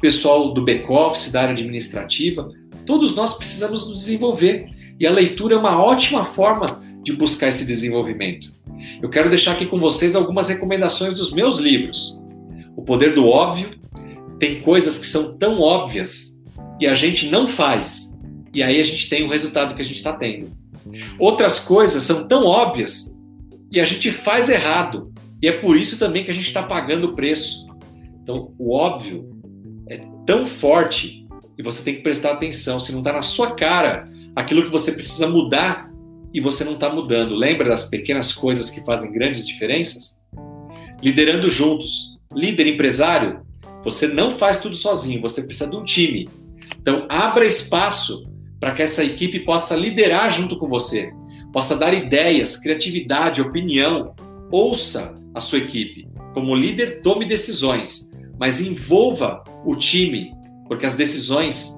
pessoal 0.00 0.52
do 0.52 0.62
back-office, 0.62 1.30
da 1.32 1.42
área 1.42 1.52
administrativa. 1.52 2.50
Todos 2.86 3.16
nós 3.16 3.34
precisamos 3.34 3.88
nos 3.88 4.00
desenvolver 4.00 4.68
e 4.98 5.06
a 5.06 5.12
leitura 5.12 5.54
é 5.54 5.58
uma 5.58 5.82
ótima 5.82 6.24
forma 6.24 6.80
de 7.02 7.12
buscar 7.12 7.48
esse 7.48 7.64
desenvolvimento. 7.64 8.54
Eu 9.02 9.08
quero 9.08 9.30
deixar 9.30 9.52
aqui 9.52 9.66
com 9.66 9.78
vocês 9.78 10.14
algumas 10.14 10.48
recomendações 10.48 11.14
dos 11.14 11.32
meus 11.32 11.58
livros. 11.58 12.22
O 12.76 12.82
Poder 12.82 13.14
do 13.14 13.26
Óbvio 13.26 13.70
tem 14.38 14.60
coisas 14.60 14.98
que 14.98 15.06
são 15.06 15.36
tão 15.36 15.60
óbvias 15.60 16.42
e 16.80 16.86
a 16.86 16.94
gente 16.94 17.28
não 17.30 17.46
faz, 17.46 18.16
e 18.52 18.62
aí 18.62 18.78
a 18.78 18.82
gente 18.82 19.08
tem 19.08 19.24
o 19.24 19.30
resultado 19.30 19.74
que 19.74 19.80
a 19.80 19.84
gente 19.84 19.96
está 19.96 20.12
tendo. 20.12 20.50
Outras 21.18 21.58
coisas 21.58 22.02
são 22.02 22.26
tão 22.28 22.44
óbvias 22.44 23.18
e 23.70 23.80
a 23.80 23.84
gente 23.84 24.10
faz 24.10 24.48
errado, 24.48 25.12
e 25.42 25.48
é 25.48 25.52
por 25.52 25.76
isso 25.76 25.98
também 25.98 26.24
que 26.24 26.30
a 26.30 26.34
gente 26.34 26.46
está 26.46 26.62
pagando 26.62 27.08
o 27.08 27.14
preço. 27.14 27.66
Então, 28.22 28.52
o 28.58 28.74
óbvio 28.74 29.35
é 29.88 30.00
tão 30.26 30.44
forte 30.44 31.26
e 31.58 31.62
você 31.62 31.82
tem 31.82 31.94
que 31.94 32.02
prestar 32.02 32.32
atenção. 32.32 32.78
Se 32.80 32.92
não 32.92 32.98
está 32.98 33.12
na 33.12 33.22
sua 33.22 33.54
cara 33.54 34.08
aquilo 34.34 34.64
que 34.64 34.70
você 34.70 34.92
precisa 34.92 35.28
mudar 35.28 35.90
e 36.32 36.40
você 36.40 36.64
não 36.64 36.74
está 36.74 36.92
mudando. 36.92 37.34
Lembra 37.34 37.68
das 37.68 37.86
pequenas 37.86 38.32
coisas 38.32 38.70
que 38.70 38.84
fazem 38.84 39.10
grandes 39.12 39.46
diferenças? 39.46 40.24
Liderando 41.02 41.48
juntos. 41.48 42.18
Líder 42.34 42.66
empresário, 42.66 43.46
você 43.82 44.06
não 44.08 44.30
faz 44.30 44.58
tudo 44.58 44.74
sozinho, 44.74 45.22
você 45.22 45.42
precisa 45.42 45.70
de 45.70 45.76
um 45.76 45.84
time. 45.84 46.28
Então, 46.78 47.06
abra 47.08 47.46
espaço 47.46 48.28
para 48.60 48.72
que 48.72 48.82
essa 48.82 49.04
equipe 49.04 49.40
possa 49.40 49.76
liderar 49.76 50.30
junto 50.30 50.58
com 50.58 50.68
você, 50.68 51.12
possa 51.52 51.76
dar 51.76 51.94
ideias, 51.94 52.56
criatividade, 52.56 53.40
opinião. 53.40 54.14
Ouça 54.50 55.14
a 55.32 55.40
sua 55.40 55.58
equipe. 55.58 56.08
Como 56.34 56.54
líder, 56.54 57.00
tome 57.00 57.24
decisões, 57.24 58.12
mas 58.38 58.60
envolva 58.60 59.42
o 59.66 59.76
time, 59.76 60.32
porque 60.66 60.86
as 60.86 60.96
decisões 60.96 61.76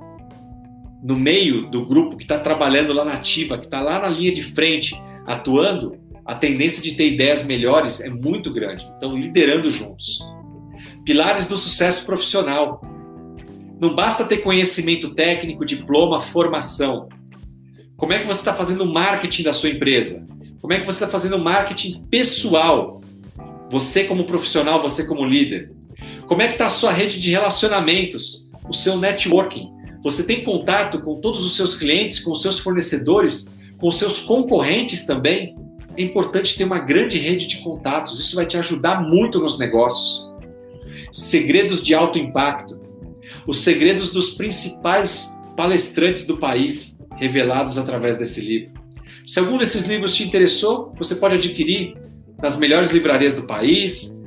no 1.02 1.16
meio 1.16 1.70
do 1.70 1.84
grupo 1.84 2.16
que 2.16 2.24
está 2.24 2.38
trabalhando 2.38 2.92
lá 2.92 3.04
na 3.04 3.12
ativa, 3.14 3.56
que 3.56 3.66
está 3.66 3.80
lá 3.80 4.00
na 4.00 4.08
linha 4.08 4.32
de 4.32 4.42
frente, 4.42 5.00
atuando, 5.26 5.96
a 6.24 6.34
tendência 6.34 6.82
de 6.82 6.94
ter 6.94 7.14
ideias 7.14 7.46
melhores 7.46 8.00
é 8.00 8.10
muito 8.10 8.52
grande. 8.52 8.86
Então, 8.96 9.16
liderando 9.16 9.70
juntos. 9.70 10.18
Pilares 11.04 11.46
do 11.46 11.56
sucesso 11.56 12.04
profissional. 12.04 12.82
Não 13.80 13.94
basta 13.94 14.24
ter 14.24 14.38
conhecimento 14.38 15.14
técnico, 15.14 15.64
diploma, 15.64 16.20
formação. 16.20 17.08
Como 17.96 18.12
é 18.12 18.18
que 18.18 18.26
você 18.26 18.40
está 18.40 18.52
fazendo 18.52 18.82
o 18.82 18.92
marketing 18.92 19.44
da 19.44 19.52
sua 19.52 19.70
empresa? 19.70 20.26
Como 20.60 20.72
é 20.72 20.80
que 20.80 20.84
você 20.84 21.02
está 21.02 21.08
fazendo 21.08 21.36
o 21.36 21.42
marketing 21.42 22.04
pessoal? 22.10 23.00
Você 23.70 24.04
como 24.04 24.24
profissional, 24.24 24.82
você 24.82 25.06
como 25.06 25.24
líder. 25.24 25.72
Como 26.28 26.42
é 26.42 26.46
que 26.46 26.52
está 26.52 26.66
a 26.66 26.70
sua 26.70 26.92
rede 26.92 27.18
de 27.18 27.30
relacionamentos, 27.30 28.52
o 28.68 28.74
seu 28.74 28.98
networking? 28.98 29.72
Você 30.02 30.22
tem 30.22 30.44
contato 30.44 31.00
com 31.00 31.18
todos 31.18 31.42
os 31.42 31.56
seus 31.56 31.74
clientes, 31.74 32.18
com 32.18 32.32
os 32.32 32.42
seus 32.42 32.58
fornecedores, 32.58 33.56
com 33.78 33.88
os 33.88 33.98
seus 33.98 34.20
concorrentes 34.20 35.06
também. 35.06 35.56
É 35.96 36.02
importante 36.02 36.54
ter 36.54 36.64
uma 36.64 36.80
grande 36.80 37.16
rede 37.16 37.46
de 37.46 37.56
contatos, 37.58 38.20
isso 38.20 38.36
vai 38.36 38.44
te 38.44 38.58
ajudar 38.58 39.00
muito 39.00 39.40
nos 39.40 39.58
negócios. 39.58 40.30
Segredos 41.10 41.82
de 41.82 41.94
alto 41.94 42.18
impacto. 42.18 42.78
Os 43.46 43.60
segredos 43.60 44.12
dos 44.12 44.30
principais 44.30 45.34
palestrantes 45.56 46.26
do 46.26 46.36
país, 46.36 47.02
revelados 47.16 47.78
através 47.78 48.18
desse 48.18 48.42
livro. 48.42 48.70
Se 49.26 49.38
algum 49.38 49.56
desses 49.56 49.86
livros 49.86 50.14
te 50.14 50.24
interessou, 50.24 50.92
você 50.98 51.14
pode 51.14 51.36
adquirir 51.36 51.96
nas 52.40 52.58
melhores 52.58 52.92
livrarias 52.92 53.32
do 53.32 53.46
país, 53.46 54.17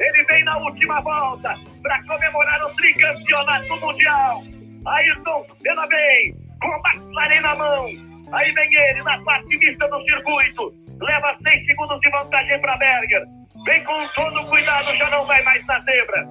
Ele 0.00 0.24
vem 0.24 0.44
na 0.44 0.56
última 0.58 1.00
volta 1.00 1.54
para 1.82 2.02
comemorar 2.04 2.62
o 2.64 2.74
tricampeonato 2.76 3.80
mundial. 3.80 4.42
Ayrton 4.86 5.46
Senna 5.60 5.86
vem 5.88 6.34
com 6.60 6.68
a 6.68 6.80
McLaren 6.94 7.40
na 7.40 7.54
mão. 7.56 7.86
Aí 8.32 8.52
vem 8.52 8.74
ele 8.74 9.02
na 9.02 9.22
parte 9.22 9.58
mista 9.58 9.88
do 9.88 10.02
circuito. 10.04 10.72
Leva 11.00 11.36
6 11.42 11.66
segundos 11.66 12.00
de 12.00 12.10
vantagem 12.10 12.60
para 12.60 12.76
Berger. 12.76 13.22
Vem 13.66 13.84
com 13.84 14.08
todo 14.08 14.48
cuidado, 14.48 14.96
já 14.96 15.10
não 15.10 15.24
vai 15.26 15.42
mais 15.42 15.64
na 15.66 15.80
zebra. 15.80 16.26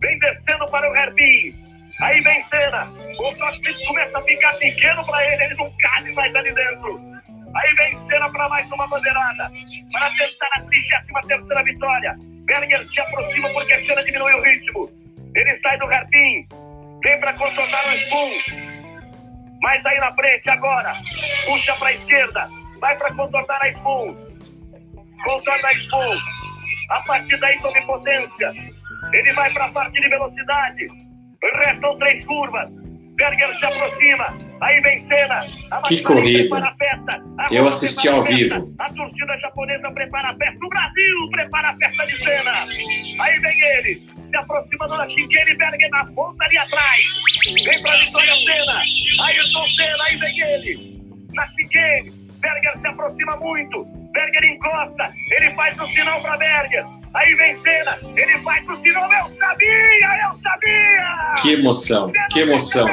Vem 0.00 0.18
descendo 0.18 0.66
para 0.70 0.90
o 0.90 0.96
Herbin. 0.96 1.54
Aí 2.00 2.20
vem 2.22 2.44
Senna. 2.48 2.88
O 3.18 3.36
cockpit 3.36 3.86
começa 3.86 4.16
a 4.16 4.22
ficar 4.22 4.54
pequeno 4.58 5.04
para 5.04 5.32
ele, 5.32 5.44
ele 5.44 5.54
não 5.56 5.72
cabe 5.80 6.12
mais 6.12 6.34
ali 6.36 6.54
dentro. 6.54 7.00
Aí 7.56 7.74
vem 7.74 8.08
Senna 8.08 8.30
para 8.30 8.48
mais 8.48 8.70
uma 8.70 8.86
bandeirada. 8.86 9.50
Para 9.92 10.10
tentar 10.10 10.48
a 10.54 10.60
33 11.20 11.64
vitória. 11.64 12.14
Berger 12.44 12.88
se 12.88 13.00
aproxima 13.00 13.50
porque 13.50 13.84
Senna 13.84 14.04
diminui 14.04 14.32
o 14.34 14.42
ritmo. 14.42 14.88
Ele 15.34 15.58
sai 15.60 15.78
do 15.78 15.90
Herpin. 15.90 16.46
Vem 17.02 17.20
para 17.20 17.32
contornar 17.34 17.88
o 17.88 17.92
Spoon. 17.96 18.30
Mais 19.62 19.84
aí 19.84 19.98
na 19.98 20.12
frente 20.12 20.50
agora. 20.50 20.94
Puxa 21.44 21.74
para 21.74 21.88
a 21.88 21.94
esquerda. 21.94 22.48
Vai 22.80 22.96
para 22.98 23.14
contornar 23.14 23.62
a 23.62 23.68
Spoon. 23.70 24.16
Contorna 25.24 25.68
a 25.68 25.72
Spoon. 25.72 26.16
A 26.90 27.00
partir 27.02 27.36
daí 27.40 27.60
tome 27.60 27.80
potência. 27.82 28.52
Ele 29.12 29.32
vai 29.32 29.52
para 29.52 29.64
a 29.64 29.72
parte 29.72 30.00
de 30.00 30.08
velocidade. 30.08 30.86
Restam 31.56 31.98
três 31.98 32.24
curvas. 32.24 32.87
Berger 33.18 33.52
se 33.56 33.66
aproxima. 33.66 34.26
Aí 34.60 34.80
vem 34.80 35.06
cena. 35.08 35.40
Que 35.88 36.00
corrida. 36.02 36.74
Eu 37.50 37.66
assisti 37.66 38.08
ao 38.08 38.22
vivo. 38.22 38.72
A 38.78 38.92
torcida 38.94 39.38
japonesa 39.40 39.90
prepara 39.90 40.28
a 40.30 40.36
festa. 40.36 40.64
O 40.64 40.68
Brasil 40.68 41.30
prepara 41.32 41.70
a 41.70 41.76
festa 41.76 42.06
de 42.06 42.16
cena. 42.18 42.52
Aí 43.20 43.38
vem 43.40 43.60
ele. 43.76 44.02
Se 44.30 44.36
aproximando 44.36 44.96
da 44.96 45.08
Shigeru 45.08 45.58
Berger 45.58 45.90
na 45.90 46.04
ponta 46.06 46.44
ali 46.44 46.58
atrás. 46.58 47.00
Vem 47.64 47.82
pra 47.82 47.96
Vitória 47.96 48.34
Cena. 48.36 48.80
Aí 49.24 49.40
o 49.40 49.66
Cena. 49.74 50.04
Aí 50.06 50.16
vem 50.16 50.40
ele. 50.40 51.02
Na 51.34 51.46
Shigeru. 51.48 52.12
Berger 52.40 52.78
se 52.80 52.86
aproxima 52.86 53.36
muito. 53.36 53.84
Berger 54.12 54.44
encosta. 54.44 55.12
Ele 55.32 55.54
faz 55.56 55.76
o 55.76 55.86
sinal 55.88 56.22
para 56.22 56.36
Berger. 56.36 56.97
Aí 57.14 57.34
vem 57.34 57.60
Senna. 57.62 57.98
Ele 58.16 58.38
faz 58.42 58.68
o 58.68 58.76
sinal. 58.82 59.12
Eu 59.12 59.36
sabia, 59.38 60.08
eu 60.24 60.38
sabia. 60.42 61.34
Que 61.40 61.52
emoção, 61.52 62.12
que 62.30 62.40
emoção. 62.40 62.88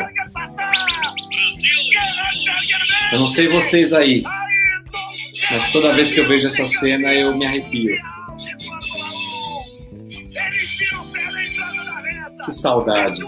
Eu 3.12 3.20
não 3.20 3.28
sei 3.28 3.48
vocês 3.48 3.94
aí, 3.94 4.24
mas 5.52 5.72
toda 5.72 5.94
vez 5.94 6.12
que 6.12 6.20
eu 6.20 6.28
vejo 6.28 6.48
essa 6.48 6.66
cena 6.68 7.14
eu 7.14 7.36
me 7.36 7.46
arrepio. 7.46 7.96
Que 12.44 12.52
saudade. 12.52 13.20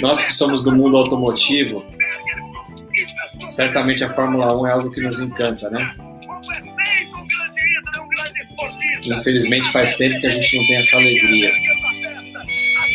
Nós 0.00 0.22
que 0.22 0.32
somos 0.32 0.62
do 0.62 0.74
mundo 0.74 0.96
automotivo, 0.96 1.84
certamente 3.48 4.04
a 4.04 4.08
Fórmula 4.12 4.54
1 4.54 4.66
é 4.66 4.72
algo 4.72 4.90
que 4.90 5.00
nos 5.00 5.18
encanta, 5.18 5.70
né? 5.70 5.94
Infelizmente 9.10 9.70
faz 9.72 9.96
tempo 9.96 10.20
que 10.20 10.26
a 10.26 10.30
gente 10.30 10.56
não 10.56 10.66
tem 10.66 10.76
essa 10.76 10.96
alegria. 10.96 11.52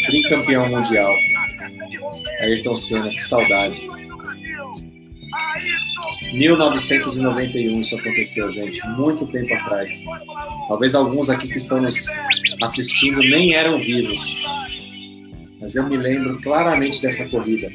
Tricampeão 0.07 0.69
mundial. 0.69 1.13
Ayrton 2.39 2.75
Senna, 2.75 3.09
que 3.09 3.21
saudade. 3.21 3.81
1991 6.33 7.81
isso 7.81 7.97
aconteceu, 7.97 8.51
gente. 8.51 8.85
Muito 8.89 9.27
tempo 9.27 9.53
atrás. 9.53 10.03
Talvez 10.67 10.95
alguns 10.95 11.29
aqui 11.29 11.47
que 11.47 11.57
estão 11.57 11.81
nos 11.81 12.05
assistindo 12.61 13.19
nem 13.19 13.53
eram 13.53 13.79
vivos. 13.79 14.41
Mas 15.59 15.75
eu 15.75 15.87
me 15.87 15.97
lembro 15.97 16.41
claramente 16.41 17.01
dessa 17.01 17.27
corrida. 17.29 17.67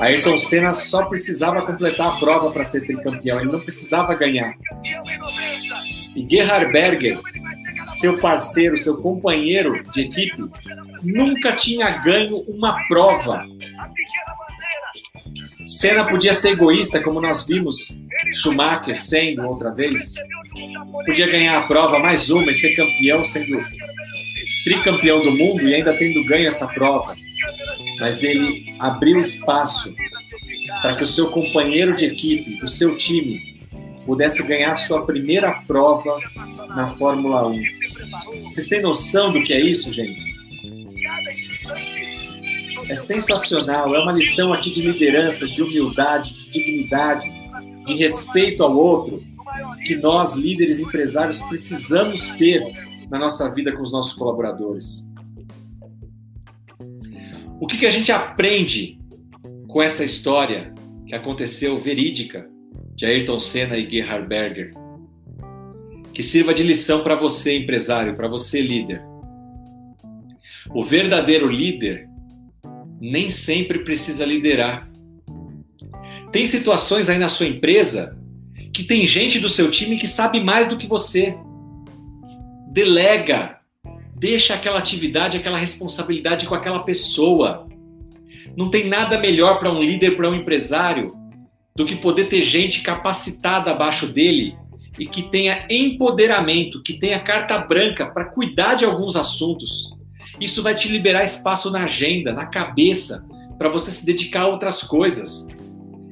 Ayrton 0.00 0.36
Senna 0.36 0.74
só 0.74 1.04
precisava 1.04 1.62
completar 1.62 2.08
a 2.08 2.16
prova 2.16 2.50
para 2.50 2.64
ser 2.64 2.80
tricampeão, 2.80 3.40
ele 3.40 3.52
não 3.52 3.60
precisava 3.60 4.14
ganhar. 4.14 4.54
E 6.14 6.26
Gerhard 6.28 6.72
Berger, 6.72 7.18
seu 7.86 8.18
parceiro, 8.18 8.76
seu 8.76 8.98
companheiro 8.98 9.84
de 9.92 10.02
equipe, 10.02 10.44
nunca 11.02 11.52
tinha 11.52 11.90
ganho 11.98 12.36
uma 12.48 12.86
prova. 12.86 13.46
Senna 15.64 16.04
podia 16.04 16.32
ser 16.32 16.50
egoísta, 16.50 17.00
como 17.00 17.20
nós 17.20 17.46
vimos 17.46 17.98
Schumacher 18.32 19.00
sendo 19.00 19.46
outra 19.46 19.70
vez. 19.70 20.14
Podia 21.06 21.26
ganhar 21.26 21.58
a 21.58 21.66
prova 21.66 21.98
mais 21.98 22.30
uma 22.30 22.50
e 22.50 22.54
ser 22.54 22.74
campeão, 22.74 23.24
sendo 23.24 23.60
tricampeão 24.64 25.22
do 25.22 25.32
mundo 25.32 25.66
e 25.66 25.74
ainda 25.74 25.92
tendo 25.94 26.24
ganho 26.24 26.48
essa 26.48 26.66
prova. 26.68 27.14
Mas 28.00 28.22
ele 28.22 28.74
abriu 28.78 29.18
espaço 29.18 29.94
para 30.80 30.94
que 30.94 31.02
o 31.02 31.06
seu 31.06 31.30
companheiro 31.30 31.94
de 31.94 32.06
equipe, 32.06 32.62
o 32.62 32.68
seu 32.68 32.96
time, 32.96 33.53
pudesse 34.04 34.42
ganhar 34.46 34.74
sua 34.74 35.04
primeira 35.04 35.52
prova 35.66 36.18
na 36.68 36.88
Fórmula 36.88 37.46
1. 37.46 37.62
Vocês 38.44 38.68
têm 38.68 38.82
noção 38.82 39.32
do 39.32 39.42
que 39.42 39.52
é 39.52 39.60
isso, 39.60 39.92
gente? 39.92 40.34
É 42.88 42.94
sensacional, 42.94 43.94
é 43.94 43.98
uma 43.98 44.12
lição 44.12 44.52
aqui 44.52 44.70
de 44.70 44.82
liderança, 44.82 45.46
de 45.46 45.62
humildade, 45.62 46.34
de 46.34 46.50
dignidade, 46.50 47.28
de 47.86 47.94
respeito 47.94 48.62
ao 48.62 48.76
outro, 48.76 49.22
que 49.86 49.96
nós, 49.96 50.34
líderes 50.34 50.80
empresários, 50.80 51.38
precisamos 51.40 52.28
ter 52.30 52.62
na 53.10 53.18
nossa 53.18 53.52
vida 53.52 53.72
com 53.72 53.82
os 53.82 53.92
nossos 53.92 54.12
colaboradores. 54.12 55.12
O 57.60 57.66
que, 57.66 57.78
que 57.78 57.86
a 57.86 57.90
gente 57.90 58.12
aprende 58.12 58.98
com 59.68 59.80
essa 59.80 60.04
história 60.04 60.74
que 61.06 61.14
aconteceu 61.14 61.80
verídica 61.80 62.48
de 62.94 63.06
Ayrton 63.06 63.38
Senna 63.38 63.76
e 63.76 63.88
Gerhard 63.88 64.26
Berger. 64.26 64.72
Que 66.12 66.22
sirva 66.22 66.54
de 66.54 66.62
lição 66.62 67.02
para 67.02 67.16
você, 67.16 67.58
empresário, 67.58 68.16
para 68.16 68.28
você, 68.28 68.60
líder. 68.60 69.02
O 70.72 70.82
verdadeiro 70.82 71.50
líder 71.50 72.08
nem 73.00 73.28
sempre 73.28 73.80
precisa 73.80 74.24
liderar. 74.24 74.88
Tem 76.30 76.46
situações 76.46 77.08
aí 77.08 77.18
na 77.18 77.28
sua 77.28 77.46
empresa 77.46 78.18
que 78.72 78.82
tem 78.82 79.06
gente 79.06 79.38
do 79.38 79.48
seu 79.48 79.70
time 79.70 79.98
que 79.98 80.06
sabe 80.06 80.42
mais 80.42 80.66
do 80.66 80.76
que 80.76 80.86
você. 80.86 81.36
Delega. 82.72 83.58
Deixa 84.16 84.54
aquela 84.54 84.78
atividade, 84.78 85.36
aquela 85.36 85.58
responsabilidade 85.58 86.46
com 86.46 86.54
aquela 86.54 86.80
pessoa. 86.80 87.68
Não 88.56 88.70
tem 88.70 88.88
nada 88.88 89.18
melhor 89.18 89.58
para 89.58 89.72
um 89.72 89.82
líder, 89.82 90.16
para 90.16 90.30
um 90.30 90.34
empresário, 90.34 91.12
do 91.76 91.84
que 91.84 91.96
poder 91.96 92.28
ter 92.28 92.42
gente 92.42 92.82
capacitada 92.82 93.72
abaixo 93.72 94.06
dele 94.06 94.56
e 94.96 95.06
que 95.06 95.24
tenha 95.24 95.66
empoderamento, 95.68 96.80
que 96.80 96.92
tenha 96.92 97.18
carta 97.18 97.58
branca 97.58 98.12
para 98.12 98.26
cuidar 98.26 98.74
de 98.74 98.84
alguns 98.84 99.16
assuntos. 99.16 99.92
Isso 100.40 100.62
vai 100.62 100.74
te 100.76 100.88
liberar 100.88 101.24
espaço 101.24 101.72
na 101.72 101.82
agenda, 101.82 102.32
na 102.32 102.46
cabeça, 102.46 103.28
para 103.58 103.68
você 103.68 103.90
se 103.90 104.06
dedicar 104.06 104.42
a 104.42 104.46
outras 104.46 104.84
coisas. 104.84 105.48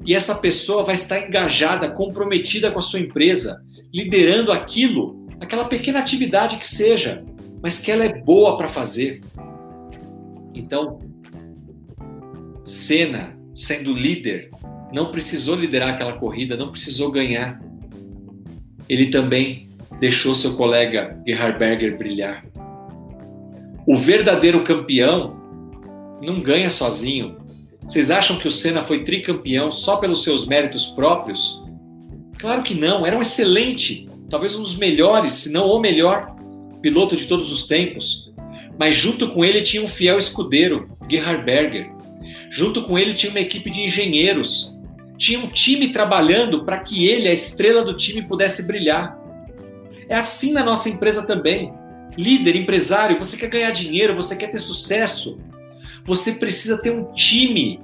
E 0.04 0.14
essa 0.14 0.34
pessoa 0.34 0.82
vai 0.82 0.96
estar 0.96 1.20
engajada, 1.20 1.90
comprometida 1.90 2.72
com 2.72 2.80
a 2.80 2.82
sua 2.82 2.98
empresa, 2.98 3.64
liderando 3.94 4.50
aquilo, 4.50 5.28
aquela 5.40 5.66
pequena 5.66 6.00
atividade 6.00 6.56
que 6.56 6.66
seja, 6.66 7.24
mas 7.62 7.78
que 7.78 7.90
ela 7.90 8.04
é 8.04 8.20
boa 8.20 8.56
para 8.56 8.66
fazer. 8.66 9.20
Então, 10.52 10.98
Cena, 12.64 13.36
sendo 13.54 13.92
líder, 13.92 14.50
não 14.92 15.10
precisou 15.10 15.56
liderar 15.56 15.90
aquela 15.90 16.12
corrida, 16.12 16.56
não 16.56 16.70
precisou 16.70 17.10
ganhar. 17.10 17.60
Ele 18.88 19.06
também 19.06 19.68
deixou 19.98 20.34
seu 20.34 20.54
colega 20.54 21.20
Gerhard 21.26 21.58
Berger 21.58 21.96
brilhar. 21.96 22.44
O 23.86 23.96
verdadeiro 23.96 24.62
campeão 24.62 25.40
não 26.24 26.40
ganha 26.40 26.70
sozinho. 26.70 27.36
Vocês 27.82 28.10
acham 28.10 28.38
que 28.38 28.46
o 28.46 28.50
Senna 28.50 28.82
foi 28.82 29.02
tricampeão 29.02 29.70
só 29.70 29.96
pelos 29.96 30.22
seus 30.22 30.46
méritos 30.46 30.86
próprios? 30.86 31.62
Claro 32.38 32.62
que 32.62 32.74
não, 32.74 33.06
era 33.06 33.16
um 33.16 33.20
excelente, 33.20 34.08
talvez 34.28 34.54
um 34.54 34.62
dos 34.62 34.76
melhores, 34.76 35.32
se 35.34 35.52
não 35.52 35.66
o 35.68 35.80
melhor 35.80 36.34
piloto 36.80 37.16
de 37.16 37.26
todos 37.26 37.52
os 37.52 37.66
tempos. 37.66 38.32
Mas 38.78 38.96
junto 38.96 39.28
com 39.28 39.44
ele 39.44 39.62
tinha 39.62 39.82
um 39.82 39.88
fiel 39.88 40.18
escudeiro, 40.18 40.88
Gerhard 41.08 41.44
Berger. 41.44 41.90
Junto 42.50 42.82
com 42.82 42.98
ele 42.98 43.14
tinha 43.14 43.30
uma 43.30 43.40
equipe 43.40 43.70
de 43.70 43.82
engenheiros, 43.82 44.71
tinha 45.22 45.38
um 45.38 45.46
time 45.46 45.92
trabalhando 45.92 46.64
para 46.64 46.80
que 46.80 47.06
ele, 47.06 47.28
a 47.28 47.32
estrela 47.32 47.84
do 47.84 47.96
time, 47.96 48.22
pudesse 48.22 48.66
brilhar. 48.66 49.16
É 50.08 50.16
assim 50.16 50.52
na 50.52 50.64
nossa 50.64 50.88
empresa 50.88 51.24
também. 51.24 51.72
Líder, 52.18 52.56
empresário, 52.56 53.16
você 53.16 53.36
quer 53.36 53.48
ganhar 53.48 53.70
dinheiro, 53.70 54.16
você 54.16 54.34
quer 54.34 54.48
ter 54.50 54.58
sucesso, 54.58 55.38
você 56.04 56.32
precisa 56.32 56.82
ter 56.82 56.90
um 56.90 57.12
time 57.12 57.78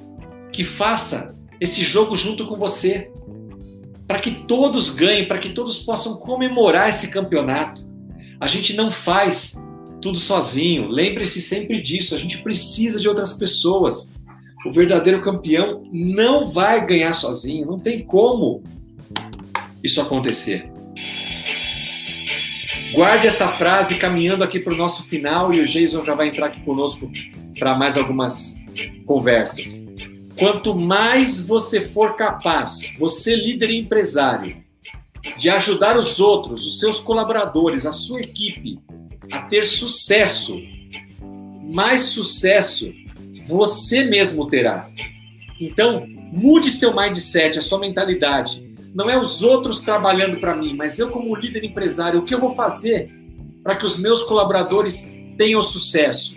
que 0.53 0.65
faça 0.65 1.33
esse 1.61 1.85
jogo 1.85 2.17
junto 2.17 2.45
com 2.45 2.57
você, 2.57 3.09
para 4.09 4.19
que 4.19 4.33
todos 4.45 4.91
ganhem, 4.91 5.29
para 5.29 5.39
que 5.39 5.51
todos 5.51 5.79
possam 5.79 6.17
comemorar 6.17 6.89
esse 6.89 7.09
campeonato. 7.09 7.83
A 8.41 8.49
gente 8.49 8.75
não 8.75 8.91
faz 8.91 9.55
tudo 10.03 10.19
sozinho. 10.19 10.89
Lembre-se 10.89 11.41
sempre 11.41 11.81
disso. 11.81 12.17
A 12.17 12.19
gente 12.19 12.39
precisa 12.39 12.99
de 12.99 13.09
outras 13.09 13.35
pessoas. 13.35 14.18
O 14.67 14.73
verdadeiro 14.73 15.21
campeão 15.21 15.83
não 15.93 16.47
vai 16.47 16.85
ganhar 16.85 17.13
sozinho, 17.13 17.67
não 17.67 17.79
tem 17.79 18.05
como 18.05 18.63
isso 19.83 20.01
acontecer. 20.01 20.71
Guarde 22.93 23.27
essa 23.27 23.49
frase 23.49 23.97
caminhando 23.97 24.43
aqui 24.43 24.59
para 24.59 24.73
o 24.73 24.77
nosso 24.77 25.05
final 25.05 25.53
e 25.53 25.61
o 25.61 25.67
Jason 25.67 26.03
já 26.03 26.15
vai 26.15 26.29
entrar 26.29 26.47
aqui 26.47 26.61
conosco 26.63 27.11
para 27.59 27.77
mais 27.77 27.97
algumas 27.97 28.65
conversas. 29.07 29.87
Quanto 30.37 30.75
mais 30.75 31.47
você 31.47 31.81
for 31.81 32.17
capaz, 32.17 32.97
você 32.99 33.37
líder 33.37 33.71
e 33.71 33.79
empresário, 33.79 34.57
de 35.37 35.51
ajudar 35.51 35.97
os 35.97 36.21
outros, 36.21 36.65
os 36.65 36.81
seus 36.81 37.01
colaboradores, 37.01 37.85
a 37.85 37.93
sua 37.93 38.21
equipe 38.21 38.79
a 39.31 39.43
ter 39.43 39.67
sucesso, 39.67 40.61
mais 41.73 42.03
sucesso 42.03 42.93
você 43.49 44.05
mesmo 44.05 44.47
terá. 44.47 44.89
Então, 45.61 46.07
mude 46.33 46.71
seu 46.71 46.95
mindset, 46.95 47.59
a 47.59 47.63
sua 47.63 47.79
mentalidade. 47.79 48.69
Não 48.95 49.09
é 49.09 49.19
os 49.19 49.43
outros 49.43 49.81
trabalhando 49.81 50.39
para 50.39 50.55
mim, 50.55 50.75
mas 50.77 50.99
eu, 50.99 51.11
como 51.11 51.35
líder 51.35 51.65
empresário, 51.65 52.21
o 52.21 52.23
que 52.23 52.35
eu 52.35 52.41
vou 52.41 52.55
fazer 52.55 53.09
para 53.63 53.75
que 53.77 53.85
os 53.85 53.99
meus 53.99 54.23
colaboradores 54.23 55.17
tenham 55.37 55.63
sucesso? 55.63 56.37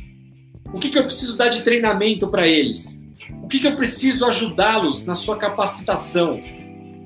O 0.74 0.80
que, 0.80 0.90
que 0.90 0.98
eu 0.98 1.04
preciso 1.04 1.38
dar 1.38 1.50
de 1.50 1.62
treinamento 1.62 2.28
para 2.28 2.48
eles? 2.48 3.08
O 3.44 3.48
que, 3.48 3.60
que 3.60 3.68
eu 3.68 3.76
preciso 3.76 4.26
ajudá-los 4.26 5.06
na 5.06 5.16
sua 5.16 5.38
capacitação? 5.38 6.40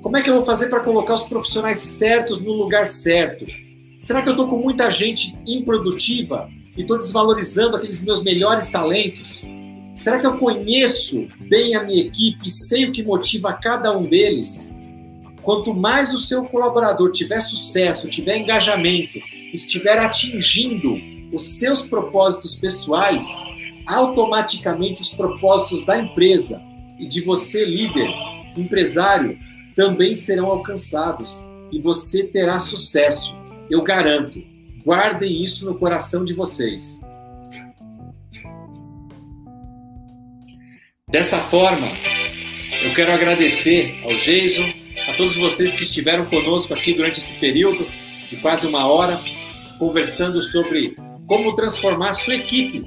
Como 0.02 0.18
é 0.18 0.22
que 0.22 0.30
eu 0.30 0.36
vou 0.36 0.46
fazer 0.46 0.70
para 0.70 0.82
colocar 0.82 1.16
os 1.16 1.24
profissionais 1.24 1.80
certos 1.80 2.40
no 2.40 2.54
lugar 2.54 2.86
certo? 2.86 3.46
Será 4.00 4.22
que 4.22 4.30
eu 4.30 4.34
estou 4.34 4.48
com 4.48 4.58
muita 4.58 4.92
gente 4.92 5.36
improdutiva 5.48 6.48
e 6.78 6.82
estou 6.82 6.98
desvalorizando 6.98 7.76
aqueles 7.76 8.04
meus 8.06 8.24
melhores 8.24 8.70
talentos? 8.70 9.44
Será 9.96 10.20
que 10.20 10.28
eu 10.28 10.38
conheço 10.38 11.28
bem 11.40 11.74
a 11.74 11.84
minha 11.84 12.02
equipe 12.02 12.46
e 12.46 12.50
sei 12.50 12.86
o 12.86 12.92
que 12.92 13.02
motiva 13.02 13.54
cada 13.54 13.98
um 13.98 14.06
deles? 14.06 14.76
Quanto 15.42 15.74
mais 15.74 16.14
o 16.14 16.20
seu 16.20 16.44
colaborador 16.46 17.12
tiver 17.12 17.40
sucesso, 17.40 18.10
tiver 18.10 18.38
engajamento, 18.38 19.20
estiver 19.54 19.98
atingindo 19.98 20.98
os 21.34 21.60
seus 21.60 21.84
propósitos 21.88 22.56
pessoais, 22.56 23.26
automaticamente 23.86 25.02
os 25.02 25.14
propósitos 25.14 25.86
da 25.86 25.98
empresa 25.98 26.62
e 27.00 27.08
de 27.08 27.22
você, 27.22 27.64
líder, 27.64 28.10
empresário, 28.58 29.38
também 29.76 30.14
serão 30.14 30.48
alcançados 30.48 31.50
e 31.72 31.80
você 31.80 32.24
terá 32.24 32.60
sucesso. 32.60 33.36
Eu 33.70 33.82
garanto. 33.82 34.42
Guardem 34.84 35.42
isso 35.42 35.66
no 35.66 35.76
coração 35.76 36.24
de 36.26 36.34
vocês. 36.34 37.05
Dessa 41.16 41.40
forma, 41.40 41.88
eu 42.84 42.94
quero 42.94 43.14
agradecer 43.14 43.98
ao 44.04 44.10
Jason, 44.10 44.70
a 45.08 45.14
todos 45.14 45.38
vocês 45.38 45.74
que 45.74 45.84
estiveram 45.84 46.26
conosco 46.26 46.74
aqui 46.74 46.94
durante 46.94 47.22
esse 47.22 47.32
período 47.36 47.88
de 48.30 48.36
quase 48.36 48.68
uma 48.68 48.86
hora, 48.86 49.18
conversando 49.80 50.42
sobre 50.42 50.94
como 51.26 51.56
transformar 51.56 52.10
a 52.10 52.14
sua 52.14 52.36
equipe 52.36 52.84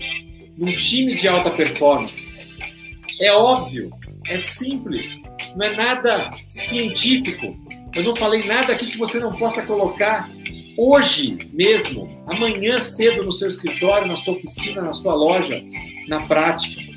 num 0.58 0.66
time 0.66 1.14
de 1.14 1.26
alta 1.26 1.48
performance. 1.48 2.30
É 3.18 3.32
óbvio, 3.32 3.90
é 4.28 4.36
simples, 4.36 5.22
não 5.56 5.66
é 5.66 5.74
nada 5.74 6.30
científico. 6.46 7.58
Eu 7.94 8.02
não 8.02 8.14
falei 8.14 8.42
nada 8.42 8.74
aqui 8.74 8.88
que 8.88 8.98
você 8.98 9.18
não 9.18 9.32
possa 9.32 9.62
colocar 9.62 10.28
hoje 10.76 11.38
mesmo, 11.50 12.22
amanhã 12.26 12.78
cedo 12.78 13.24
no 13.24 13.32
seu 13.32 13.48
escritório, 13.48 14.06
na 14.06 14.16
sua 14.18 14.34
oficina, 14.34 14.82
na 14.82 14.92
sua 14.92 15.14
loja, 15.14 15.64
na 16.08 16.20
prática. 16.26 16.87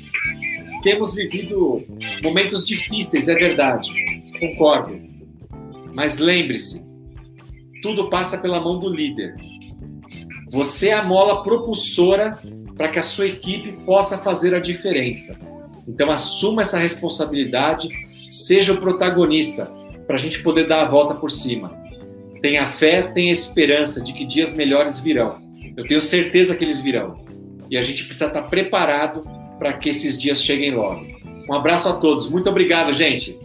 Temos 0.82 1.14
vivido 1.14 1.78
momentos 2.22 2.66
difíceis, 2.66 3.28
é 3.28 3.34
verdade, 3.34 3.88
concordo. 4.38 4.98
Mas 5.94 6.18
lembre-se, 6.18 6.84
tudo 7.82 8.10
passa 8.10 8.38
pela 8.38 8.60
mão 8.60 8.80
do 8.80 8.88
líder. 8.88 9.36
Você 10.50 10.88
é 10.88 10.94
a 10.94 11.04
mola 11.04 11.42
propulsora 11.42 12.36
para 12.76 12.88
que 12.88 12.98
a 12.98 13.02
sua 13.02 13.28
equipe 13.28 13.72
possa 13.84 14.18
fazer 14.18 14.54
a 14.54 14.60
diferença. 14.60 15.38
Então, 15.86 16.10
assuma 16.10 16.62
essa 16.62 16.78
responsabilidade, 16.78 17.88
seja 18.28 18.72
o 18.72 18.80
protagonista, 18.80 19.66
para 20.06 20.16
a 20.16 20.18
gente 20.18 20.42
poder 20.42 20.66
dar 20.66 20.82
a 20.82 20.88
volta 20.88 21.14
por 21.14 21.30
cima. 21.30 21.72
Tenha 22.40 22.66
fé, 22.66 23.02
tenha 23.02 23.30
esperança 23.30 24.00
de 24.00 24.12
que 24.12 24.26
dias 24.26 24.54
melhores 24.54 24.98
virão. 24.98 25.40
Eu 25.76 25.86
tenho 25.86 26.00
certeza 26.00 26.56
que 26.56 26.64
eles 26.64 26.80
virão. 26.80 27.18
E 27.70 27.76
a 27.76 27.82
gente 27.82 28.04
precisa 28.04 28.26
estar 28.26 28.42
preparado 28.42 29.22
para 29.62 29.74
que 29.74 29.90
esses 29.90 30.20
dias 30.20 30.42
cheguem 30.42 30.74
logo. 30.74 31.06
Um 31.48 31.54
abraço 31.54 31.88
a 31.88 31.92
todos. 31.92 32.28
Muito 32.28 32.50
obrigado, 32.50 32.92
gente. 32.92 33.38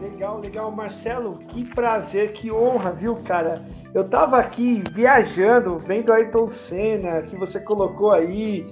Legal, 0.00 0.40
legal. 0.40 0.70
Marcelo, 0.70 1.38
que 1.48 1.66
prazer, 1.66 2.32
que 2.32 2.50
honra, 2.50 2.92
viu, 2.92 3.14
cara? 3.16 3.62
Eu 3.92 4.08
tava 4.08 4.38
aqui 4.38 4.82
viajando, 4.92 5.78
vendo 5.78 6.10
a 6.10 6.16
Ayrton 6.16 6.48
Senna, 6.48 7.20
que 7.20 7.36
você 7.36 7.60
colocou 7.60 8.10
aí, 8.10 8.66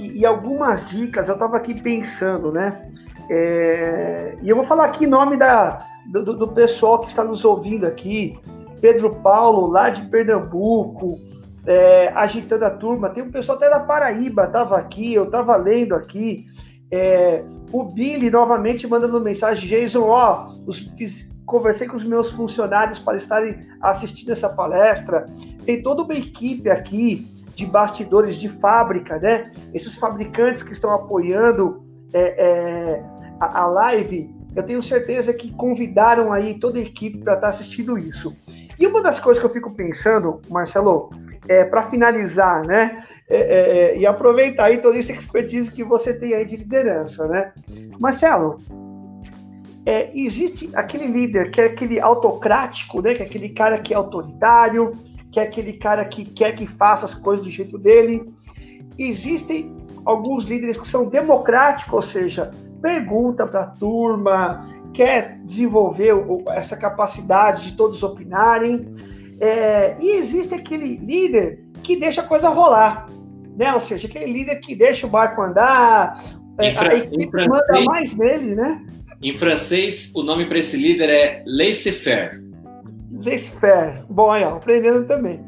e, 0.00 0.20
e 0.20 0.24
algumas 0.24 0.88
dicas, 0.88 1.28
eu 1.28 1.36
tava 1.36 1.56
aqui 1.56 1.74
pensando, 1.74 2.52
né? 2.52 2.88
É, 3.28 4.36
e 4.42 4.48
eu 4.48 4.54
vou 4.54 4.64
falar 4.64 4.84
aqui 4.84 5.06
em 5.06 5.08
nome 5.08 5.36
da, 5.36 5.84
do, 6.06 6.22
do 6.22 6.48
pessoal 6.52 7.00
que 7.00 7.08
está 7.08 7.24
nos 7.24 7.44
ouvindo 7.44 7.84
aqui, 7.84 8.38
Pedro 8.80 9.16
Paulo, 9.16 9.66
lá 9.66 9.90
de 9.90 10.02
Pernambuco, 10.02 11.18
é, 11.66 12.08
agitando 12.14 12.64
a 12.64 12.70
turma. 12.70 13.10
Tem 13.10 13.22
um 13.22 13.30
pessoal 13.30 13.56
até 13.56 13.70
da 13.70 13.80
Paraíba, 13.80 14.44
estava 14.44 14.76
aqui, 14.76 15.14
eu 15.14 15.24
estava 15.24 15.56
lendo 15.56 15.94
aqui. 15.94 16.46
É, 16.90 17.44
o 17.72 17.84
Billy 17.84 18.30
novamente 18.30 18.86
mandando 18.86 19.20
mensagem, 19.20 19.68
Jason, 19.68 20.04
ó, 20.04 20.48
os, 20.66 20.78
fiz, 20.96 21.28
conversei 21.44 21.88
com 21.88 21.96
os 21.96 22.04
meus 22.04 22.30
funcionários 22.30 22.98
para 22.98 23.16
estarem 23.16 23.66
assistindo 23.80 24.30
essa 24.30 24.48
palestra. 24.48 25.26
Tem 25.64 25.82
toda 25.82 26.02
uma 26.02 26.14
equipe 26.14 26.70
aqui 26.70 27.26
de 27.54 27.66
bastidores 27.66 28.36
de 28.36 28.48
fábrica, 28.48 29.18
né? 29.18 29.52
Esses 29.72 29.96
fabricantes 29.96 30.62
que 30.62 30.72
estão 30.72 30.90
apoiando 30.92 31.82
é, 32.12 32.46
é 32.46 33.04
a, 33.40 33.62
a, 33.62 33.66
live, 33.66 34.34
eu 34.54 34.62
tenho 34.62 34.82
certeza 34.82 35.32
que 35.32 35.52
convidaram 35.52 36.32
aí 36.32 36.58
toda 36.58 36.78
a 36.78 36.82
equipe 36.82 37.18
para 37.18 37.34
estar 37.34 37.48
assistindo 37.48 37.98
isso. 37.98 38.36
E 38.78 38.86
uma 38.86 39.00
das 39.00 39.18
coisas 39.20 39.40
que 39.40 39.46
eu 39.46 39.52
fico 39.52 39.70
pensando, 39.70 40.40
Marcelo, 40.50 41.10
é, 41.48 41.64
para 41.64 41.82
finalizar, 41.84 42.64
né? 42.64 43.04
É, 43.28 43.36
é, 43.36 43.40
é, 43.40 43.98
e 43.98 44.06
aproveitar 44.06 44.64
aí 44.64 44.78
toda 44.78 44.98
essa 44.98 45.12
expertise 45.12 45.70
que 45.70 45.82
você 45.82 46.12
tem 46.12 46.34
aí 46.34 46.44
de 46.44 46.56
liderança, 46.56 47.26
né? 47.26 47.52
Marcelo, 47.98 48.60
é, 49.86 50.10
existe 50.14 50.70
aquele 50.74 51.06
líder 51.06 51.50
que 51.50 51.60
é 51.60 51.66
aquele 51.66 52.00
autocrático, 52.00 53.00
né? 53.00 53.14
Que 53.14 53.22
é 53.22 53.26
aquele 53.26 53.48
cara 53.48 53.78
que 53.78 53.94
é 53.94 53.96
autoritário, 53.96 54.92
que 55.30 55.40
é 55.40 55.42
aquele 55.42 55.74
cara 55.74 56.04
que 56.04 56.24
quer 56.24 56.52
que 56.52 56.66
faça 56.66 57.06
as 57.06 57.14
coisas 57.14 57.44
do 57.44 57.50
jeito 57.50 57.78
dele. 57.78 58.30
Existem 58.98 59.74
alguns 60.04 60.44
líderes 60.44 60.76
que 60.76 60.86
são 60.86 61.06
democráticos, 61.06 61.92
ou 61.92 62.02
seja, 62.02 62.50
pergunta 62.80 63.46
para 63.46 63.62
a 63.62 63.66
turma, 63.66 64.73
quer 64.94 65.40
desenvolver 65.44 66.14
essa 66.50 66.76
capacidade 66.76 67.64
de 67.64 67.76
todos 67.76 68.02
opinarem. 68.02 68.86
É, 69.40 69.96
e 70.00 70.12
existe 70.12 70.54
aquele 70.54 70.96
líder 70.96 71.64
que 71.82 71.96
deixa 71.96 72.22
a 72.22 72.24
coisa 72.24 72.48
rolar, 72.48 73.06
né? 73.56 73.74
Ou 73.74 73.80
seja, 73.80 74.06
aquele 74.06 74.32
líder 74.32 74.56
que 74.60 74.74
deixa 74.74 75.06
o 75.06 75.10
barco 75.10 75.42
andar, 75.42 76.18
é, 76.58 76.68
a 76.68 76.94
equipe 76.94 77.30
francês, 77.30 77.48
manda 77.48 77.84
mais 77.84 78.16
nele, 78.16 78.54
né? 78.54 78.86
Em 79.20 79.36
francês, 79.36 80.12
o 80.14 80.22
nome 80.22 80.46
para 80.46 80.58
esse 80.58 80.76
líder 80.76 81.10
é 81.10 81.42
laissez-faire. 81.46 82.40
Laissez-faire. 83.12 84.04
Bom, 84.08 84.30
aí, 84.30 84.44
ó, 84.44 84.56
aprendendo 84.56 85.04
também. 85.06 85.44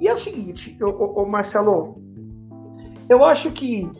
E 0.00 0.08
é 0.08 0.12
o 0.12 0.16
seguinte, 0.16 0.76
o, 0.80 1.24
Marcelo, 1.26 2.02
eu 3.08 3.24
acho 3.24 3.50
que 3.52 3.90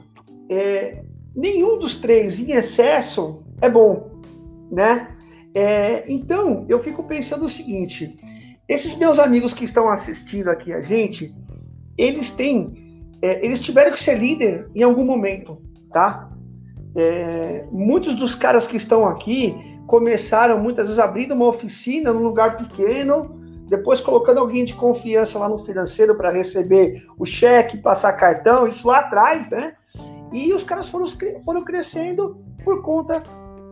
é, 0.49 1.03
nenhum 1.35 1.79
dos 1.79 1.97
três 1.97 2.41
em 2.41 2.53
excesso 2.53 3.43
é 3.61 3.69
bom, 3.69 4.18
né? 4.71 5.09
É, 5.55 6.05
então, 6.11 6.67
eu 6.69 6.79
fico 6.79 7.03
pensando 7.03 7.47
o 7.47 7.49
seguinte: 7.49 8.17
esses 8.69 8.97
meus 8.97 9.19
amigos 9.19 9.55
que 9.55 9.65
estão 9.65 9.89
assistindo 9.89 10.49
aqui 10.49 10.73
a 10.73 10.81
gente, 10.81 11.35
eles 11.97 12.31
têm, 12.31 13.11
é, 13.23 13.45
eles 13.45 13.61
tiveram 13.61 13.93
que 13.93 14.01
ser 14.01 14.19
líder 14.19 14.69
em 14.75 14.83
algum 14.83 15.05
momento, 15.05 15.61
tá? 15.91 16.31
É, 16.95 17.65
muitos 17.71 18.15
dos 18.15 18.35
caras 18.35 18.67
que 18.67 18.77
estão 18.77 19.07
aqui 19.07 19.57
começaram 19.87 20.61
muitas 20.61 20.87
vezes 20.87 20.99
abrindo 20.99 21.35
uma 21.35 21.47
oficina 21.47 22.13
num 22.13 22.23
lugar 22.23 22.57
pequeno, 22.57 23.41
depois 23.69 24.01
colocando 24.01 24.39
alguém 24.39 24.65
de 24.65 24.75
confiança 24.75 25.39
lá 25.39 25.49
no 25.49 25.65
financeiro 25.65 26.15
para 26.15 26.31
receber 26.31 27.05
o 27.19 27.25
cheque, 27.25 27.79
passar 27.79 28.13
cartão, 28.15 28.67
isso 28.67 28.87
lá 28.87 28.99
atrás, 28.99 29.49
né? 29.49 29.75
E 30.33 30.53
os 30.53 30.63
caras 30.63 30.89
foram, 30.89 31.07
foram 31.45 31.65
crescendo 31.65 32.39
por 32.63 32.83
conta 32.83 33.23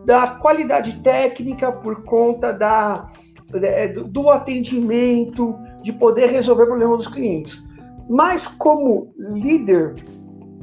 da 0.07 0.25
qualidade 0.25 1.01
técnica, 1.01 1.69
por 1.69 2.03
conta 2.03 2.53
da, 2.53 3.05
é, 3.53 3.89
do 3.89 4.29
atendimento, 4.29 5.53
de 5.83 5.91
poder 5.91 6.27
resolver 6.27 6.63
o 6.63 6.67
problema 6.67 6.95
dos 6.95 7.07
clientes. 7.07 7.61
Mas 8.09 8.47
como 8.47 9.13
líder, 9.17 9.95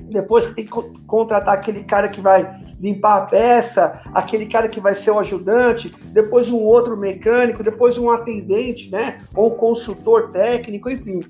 depois 0.08 0.46
que 0.46 0.54
tem 0.54 0.64
que 0.64 0.72
contratar 1.06 1.52
aquele 1.52 1.84
cara 1.84 2.08
que 2.08 2.22
vai 2.22 2.58
limpar 2.80 3.18
a 3.18 3.26
peça, 3.26 4.00
aquele 4.14 4.46
cara 4.46 4.66
que 4.66 4.80
vai 4.80 4.94
ser 4.94 5.10
o 5.10 5.18
ajudante, 5.18 5.94
depois 6.06 6.50
um 6.50 6.60
outro 6.60 6.96
mecânico, 6.96 7.62
depois 7.62 7.98
um 7.98 8.10
atendente, 8.10 8.90
né? 8.90 9.20
Ou 9.36 9.52
um 9.52 9.56
consultor 9.56 10.32
técnico, 10.32 10.88
enfim. 10.88 11.22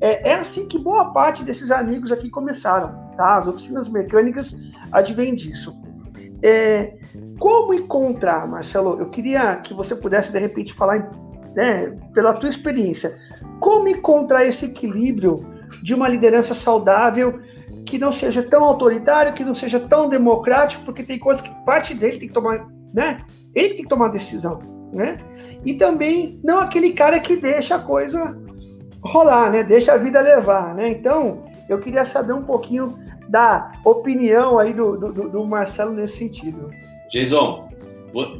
É, 0.00 0.30
é 0.30 0.34
assim 0.34 0.66
que 0.66 0.76
boa 0.76 1.12
parte 1.12 1.44
desses 1.44 1.70
amigos 1.70 2.10
aqui 2.10 2.28
começaram, 2.30 3.12
tá? 3.16 3.36
As 3.36 3.46
oficinas 3.46 3.86
mecânicas 3.86 4.56
advêm 4.90 5.36
disso. 5.36 5.79
É, 6.42 6.94
como 7.38 7.74
encontrar, 7.74 8.46
Marcelo? 8.46 8.98
Eu 8.98 9.10
queria 9.10 9.56
que 9.56 9.74
você 9.74 9.94
pudesse, 9.94 10.32
de 10.32 10.38
repente, 10.38 10.72
falar, 10.72 11.10
né, 11.54 11.96
pela 12.14 12.34
tua 12.34 12.48
experiência, 12.48 13.14
como 13.58 13.88
encontrar 13.88 14.44
esse 14.44 14.66
equilíbrio 14.66 15.46
de 15.82 15.94
uma 15.94 16.08
liderança 16.08 16.54
saudável 16.54 17.38
que 17.84 17.98
não 17.98 18.12
seja 18.12 18.42
tão 18.42 18.64
autoritário, 18.64 19.32
que 19.32 19.44
não 19.44 19.54
seja 19.54 19.80
tão 19.80 20.08
democrático, 20.08 20.84
porque 20.84 21.02
tem 21.02 21.18
coisas 21.18 21.42
que 21.42 21.50
parte 21.64 21.94
dele 21.94 22.18
tem 22.18 22.28
que 22.28 22.34
tomar, 22.34 22.66
né? 22.94 23.18
Ele 23.54 23.74
tem 23.74 23.82
que 23.82 23.88
tomar 23.88 24.08
decisão, 24.08 24.60
né? 24.92 25.18
E 25.64 25.74
também 25.74 26.40
não 26.44 26.60
aquele 26.60 26.92
cara 26.92 27.18
que 27.18 27.36
deixa 27.36 27.76
a 27.76 27.80
coisa 27.80 28.38
rolar, 29.02 29.50
né? 29.50 29.62
Deixa 29.62 29.92
a 29.92 29.96
vida 29.96 30.20
levar, 30.20 30.74
né? 30.74 30.88
Então, 30.88 31.44
eu 31.68 31.78
queria 31.78 32.04
saber 32.04 32.32
um 32.32 32.44
pouquinho 32.44 32.96
da 33.30 33.72
opinião 33.84 34.58
aí 34.58 34.74
do, 34.74 34.96
do, 34.96 35.28
do 35.30 35.44
Marcelo 35.44 35.92
nesse 35.92 36.18
sentido. 36.18 36.70
Jason, 37.10 37.68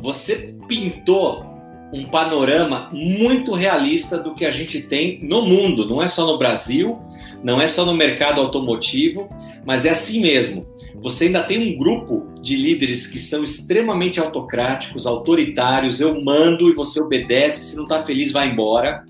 você 0.03 0.55
pintou 0.67 1.49
um 1.93 2.05
panorama 2.05 2.89
muito 2.93 3.53
realista 3.53 4.19
do 4.19 4.35
que 4.35 4.45
a 4.45 4.51
gente 4.51 4.81
tem 4.83 5.19
no 5.23 5.43
mundo, 5.43 5.89
não 5.89 6.03
é 6.03 6.07
só 6.07 6.27
no 6.27 6.39
Brasil, 6.39 6.99
não 7.43 7.61
é 7.61 7.67
só 7.67 7.85
no 7.85 7.95
mercado 7.95 8.41
automotivo, 8.41 9.29
mas 9.65 9.85
é 9.87 9.91
assim 9.91 10.21
mesmo. 10.21 10.67
você 11.03 11.27
ainda 11.27 11.43
tem 11.43 11.75
um 11.75 11.79
grupo 11.79 12.27
de 12.43 12.57
líderes 12.57 13.07
que 13.07 13.19
são 13.19 13.43
extremamente 13.43 14.21
autocráticos, 14.21 15.07
autoritários. 15.07 16.01
Eu 16.01 16.21
mando 16.23 16.69
e 16.69 16.75
você 16.75 17.03
obedece. 17.03 17.71
Se 17.71 17.77
não 17.77 17.85
está 17.85 18.03
feliz, 18.03 18.33
vai 18.33 18.49
embora. 18.49 19.05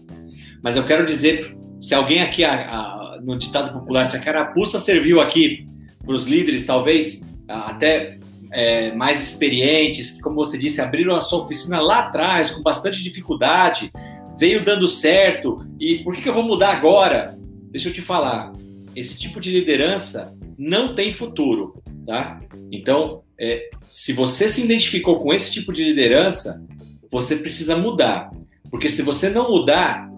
Mas 0.62 0.76
eu 0.76 0.84
quero 0.84 1.04
dizer, 1.04 1.52
se 1.80 1.94
alguém 1.94 2.22
aqui 2.22 2.44
a, 2.44 2.52
a, 2.52 3.09
no 3.22 3.38
ditado 3.38 3.72
popular, 3.72 4.04
se 4.04 4.16
a 4.16 4.20
carapuça 4.20 4.78
serviu 4.78 5.20
aqui 5.20 5.66
para 6.04 6.14
os 6.14 6.24
líderes, 6.24 6.66
talvez 6.66 7.28
até 7.48 8.18
é, 8.52 8.92
mais 8.92 9.22
experientes, 9.22 10.12
que, 10.12 10.20
como 10.20 10.36
você 10.36 10.58
disse, 10.58 10.80
abriram 10.80 11.14
a 11.14 11.20
sua 11.20 11.44
oficina 11.44 11.80
lá 11.80 12.00
atrás 12.00 12.50
com 12.50 12.62
bastante 12.62 13.02
dificuldade, 13.02 13.90
veio 14.38 14.64
dando 14.64 14.86
certo. 14.86 15.58
E 15.78 15.98
por 15.98 16.14
que, 16.14 16.22
que 16.22 16.28
eu 16.28 16.34
vou 16.34 16.42
mudar 16.42 16.72
agora? 16.72 17.38
Deixa 17.70 17.88
eu 17.88 17.92
te 17.92 18.00
falar. 18.00 18.52
Esse 18.94 19.18
tipo 19.18 19.40
de 19.40 19.50
liderança 19.50 20.36
não 20.58 20.94
tem 20.94 21.12
futuro, 21.12 21.82
tá? 22.04 22.40
Então, 22.72 23.22
é, 23.38 23.70
se 23.88 24.12
você 24.12 24.48
se 24.48 24.62
identificou 24.62 25.18
com 25.18 25.32
esse 25.32 25.50
tipo 25.50 25.72
de 25.72 25.84
liderança, 25.84 26.64
você 27.10 27.36
precisa 27.36 27.76
mudar. 27.76 28.30
Porque 28.70 28.88
se 28.88 29.02
você 29.02 29.28
não 29.28 29.50
mudar, 29.50 30.08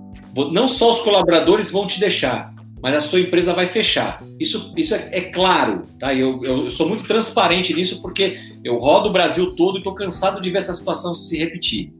não 0.52 0.66
só 0.68 0.90
os 0.92 1.00
colaboradores 1.00 1.70
vão 1.70 1.86
te 1.86 2.00
deixar, 2.00 2.52
mas 2.82 2.96
a 2.96 3.00
sua 3.00 3.20
empresa 3.20 3.54
vai 3.54 3.68
fechar. 3.68 4.20
Isso, 4.40 4.74
isso 4.76 4.92
é, 4.94 5.08
é 5.12 5.20
claro, 5.20 5.86
tá? 6.00 6.12
Eu, 6.12 6.44
eu, 6.44 6.68
sou 6.68 6.88
muito 6.88 7.04
transparente 7.04 7.72
nisso 7.72 8.02
porque 8.02 8.36
eu 8.64 8.76
rodo 8.76 9.08
o 9.08 9.12
Brasil 9.12 9.54
todo 9.54 9.76
e 9.76 9.78
estou 9.78 9.94
cansado 9.94 10.40
de 10.40 10.50
ver 10.50 10.58
essa 10.58 10.74
situação 10.74 11.14
se 11.14 11.38
repetir, 11.38 11.92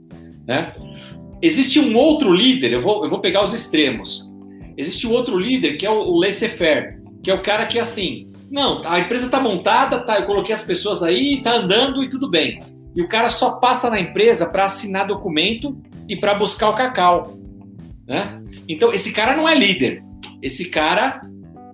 né? 0.44 0.74
Existe 1.40 1.78
um 1.78 1.96
outro 1.96 2.32
líder, 2.32 2.72
eu 2.72 2.82
vou, 2.82 3.04
eu 3.04 3.10
vou 3.10 3.20
pegar 3.20 3.44
os 3.44 3.54
extremos. 3.54 4.28
Existe 4.76 5.06
um 5.06 5.12
outro 5.12 5.38
líder 5.38 5.76
que 5.76 5.86
é 5.86 5.90
o, 5.90 5.98
o 5.98 6.18
laissez-faire, 6.18 7.00
que 7.22 7.30
é 7.30 7.34
o 7.34 7.42
cara 7.42 7.66
que 7.66 7.78
assim, 7.78 8.32
não, 8.50 8.82
a 8.84 8.98
empresa 8.98 9.26
está 9.26 9.38
montada, 9.38 10.00
tá, 10.00 10.18
eu 10.18 10.26
coloquei 10.26 10.52
as 10.52 10.64
pessoas 10.64 11.00
aí, 11.02 11.38
está 11.38 11.54
andando 11.54 12.02
e 12.02 12.08
tudo 12.08 12.28
bem. 12.28 12.60
E 12.94 13.00
o 13.00 13.08
cara 13.08 13.28
só 13.28 13.58
passa 13.60 13.88
na 13.88 14.00
empresa 14.00 14.50
para 14.50 14.64
assinar 14.64 15.06
documento 15.06 15.80
e 16.08 16.16
para 16.16 16.34
buscar 16.34 16.70
o 16.70 16.74
cacau, 16.74 17.38
né? 18.06 18.42
Então 18.68 18.92
esse 18.92 19.12
cara 19.12 19.36
não 19.36 19.48
é 19.48 19.54
líder. 19.54 20.02
Esse 20.42 20.66
cara, 20.66 21.20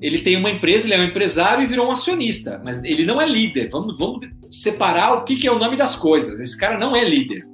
ele 0.01 0.21
tem 0.21 0.37
uma 0.37 0.51
empresa, 0.51 0.87
ele 0.87 0.95
é 0.95 0.99
um 0.99 1.09
empresário 1.09 1.65
e 1.65 1.67
virou 1.67 1.89
um 1.89 1.91
acionista, 1.91 2.61
mas 2.63 2.83
ele 2.85 3.05
não 3.05 3.21
é 3.21 3.27
líder. 3.27 3.69
Vamos, 3.71 3.99
vamos 3.99 4.29
separar 4.51 5.15
o 5.15 5.25
que, 5.25 5.37
que 5.37 5.47
é 5.47 5.53
o 5.53 5.59
nome 5.59 5.77
das 5.77 5.97
coisas. 5.97 6.39
Esse 6.39 6.57
cara 6.59 6.79
não 6.79 6.95
é 6.95 7.03
líder, 7.03 7.47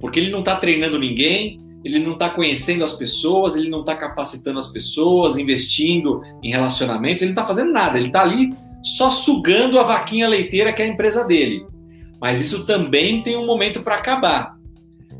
porque 0.00 0.18
ele 0.18 0.30
não 0.30 0.40
está 0.40 0.56
treinando 0.56 0.98
ninguém, 0.98 1.58
ele 1.84 2.00
não 2.00 2.14
está 2.14 2.28
conhecendo 2.28 2.82
as 2.82 2.92
pessoas, 2.92 3.54
ele 3.54 3.68
não 3.68 3.80
está 3.80 3.94
capacitando 3.94 4.58
as 4.58 4.66
pessoas, 4.66 5.38
investindo 5.38 6.20
em 6.42 6.50
relacionamentos, 6.50 7.22
ele 7.22 7.32
não 7.32 7.42
está 7.42 7.46
fazendo 7.46 7.72
nada, 7.72 7.96
ele 7.96 8.08
está 8.08 8.22
ali 8.22 8.50
só 8.82 9.10
sugando 9.10 9.78
a 9.78 9.84
vaquinha 9.84 10.28
leiteira 10.28 10.72
que 10.72 10.82
é 10.82 10.84
a 10.84 10.88
empresa 10.88 11.24
dele. 11.24 11.64
Mas 12.20 12.40
isso 12.40 12.66
também 12.66 13.22
tem 13.22 13.36
um 13.36 13.46
momento 13.46 13.82
para 13.82 13.96
acabar. 13.96 14.56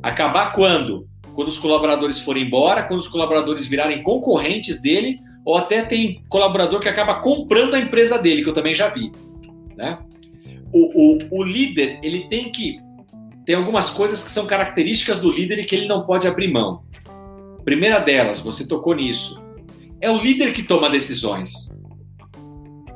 Acabar 0.02 0.52
quando? 0.52 1.06
Quando 1.34 1.48
os 1.48 1.58
colaboradores 1.58 2.18
forem 2.18 2.44
embora, 2.44 2.82
quando 2.84 3.00
os 3.00 3.08
colaboradores 3.08 3.66
virarem 3.66 4.02
concorrentes 4.02 4.80
dele, 4.80 5.18
ou 5.46 5.56
até 5.56 5.82
tem 5.82 6.20
colaborador 6.28 6.80
que 6.80 6.88
acaba 6.88 7.14
comprando 7.20 7.74
a 7.74 7.78
empresa 7.78 8.18
dele, 8.18 8.42
que 8.42 8.48
eu 8.48 8.52
também 8.52 8.74
já 8.74 8.88
vi. 8.88 9.12
Né? 9.76 9.96
O, 10.72 11.14
o, 11.14 11.38
o 11.38 11.42
líder 11.44 12.00
ele 12.02 12.28
tem 12.28 12.50
que 12.50 12.84
tem 13.46 13.54
algumas 13.54 13.88
coisas 13.88 14.24
que 14.24 14.30
são 14.30 14.44
características 14.44 15.20
do 15.20 15.30
líder 15.30 15.60
e 15.60 15.64
que 15.64 15.76
ele 15.76 15.86
não 15.86 16.04
pode 16.04 16.26
abrir 16.26 16.50
mão. 16.50 16.82
Primeira 17.64 18.00
delas, 18.00 18.40
você 18.40 18.66
tocou 18.66 18.96
nisso, 18.96 19.40
é 20.00 20.10
o 20.10 20.18
líder 20.18 20.52
que 20.52 20.64
toma 20.64 20.90
decisões. 20.90 21.80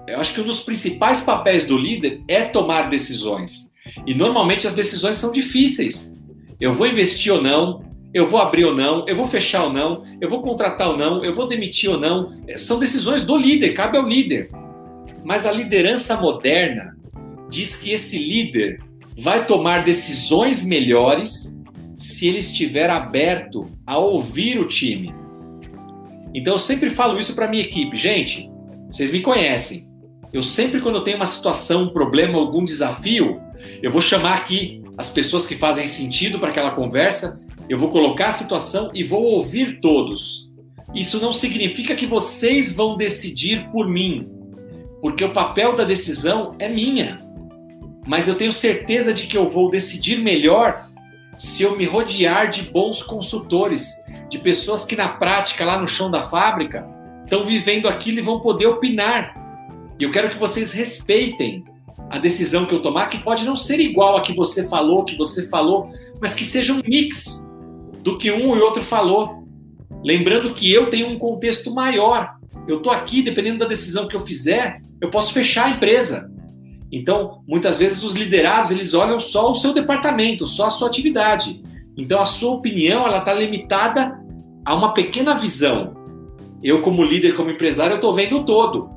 Eu 0.08 0.18
acho 0.18 0.34
que 0.34 0.40
um 0.40 0.44
dos 0.44 0.58
principais 0.58 1.20
papéis 1.20 1.68
do 1.68 1.78
líder 1.78 2.20
é 2.26 2.42
tomar 2.42 2.90
decisões. 2.90 3.72
E 4.04 4.12
normalmente 4.12 4.66
as 4.66 4.72
decisões 4.72 5.18
são 5.18 5.30
difíceis. 5.30 6.18
Eu 6.60 6.72
vou 6.72 6.88
investir 6.88 7.32
ou 7.32 7.40
não, 7.40 7.84
eu 8.12 8.26
vou 8.26 8.40
abrir 8.40 8.64
ou 8.64 8.74
não, 8.74 9.06
eu 9.06 9.16
vou 9.16 9.26
fechar 9.26 9.64
ou 9.64 9.72
não, 9.72 10.02
eu 10.20 10.28
vou 10.28 10.42
contratar 10.42 10.90
ou 10.90 10.96
não, 10.96 11.24
eu 11.24 11.34
vou 11.34 11.46
demitir 11.46 11.90
ou 11.90 11.98
não. 11.98 12.28
É, 12.48 12.58
são 12.58 12.78
decisões 12.78 13.24
do 13.24 13.36
líder, 13.36 13.72
cabe 13.72 13.96
ao 13.96 14.06
líder. 14.06 14.50
Mas 15.24 15.46
a 15.46 15.52
liderança 15.52 16.16
moderna 16.16 16.96
diz 17.48 17.76
que 17.76 17.92
esse 17.92 18.18
líder 18.18 18.80
vai 19.18 19.46
tomar 19.46 19.84
decisões 19.84 20.64
melhores 20.64 21.60
se 21.96 22.26
ele 22.26 22.38
estiver 22.38 22.88
aberto 22.88 23.70
a 23.86 23.98
ouvir 23.98 24.58
o 24.58 24.66
time. 24.66 25.14
Então 26.34 26.54
eu 26.54 26.58
sempre 26.58 26.90
falo 26.90 27.18
isso 27.18 27.34
para 27.34 27.48
minha 27.48 27.62
equipe, 27.62 27.96
gente. 27.96 28.50
Vocês 28.90 29.12
me 29.12 29.20
conhecem. 29.20 29.88
Eu 30.32 30.42
sempre 30.42 30.80
quando 30.80 30.96
eu 30.96 31.02
tenho 31.02 31.16
uma 31.16 31.26
situação, 31.26 31.84
um 31.84 31.92
problema, 31.92 32.38
algum 32.38 32.64
desafio, 32.64 33.40
eu 33.82 33.90
vou 33.90 34.00
chamar 34.00 34.34
aqui 34.34 34.82
as 34.96 35.10
pessoas 35.10 35.44
que 35.44 35.56
fazem 35.56 35.86
sentido 35.86 36.38
para 36.38 36.50
aquela 36.50 36.70
conversa, 36.70 37.40
eu 37.70 37.78
vou 37.78 37.88
colocar 37.88 38.26
a 38.26 38.32
situação 38.32 38.90
e 38.92 39.02
vou 39.02 39.22
ouvir 39.22 39.80
todos. 39.80 40.50
Isso 40.94 41.20
não 41.22 41.32
significa 41.32 41.94
que 41.94 42.06
vocês 42.06 42.76
vão 42.76 42.96
decidir 42.96 43.70
por 43.70 43.88
mim, 43.88 44.28
porque 45.00 45.24
o 45.24 45.32
papel 45.32 45.74
da 45.74 45.84
decisão 45.84 46.54
é 46.58 46.68
minha 46.68 47.30
mas 48.06 48.26
eu 48.26 48.34
tenho 48.34 48.52
certeza 48.52 49.12
de 49.12 49.26
que 49.26 49.36
eu 49.36 49.46
vou 49.46 49.70
decidir 49.70 50.18
melhor 50.18 50.86
se 51.36 51.62
eu 51.62 51.76
me 51.76 51.86
rodear 51.86 52.50
de 52.50 52.62
bons 52.62 53.02
consultores, 53.02 53.88
de 54.28 54.38
pessoas 54.38 54.84
que 54.84 54.96
na 54.96 55.08
prática, 55.08 55.64
lá 55.64 55.80
no 55.80 55.88
chão 55.88 56.10
da 56.10 56.22
fábrica, 56.22 56.86
estão 57.24 57.44
vivendo 57.44 57.88
aquilo 57.88 58.18
e 58.18 58.22
vão 58.22 58.40
poder 58.40 58.66
opinar. 58.66 59.34
E 59.98 60.02
eu 60.02 60.10
quero 60.10 60.28
que 60.28 60.38
vocês 60.38 60.72
respeitem 60.72 61.64
a 62.10 62.18
decisão 62.18 62.66
que 62.66 62.74
eu 62.74 62.82
tomar, 62.82 63.08
que 63.08 63.18
pode 63.18 63.44
não 63.44 63.56
ser 63.56 63.78
igual 63.78 64.16
a 64.16 64.22
que 64.22 64.34
você 64.34 64.68
falou, 64.68 65.04
que 65.04 65.16
você 65.16 65.48
falou, 65.48 65.88
mas 66.20 66.34
que 66.34 66.44
seja 66.44 66.72
um 66.72 66.82
mix 66.84 67.49
do 68.02 68.18
que 68.18 68.30
um 68.30 68.56
e 68.56 68.60
outro 68.60 68.82
falou. 68.82 69.44
Lembrando 70.02 70.54
que 70.54 70.72
eu 70.72 70.88
tenho 70.88 71.08
um 71.08 71.18
contexto 71.18 71.72
maior. 71.72 72.36
Eu 72.66 72.78
estou 72.78 72.92
aqui, 72.92 73.22
dependendo 73.22 73.58
da 73.58 73.66
decisão 73.66 74.08
que 74.08 74.16
eu 74.16 74.20
fizer, 74.20 74.80
eu 75.00 75.10
posso 75.10 75.32
fechar 75.32 75.66
a 75.66 75.70
empresa. 75.70 76.30
Então, 76.92 77.42
muitas 77.46 77.78
vezes 77.78 78.02
os 78.02 78.14
liderados 78.14 78.70
eles 78.70 78.94
olham 78.94 79.20
só 79.20 79.50
o 79.50 79.54
seu 79.54 79.72
departamento, 79.72 80.46
só 80.46 80.66
a 80.66 80.70
sua 80.70 80.88
atividade. 80.88 81.62
Então, 81.96 82.20
a 82.20 82.26
sua 82.26 82.52
opinião 82.52 83.06
ela 83.06 83.18
está 83.18 83.32
limitada 83.32 84.18
a 84.64 84.74
uma 84.74 84.92
pequena 84.92 85.34
visão. 85.34 85.94
Eu, 86.62 86.82
como 86.82 87.04
líder, 87.04 87.34
como 87.34 87.50
empresário, 87.50 87.92
eu 87.92 87.96
estou 87.96 88.12
vendo 88.12 88.38
o 88.38 88.44
todo. 88.44 88.90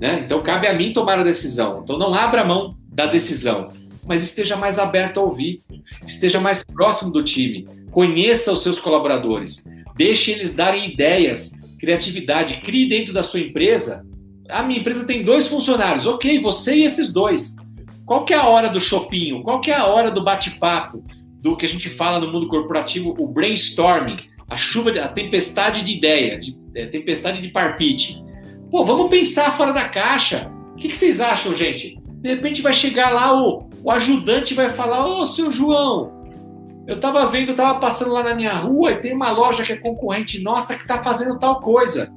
Né? 0.00 0.22
Então, 0.24 0.42
cabe 0.42 0.66
a 0.66 0.74
mim 0.74 0.92
tomar 0.92 1.18
a 1.18 1.22
decisão. 1.22 1.80
Então, 1.82 1.98
não 1.98 2.14
abra 2.14 2.44
mão 2.44 2.74
da 2.88 3.06
decisão, 3.06 3.68
mas 4.06 4.22
esteja 4.22 4.56
mais 4.56 4.78
aberto 4.78 5.20
a 5.20 5.22
ouvir, 5.22 5.62
esteja 6.04 6.40
mais 6.40 6.64
próximo 6.64 7.12
do 7.12 7.22
time, 7.22 7.68
conheça 7.90 8.52
os 8.52 8.62
seus 8.62 8.78
colaboradores, 8.78 9.64
deixe 9.96 10.30
eles 10.30 10.54
darem 10.54 10.90
ideias, 10.90 11.52
criatividade, 11.78 12.60
crie 12.62 12.88
dentro 12.88 13.12
da 13.12 13.22
sua 13.22 13.40
empresa 13.40 14.08
a 14.50 14.62
minha 14.62 14.80
empresa 14.80 15.06
tem 15.06 15.22
dois 15.22 15.46
funcionários, 15.46 16.06
ok, 16.06 16.40
você 16.40 16.76
e 16.76 16.84
esses 16.84 17.12
dois. 17.12 17.56
Qual 18.04 18.24
que 18.24 18.34
é 18.34 18.36
a 18.36 18.48
hora 18.48 18.68
do 18.68 18.80
shopping? 18.80 19.42
Qual 19.42 19.60
que 19.60 19.70
é 19.70 19.76
a 19.76 19.86
hora 19.86 20.10
do 20.10 20.22
bate-papo? 20.22 21.04
Do 21.40 21.56
que 21.56 21.64
a 21.64 21.68
gente 21.68 21.88
fala 21.88 22.18
no 22.18 22.30
mundo 22.30 22.48
corporativo, 22.48 23.14
o 23.18 23.26
brainstorming, 23.26 24.18
a 24.48 24.56
chuva, 24.56 24.90
a 24.90 25.08
tempestade 25.08 25.82
de 25.84 25.96
ideia, 25.96 26.38
de, 26.38 26.56
é, 26.74 26.86
tempestade 26.86 27.40
de 27.40 27.48
parpite. 27.48 28.22
Pô, 28.70 28.84
vamos 28.84 29.08
pensar 29.08 29.56
fora 29.56 29.72
da 29.72 29.88
caixa. 29.88 30.50
O 30.72 30.76
que, 30.76 30.88
que 30.88 30.96
vocês 30.96 31.20
acham, 31.20 31.54
gente? 31.54 31.98
De 32.20 32.28
repente 32.28 32.60
vai 32.60 32.72
chegar 32.72 33.10
lá 33.10 33.40
o, 33.40 33.68
o 33.82 33.90
ajudante 33.90 34.54
vai 34.54 34.68
falar: 34.68 35.06
Ô, 35.06 35.24
seu 35.24 35.50
João, 35.50 36.19
eu 36.90 37.00
tava 37.00 37.24
vendo, 37.26 37.50
eu 37.50 37.54
tava 37.54 37.78
passando 37.78 38.12
lá 38.12 38.22
na 38.22 38.34
minha 38.34 38.54
rua 38.54 38.92
e 38.92 39.00
tem 39.00 39.14
uma 39.14 39.30
loja 39.30 39.64
que 39.64 39.72
é 39.72 39.76
concorrente 39.76 40.42
nossa 40.42 40.76
que 40.76 40.86
tá 40.86 41.02
fazendo 41.02 41.38
tal 41.38 41.60
coisa 41.60 42.12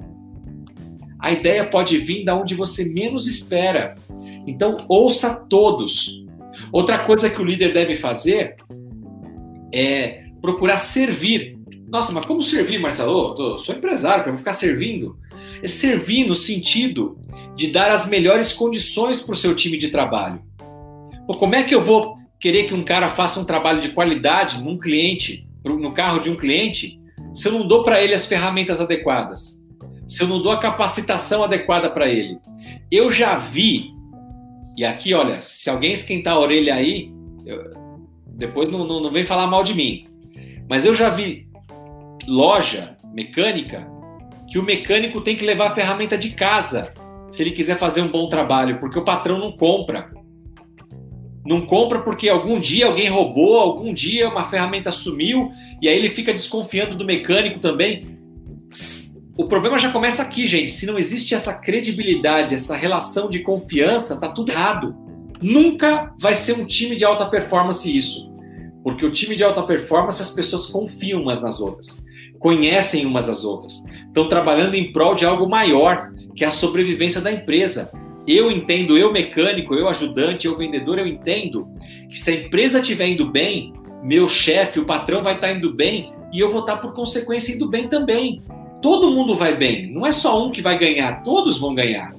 a 1.24 1.32
ideia 1.32 1.64
pode 1.64 1.96
vir 1.96 2.22
da 2.22 2.36
onde 2.36 2.54
você 2.54 2.84
menos 2.84 3.26
espera. 3.26 3.94
Então, 4.46 4.84
ouça 4.86 5.34
todos. 5.48 6.22
Outra 6.70 6.98
coisa 6.98 7.30
que 7.30 7.40
o 7.40 7.44
líder 7.44 7.72
deve 7.72 7.96
fazer 7.96 8.56
é 9.72 10.24
procurar 10.42 10.76
servir. 10.76 11.58
Nossa, 11.88 12.12
mas 12.12 12.26
como 12.26 12.42
servir, 12.42 12.78
Marcelo? 12.78 13.34
Eu 13.38 13.56
sou 13.56 13.74
empresário, 13.74 14.20
eu 14.20 14.26
vou 14.26 14.36
ficar 14.36 14.52
servindo. 14.52 15.16
É 15.62 15.66
servir 15.66 16.26
no 16.26 16.34
sentido 16.34 17.16
de 17.56 17.68
dar 17.68 17.90
as 17.90 18.06
melhores 18.06 18.52
condições 18.52 19.18
para 19.22 19.32
o 19.32 19.36
seu 19.36 19.56
time 19.56 19.78
de 19.78 19.88
trabalho. 19.88 20.42
Pô, 21.26 21.38
como 21.38 21.54
é 21.54 21.62
que 21.62 21.74
eu 21.74 21.82
vou 21.82 22.16
querer 22.38 22.64
que 22.64 22.74
um 22.74 22.84
cara 22.84 23.08
faça 23.08 23.40
um 23.40 23.44
trabalho 23.44 23.80
de 23.80 23.90
qualidade 23.90 24.62
num 24.62 24.78
cliente, 24.78 25.48
no 25.64 25.92
carro 25.92 26.20
de 26.20 26.30
um 26.30 26.36
cliente, 26.36 27.00
se 27.32 27.48
eu 27.48 27.52
não 27.52 27.66
dou 27.66 27.84
para 27.84 28.02
ele 28.02 28.14
as 28.14 28.26
ferramentas 28.26 28.80
adequadas? 28.80 29.64
se 30.06 30.22
eu 30.22 30.28
não 30.28 30.40
dou 30.40 30.52
a 30.52 30.58
capacitação 30.58 31.42
adequada 31.42 31.90
para 31.90 32.08
ele. 32.08 32.38
Eu 32.90 33.10
já 33.10 33.38
vi, 33.38 33.92
e 34.76 34.84
aqui, 34.84 35.14
olha, 35.14 35.40
se 35.40 35.68
alguém 35.68 35.92
esquentar 35.92 36.34
a 36.34 36.38
orelha 36.38 36.74
aí, 36.74 37.12
eu, 37.44 37.72
depois 38.26 38.68
não, 38.68 38.86
não, 38.86 39.00
não 39.00 39.10
vem 39.10 39.24
falar 39.24 39.46
mal 39.46 39.62
de 39.62 39.74
mim, 39.74 40.06
mas 40.68 40.84
eu 40.84 40.94
já 40.94 41.10
vi 41.10 41.48
loja 42.26 42.96
mecânica 43.12 43.86
que 44.48 44.58
o 44.58 44.62
mecânico 44.62 45.20
tem 45.20 45.36
que 45.36 45.44
levar 45.44 45.68
a 45.68 45.74
ferramenta 45.74 46.16
de 46.16 46.30
casa. 46.30 46.92
se 47.30 47.42
ele 47.42 47.50
quiser 47.50 47.76
fazer 47.76 48.02
um 48.02 48.08
bom 48.08 48.28
trabalho, 48.28 48.78
porque 48.78 48.98
o 48.98 49.04
patrão 49.04 49.38
não 49.38 49.52
compra. 49.52 50.12
Não 51.44 51.60
compra 51.60 52.00
porque 52.00 52.28
algum 52.28 52.58
dia 52.58 52.86
alguém 52.86 53.08
roubou, 53.08 53.58
algum 53.58 53.92
dia 53.92 54.28
uma 54.28 54.44
ferramenta 54.44 54.90
sumiu 54.90 55.52
e 55.80 55.88
aí 55.88 55.96
ele 55.96 56.08
fica 56.08 56.32
desconfiando 56.32 56.94
do 56.94 57.04
mecânico 57.04 57.58
também. 57.58 58.18
O 59.36 59.44
problema 59.44 59.76
já 59.78 59.90
começa 59.90 60.22
aqui, 60.22 60.46
gente. 60.46 60.72
Se 60.72 60.86
não 60.86 60.98
existe 60.98 61.34
essa 61.34 61.52
credibilidade, 61.52 62.54
essa 62.54 62.76
relação 62.76 63.28
de 63.28 63.40
confiança, 63.40 64.18
tá 64.18 64.28
tudo 64.28 64.52
errado. 64.52 64.96
Nunca 65.42 66.14
vai 66.18 66.34
ser 66.34 66.54
um 66.54 66.64
time 66.64 66.96
de 66.96 67.04
alta 67.04 67.26
performance 67.26 67.94
isso. 67.94 68.32
Porque 68.84 69.04
o 69.04 69.10
time 69.10 69.34
de 69.34 69.42
alta 69.42 69.62
performance, 69.62 70.22
as 70.22 70.30
pessoas 70.30 70.66
confiam 70.66 71.22
umas 71.22 71.42
nas 71.42 71.60
outras, 71.60 72.04
conhecem 72.38 73.06
umas 73.06 73.28
às 73.30 73.42
outras, 73.42 73.82
estão 74.06 74.28
trabalhando 74.28 74.74
em 74.74 74.92
prol 74.92 75.14
de 75.14 75.24
algo 75.24 75.48
maior, 75.48 76.12
que 76.36 76.44
é 76.44 76.46
a 76.46 76.50
sobrevivência 76.50 77.20
da 77.20 77.32
empresa. 77.32 77.90
Eu 78.26 78.50
entendo, 78.50 78.96
eu 78.96 79.12
mecânico, 79.12 79.74
eu 79.74 79.88
ajudante, 79.88 80.46
eu 80.46 80.56
vendedor, 80.56 80.98
eu 80.98 81.06
entendo 81.06 81.68
que 82.08 82.18
se 82.18 82.30
a 82.30 82.34
empresa 82.34 82.80
estiver 82.80 83.08
indo 83.08 83.30
bem, 83.30 83.72
meu 84.02 84.26
chefe, 84.28 84.80
o 84.80 84.84
patrão 84.84 85.22
vai 85.22 85.34
estar 85.34 85.52
indo 85.52 85.72
bem 85.72 86.12
e 86.32 86.40
eu 86.40 86.50
vou 86.50 86.60
estar 86.60 86.78
por 86.78 86.92
consequência 86.92 87.54
indo 87.54 87.68
bem 87.68 87.88
também. 87.88 88.42
Todo 88.80 89.10
mundo 89.10 89.34
vai 89.34 89.56
bem, 89.56 89.92
não 89.92 90.06
é 90.06 90.12
só 90.12 90.44
um 90.44 90.50
que 90.50 90.62
vai 90.62 90.78
ganhar, 90.78 91.22
todos 91.22 91.58
vão 91.58 91.74
ganhar. 91.74 92.14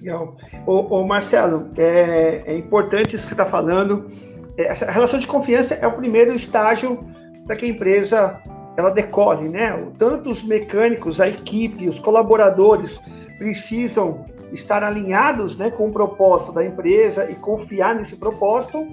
Legal. 0.00 0.36
Ô, 0.66 0.98
ô 0.98 1.06
Marcelo, 1.06 1.70
é, 1.76 2.42
é, 2.46 2.58
importante 2.58 3.14
isso 3.14 3.24
que 3.24 3.28
você 3.28 3.34
está 3.34 3.46
falando. 3.46 4.08
É, 4.56 4.64
essa 4.64 4.90
relação 4.90 5.18
de 5.18 5.26
confiança 5.26 5.74
é 5.74 5.86
o 5.86 5.92
primeiro 5.92 6.34
estágio 6.34 7.04
para 7.46 7.54
que 7.54 7.64
a 7.64 7.68
empresa 7.68 8.40
ela 8.76 8.90
decole, 8.90 9.48
né? 9.48 9.70
Tanto 9.98 10.30
os 10.30 10.42
mecânicos, 10.42 11.20
a 11.20 11.28
equipe, 11.28 11.88
os 11.88 12.00
colaboradores 12.00 13.00
precisam 13.38 14.24
estar 14.52 14.82
alinhados 14.82 15.56
né, 15.56 15.70
com 15.70 15.88
o 15.88 15.92
propósito 15.92 16.52
da 16.52 16.64
empresa 16.64 17.30
e 17.30 17.34
confiar 17.34 17.94
nesse 17.94 18.16
propósito. 18.16 18.86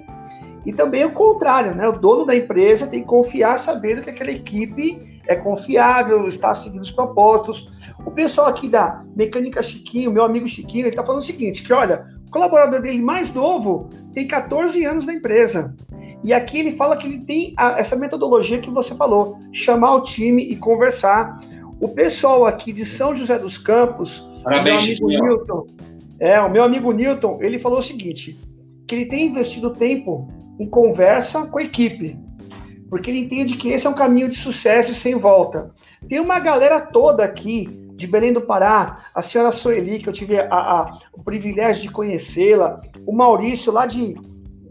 E 0.64 0.72
também 0.72 1.04
o 1.04 1.12
contrário, 1.12 1.74
né? 1.74 1.88
O 1.88 1.92
dono 1.92 2.26
da 2.26 2.36
empresa 2.36 2.86
tem 2.86 3.00
que 3.00 3.06
confiar 3.06 3.58
sabendo 3.58 4.02
que 4.02 4.10
aquela 4.10 4.30
equipe 4.30 5.20
é 5.26 5.34
confiável, 5.34 6.28
está 6.28 6.54
seguindo 6.54 6.82
os 6.82 6.90
propósitos. 6.90 7.94
O 8.04 8.10
pessoal 8.10 8.48
aqui 8.48 8.68
da 8.68 9.00
Mecânica 9.16 9.62
Chiquinho, 9.62 10.12
meu 10.12 10.24
amigo 10.24 10.46
Chiquinho, 10.46 10.82
ele 10.82 10.90
está 10.90 11.02
falando 11.02 11.22
o 11.22 11.24
seguinte, 11.24 11.62
que 11.62 11.72
olha, 11.72 12.06
o 12.26 12.30
colaborador 12.30 12.80
dele 12.82 13.00
mais 13.00 13.32
novo 13.32 13.88
tem 14.12 14.26
14 14.26 14.84
anos 14.84 15.06
na 15.06 15.14
empresa. 15.14 15.74
E 16.22 16.34
aqui 16.34 16.58
ele 16.58 16.76
fala 16.76 16.96
que 16.96 17.06
ele 17.06 17.24
tem 17.24 17.54
a, 17.56 17.78
essa 17.78 17.96
metodologia 17.96 18.58
que 18.58 18.70
você 18.70 18.94
falou, 18.94 19.38
chamar 19.52 19.94
o 19.94 20.02
time 20.02 20.42
e 20.42 20.56
conversar. 20.56 21.36
O 21.80 21.88
pessoal 21.88 22.44
aqui 22.46 22.72
de 22.72 22.84
São 22.84 23.14
José 23.14 23.38
dos 23.38 23.56
Campos, 23.56 24.18
Parabéns, 24.44 25.00
meu 25.00 25.08
amigo 25.08 25.24
Newton, 25.26 25.66
é, 26.20 26.38
o 26.40 26.50
meu 26.50 26.62
amigo 26.62 26.92
Newton, 26.92 27.38
ele 27.40 27.58
falou 27.58 27.78
o 27.78 27.82
seguinte, 27.82 28.38
que 28.86 28.94
ele 28.94 29.06
tem 29.06 29.28
investido 29.28 29.70
tempo 29.70 30.28
em 30.58 30.68
conversa 30.68 31.46
com 31.46 31.58
a 31.58 31.62
equipe, 31.62 32.18
porque 32.90 33.10
ele 33.10 33.20
entende 33.20 33.56
que 33.56 33.70
esse 33.70 33.86
é 33.86 33.90
um 33.90 33.94
caminho 33.94 34.28
de 34.28 34.36
sucesso 34.36 34.92
sem 34.92 35.14
volta. 35.14 35.70
Tem 36.06 36.20
uma 36.20 36.38
galera 36.38 36.80
toda 36.80 37.24
aqui 37.24 37.66
de 37.94 38.06
Belém 38.06 38.32
do 38.32 38.42
Pará, 38.42 39.06
a 39.14 39.22
senhora 39.22 39.52
Soeli, 39.52 40.00
que 40.00 40.08
eu 40.08 40.12
tive 40.12 40.38
a, 40.38 40.48
a, 40.50 40.98
o 41.14 41.22
privilégio 41.22 41.82
de 41.82 41.90
conhecê-la, 41.90 42.78
o 43.06 43.14
Maurício 43.14 43.72
lá 43.72 43.86
de, 43.86 44.16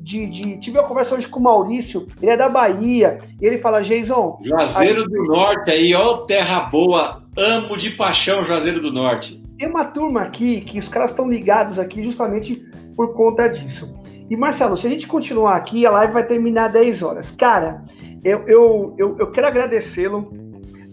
de, 0.02 0.28
de, 0.28 0.60
Tive 0.60 0.78
uma 0.80 0.88
conversa 0.88 1.16
hoje 1.16 1.28
com 1.28 1.40
o 1.40 1.44
Maurício, 1.44 2.08
ele 2.22 2.32
é 2.32 2.38
da 2.38 2.50
Bahia, 2.50 3.20
e 3.42 3.46
ele 3.46 3.60
fala, 3.60 3.82
Jason... 3.82 4.40
Juazeiro 4.44 5.04
do 5.06 5.24
Norte 5.24 5.72
aí, 5.72 5.94
ó, 5.94 6.18
terra 6.26 6.62
boa, 6.62 7.24
amo 7.38 7.78
de 7.78 7.92
paixão 7.92 8.44
Juazeiro 8.46 8.80
do 8.80 8.92
Norte. 8.92 9.42
Tem 9.58 9.70
uma 9.70 9.86
turma 9.86 10.22
aqui 10.22 10.62
que 10.62 10.80
os 10.80 10.88
caras 10.88 11.12
estão 11.12 11.30
ligados 11.30 11.78
aqui 11.78 12.02
justamente 12.02 12.56
por 12.96 13.14
conta 13.14 13.48
disso. 13.48 13.94
E 14.30 14.38
Marcelo, 14.38 14.78
se 14.78 14.86
a 14.86 14.90
gente 14.90 15.08
continuar 15.08 15.56
aqui, 15.56 15.86
a 15.86 15.92
live 15.92 16.14
vai 16.14 16.26
terminar 16.26 16.70
10 16.70 17.04
horas. 17.04 17.32
Cara, 17.32 17.82
eu, 18.24 18.44
eu, 18.48 18.96
eu, 18.98 19.18
eu 19.20 19.32
quero 19.32 19.48
agradecê-lo. 19.48 20.32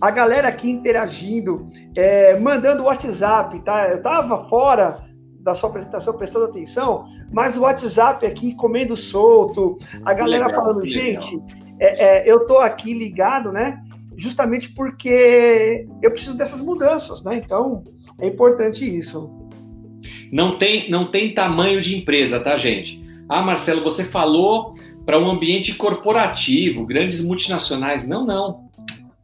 A 0.00 0.10
galera 0.10 0.48
aqui 0.48 0.70
interagindo, 0.70 1.64
é, 1.96 2.38
mandando 2.38 2.84
WhatsApp, 2.84 3.58
tá? 3.60 3.88
Eu 3.88 4.02
tava 4.02 4.48
fora 4.48 5.05
da 5.46 5.54
sua 5.54 5.70
apresentação 5.70 6.12
prestando 6.12 6.46
atenção, 6.46 7.04
mas 7.32 7.56
o 7.56 7.60
WhatsApp 7.60 8.26
aqui 8.26 8.52
comendo 8.56 8.96
solto, 8.96 9.76
a 10.04 10.12
galera 10.12 10.48
legal, 10.48 10.60
falando, 10.60 10.84
gente, 10.84 11.40
é, 11.78 12.24
é, 12.24 12.30
eu 12.30 12.44
tô 12.46 12.58
aqui 12.58 12.92
ligado, 12.92 13.52
né? 13.52 13.80
Justamente 14.16 14.72
porque 14.72 15.86
eu 16.02 16.10
preciso 16.10 16.36
dessas 16.36 16.60
mudanças, 16.60 17.22
né? 17.22 17.36
Então, 17.36 17.84
é 18.20 18.26
importante 18.26 18.84
isso. 18.84 19.30
Não 20.32 20.58
tem, 20.58 20.90
não 20.90 21.12
tem 21.12 21.32
tamanho 21.32 21.80
de 21.80 21.96
empresa, 21.96 22.40
tá, 22.40 22.56
gente? 22.56 23.00
Ah, 23.28 23.40
Marcelo, 23.40 23.84
você 23.84 24.02
falou 24.02 24.74
para 25.04 25.16
um 25.16 25.30
ambiente 25.30 25.76
corporativo, 25.76 26.84
grandes 26.84 27.24
multinacionais. 27.24 28.08
Não, 28.08 28.26
não. 28.26 28.66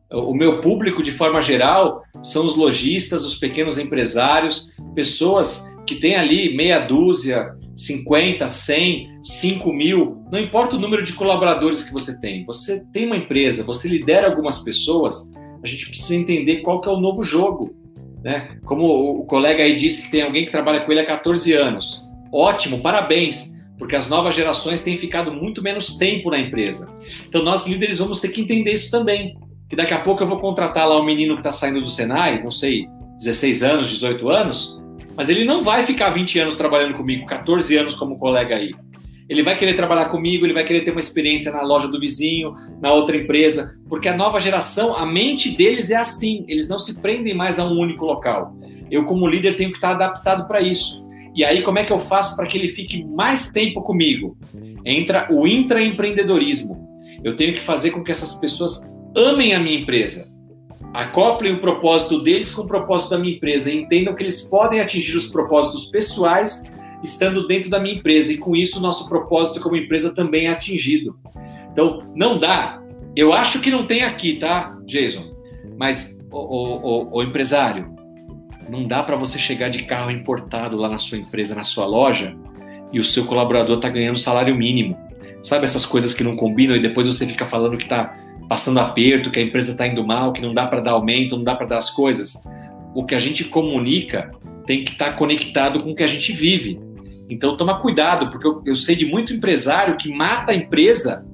O 0.09 0.35
meu 0.35 0.61
público, 0.61 1.03
de 1.03 1.11
forma 1.11 1.41
geral, 1.41 2.05
são 2.23 2.45
os 2.45 2.55
lojistas, 2.55 3.25
os 3.25 3.39
pequenos 3.39 3.77
empresários, 3.77 4.73
pessoas 4.95 5.72
que 5.87 5.97
têm 5.97 6.15
ali 6.15 6.55
meia 6.55 6.79
dúzia, 6.79 7.55
50, 7.77 8.47
100, 8.47 9.07
5 9.23 9.73
mil, 9.73 10.25
não 10.31 10.39
importa 10.39 10.77
o 10.77 10.79
número 10.79 11.03
de 11.03 11.13
colaboradores 11.15 11.83
que 11.83 11.93
você 11.93 12.21
tem. 12.21 12.45
Você 12.45 12.85
tem 12.93 13.07
uma 13.07 13.17
empresa, 13.17 13.65
você 13.65 13.89
lidera 13.89 14.29
algumas 14.29 14.59
pessoas, 14.59 15.33
a 15.63 15.67
gente 15.67 15.87
precisa 15.87 16.15
entender 16.15 16.59
qual 16.59 16.81
que 16.81 16.89
é 16.89 16.93
o 16.93 17.01
novo 17.01 17.23
jogo. 17.23 17.75
Né? 18.23 18.57
Como 18.65 18.85
o 19.21 19.25
colega 19.25 19.65
aí 19.65 19.75
disse 19.75 20.03
que 20.03 20.11
tem 20.11 20.23
alguém 20.23 20.45
que 20.45 20.53
trabalha 20.53 20.81
com 20.81 20.93
ele 20.93 21.01
há 21.01 21.07
14 21.07 21.53
anos. 21.55 22.09
Ótimo, 22.33 22.81
parabéns, 22.81 23.53
porque 23.79 23.97
as 23.97 24.09
novas 24.09 24.35
gerações 24.35 24.81
têm 24.81 24.97
ficado 24.97 25.33
muito 25.33 25.61
menos 25.63 25.97
tempo 25.97 26.31
na 26.31 26.39
empresa. 26.39 26.95
Então 27.29 27.43
nós 27.43 27.67
líderes 27.67 27.99
vamos 27.99 28.21
ter 28.21 28.29
que 28.29 28.41
entender 28.41 28.73
isso 28.73 28.91
também. 28.91 29.37
Que 29.69 29.75
daqui 29.75 29.95
a 29.95 30.01
pouco 30.01 30.23
eu 30.23 30.29
vou 30.29 30.39
contratar 30.39 30.89
lá 30.89 31.01
um 31.01 31.05
menino 31.05 31.35
que 31.35 31.41
está 31.41 31.51
saindo 31.51 31.81
do 31.81 31.89
Senai, 31.89 32.43
não 32.43 32.51
sei, 32.51 32.87
16 33.19 33.63
anos, 33.63 33.89
18 33.89 34.29
anos, 34.29 34.82
mas 35.17 35.29
ele 35.29 35.45
não 35.45 35.63
vai 35.63 35.85
ficar 35.85 36.11
20 36.11 36.39
anos 36.39 36.57
trabalhando 36.57 36.95
comigo, 36.95 37.27
14 37.27 37.77
anos 37.77 37.95
como 37.95 38.17
colega 38.17 38.57
aí. 38.57 38.73
Ele 39.29 39.43
vai 39.43 39.57
querer 39.57 39.75
trabalhar 39.75 40.07
comigo, 40.07 40.45
ele 40.45 40.53
vai 40.53 40.65
querer 40.65 40.83
ter 40.83 40.91
uma 40.91 41.01
experiência 41.01 41.51
na 41.53 41.63
loja 41.63 41.89
do 41.89 41.99
vizinho, 41.99 42.55
na 42.81 42.93
outra 42.93 43.17
empresa, 43.17 43.79
porque 43.89 44.09
a 44.09 44.17
nova 44.17 44.41
geração, 44.41 44.95
a 44.95 45.07
mente 45.07 45.51
deles 45.51 45.91
é 45.91 45.97
assim, 45.97 46.45
eles 46.49 46.69
não 46.69 46.79
se 46.79 47.01
prendem 47.01 47.35
mais 47.35 47.59
a 47.59 47.65
um 47.65 47.79
único 47.79 48.05
local. 48.05 48.55
Eu, 48.91 49.05
como 49.05 49.27
líder, 49.27 49.57
tenho 49.57 49.71
que 49.71 49.79
estar 49.79 49.93
adaptado 49.93 50.47
para 50.47 50.61
isso. 50.61 51.07
E 51.35 51.45
aí, 51.45 51.63
como 51.63 51.79
é 51.79 51.85
que 51.85 51.93
eu 51.93 51.99
faço 51.99 52.37
para 52.37 52.47
que 52.47 52.59
ele 52.59 52.69
fique 52.69 53.05
mais 53.05 53.51
tempo 53.51 53.81
comigo? 53.81 54.37
Entra 54.85 55.29
o 55.31 55.47
intraempreendedorismo. 55.47 56.87
Eu 57.25 57.35
tenho 57.35 57.55
que 57.55 57.61
fazer 57.61 57.91
com 57.93 58.05
que 58.05 58.11
essas 58.11 58.35
pessoas 58.35 58.93
amem 59.17 59.55
a 59.55 59.59
minha 59.61 59.81
empresa, 59.81 60.32
acoplem 60.93 61.55
o 61.55 61.61
propósito 61.61 62.23
deles 62.23 62.51
com 62.51 62.63
o 62.63 62.67
propósito 62.67 63.11
da 63.11 63.19
minha 63.19 63.35
empresa 63.35 63.71
e 63.71 63.81
entendam 63.81 64.15
que 64.15 64.23
eles 64.23 64.43
podem 64.43 64.81
atingir 64.81 65.17
os 65.17 65.29
propósitos 65.29 65.87
pessoais 65.87 66.71
estando 67.03 67.47
dentro 67.47 67.71
da 67.71 67.81
minha 67.81 67.97
empresa 67.97 68.33
e 68.33 68.39
com 68.39 68.55
isso 68.55 68.79
o 68.79 68.83
nosso 68.83 69.09
propósito 69.09 69.61
como 69.61 69.77
empresa 69.77 70.15
também 70.15 70.47
é 70.47 70.51
atingido. 70.51 71.19
Então, 71.71 72.01
não 72.15 72.39
dá. 72.39 72.81
Eu 73.17 73.33
acho 73.33 73.61
que 73.61 73.71
não 73.71 73.87
tem 73.87 74.03
aqui, 74.03 74.37
tá, 74.37 74.79
Jason? 74.87 75.35
Mas, 75.77 76.21
o, 76.31 76.39
o, 76.39 77.17
o 77.19 77.23
empresário, 77.23 77.95
não 78.69 78.87
dá 78.87 79.03
para 79.03 79.17
você 79.17 79.39
chegar 79.39 79.69
de 79.69 79.85
carro 79.85 80.11
importado 80.11 80.77
lá 80.77 80.89
na 80.89 80.99
sua 80.99 81.19
empresa, 81.19 81.55
na 81.55 81.65
sua 81.65 81.87
loja, 81.87 82.37
e 82.93 83.01
o 83.01 83.05
seu 83.05 83.25
colaborador 83.25 83.81
tá 83.81 83.89
ganhando 83.89 84.19
salário 84.19 84.55
mínimo. 84.55 84.97
Sabe 85.43 85.65
essas 85.65 85.85
coisas 85.85 86.15
que 86.15 86.23
não 86.23 86.37
combinam 86.37 86.77
e 86.77 86.81
depois 86.81 87.07
você 87.07 87.27
fica 87.27 87.45
falando 87.45 87.77
que 87.77 87.89
tá 87.89 88.17
passando 88.49 88.81
aperto, 88.81 89.31
que 89.31 89.39
a 89.39 89.43
empresa 89.43 89.73
está 89.73 89.87
indo 89.87 90.07
mal, 90.07 90.33
que 90.33 90.43
não 90.43 90.53
dá 90.53 90.67
para 90.67 90.81
dar 90.81 90.93
aumento, 90.93 91.37
não 91.37 91.45
dá 91.45 91.55
para 91.55 91.67
dar 91.67 91.77
as 91.79 91.91
coisas. 91.91 92.35
O 92.95 93.05
que 93.05 93.15
a 93.15 93.21
gente 93.21 93.45
comunica 93.45 94.31
tem 94.67 94.85
que 94.85 94.93
estar 94.93 95.11
tá 95.11 95.13
conectado 95.13 95.81
com 95.81 95.91
o 95.91 95.95
que 95.95 96.03
a 96.03 96.09
gente 96.09 96.33
vive. 96.33 96.81
Então 97.29 97.57
toma 97.57 97.81
cuidado, 97.81 98.29
porque 98.31 98.47
eu, 98.47 98.63
eu 98.67 98.77
sei 98.77 98.95
de 98.95 99.07
muito 99.07 99.33
empresário 99.33 99.97
que 99.97 100.13
mata 100.13 100.53
a 100.53 100.55
empresa 100.55 101.27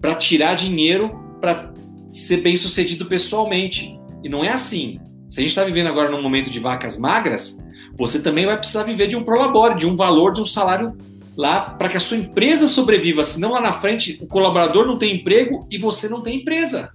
para 0.00 0.14
tirar 0.14 0.54
dinheiro 0.54 1.08
para 1.40 1.72
ser 2.10 2.38
bem 2.38 2.56
sucedido 2.56 3.06
pessoalmente. 3.06 3.98
E 4.22 4.28
não 4.28 4.44
é 4.44 4.50
assim. 4.50 5.00
Se 5.28 5.40
a 5.40 5.42
gente 5.42 5.50
está 5.50 5.64
vivendo 5.64 5.88
agora 5.88 6.10
num 6.10 6.22
momento 6.22 6.50
de 6.50 6.60
vacas 6.60 6.98
magras, 6.98 7.66
você 7.96 8.20
também 8.20 8.46
vai 8.46 8.56
precisar 8.56 8.84
viver 8.84 9.08
de 9.08 9.16
um 9.16 9.24
prolabore, 9.24 9.78
de 9.78 9.86
um 9.86 9.96
valor, 9.96 10.32
de 10.32 10.40
um 10.40 10.46
salário 10.46 10.96
lá 11.36 11.70
para 11.70 11.88
que 11.88 11.96
a 11.96 12.00
sua 12.00 12.16
empresa 12.16 12.66
sobreviva. 12.66 13.24
Senão 13.24 13.52
lá 13.52 13.60
na 13.60 13.72
frente 13.72 14.18
o 14.22 14.26
colaborador 14.26 14.86
não 14.86 14.96
tem 14.96 15.16
emprego 15.16 15.66
e 15.70 15.78
você 15.78 16.08
não 16.08 16.22
tem 16.22 16.40
empresa. 16.40 16.90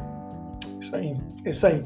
Isso 0.80 0.96
aí, 0.96 1.16
isso 1.46 1.68
aí. 1.68 1.84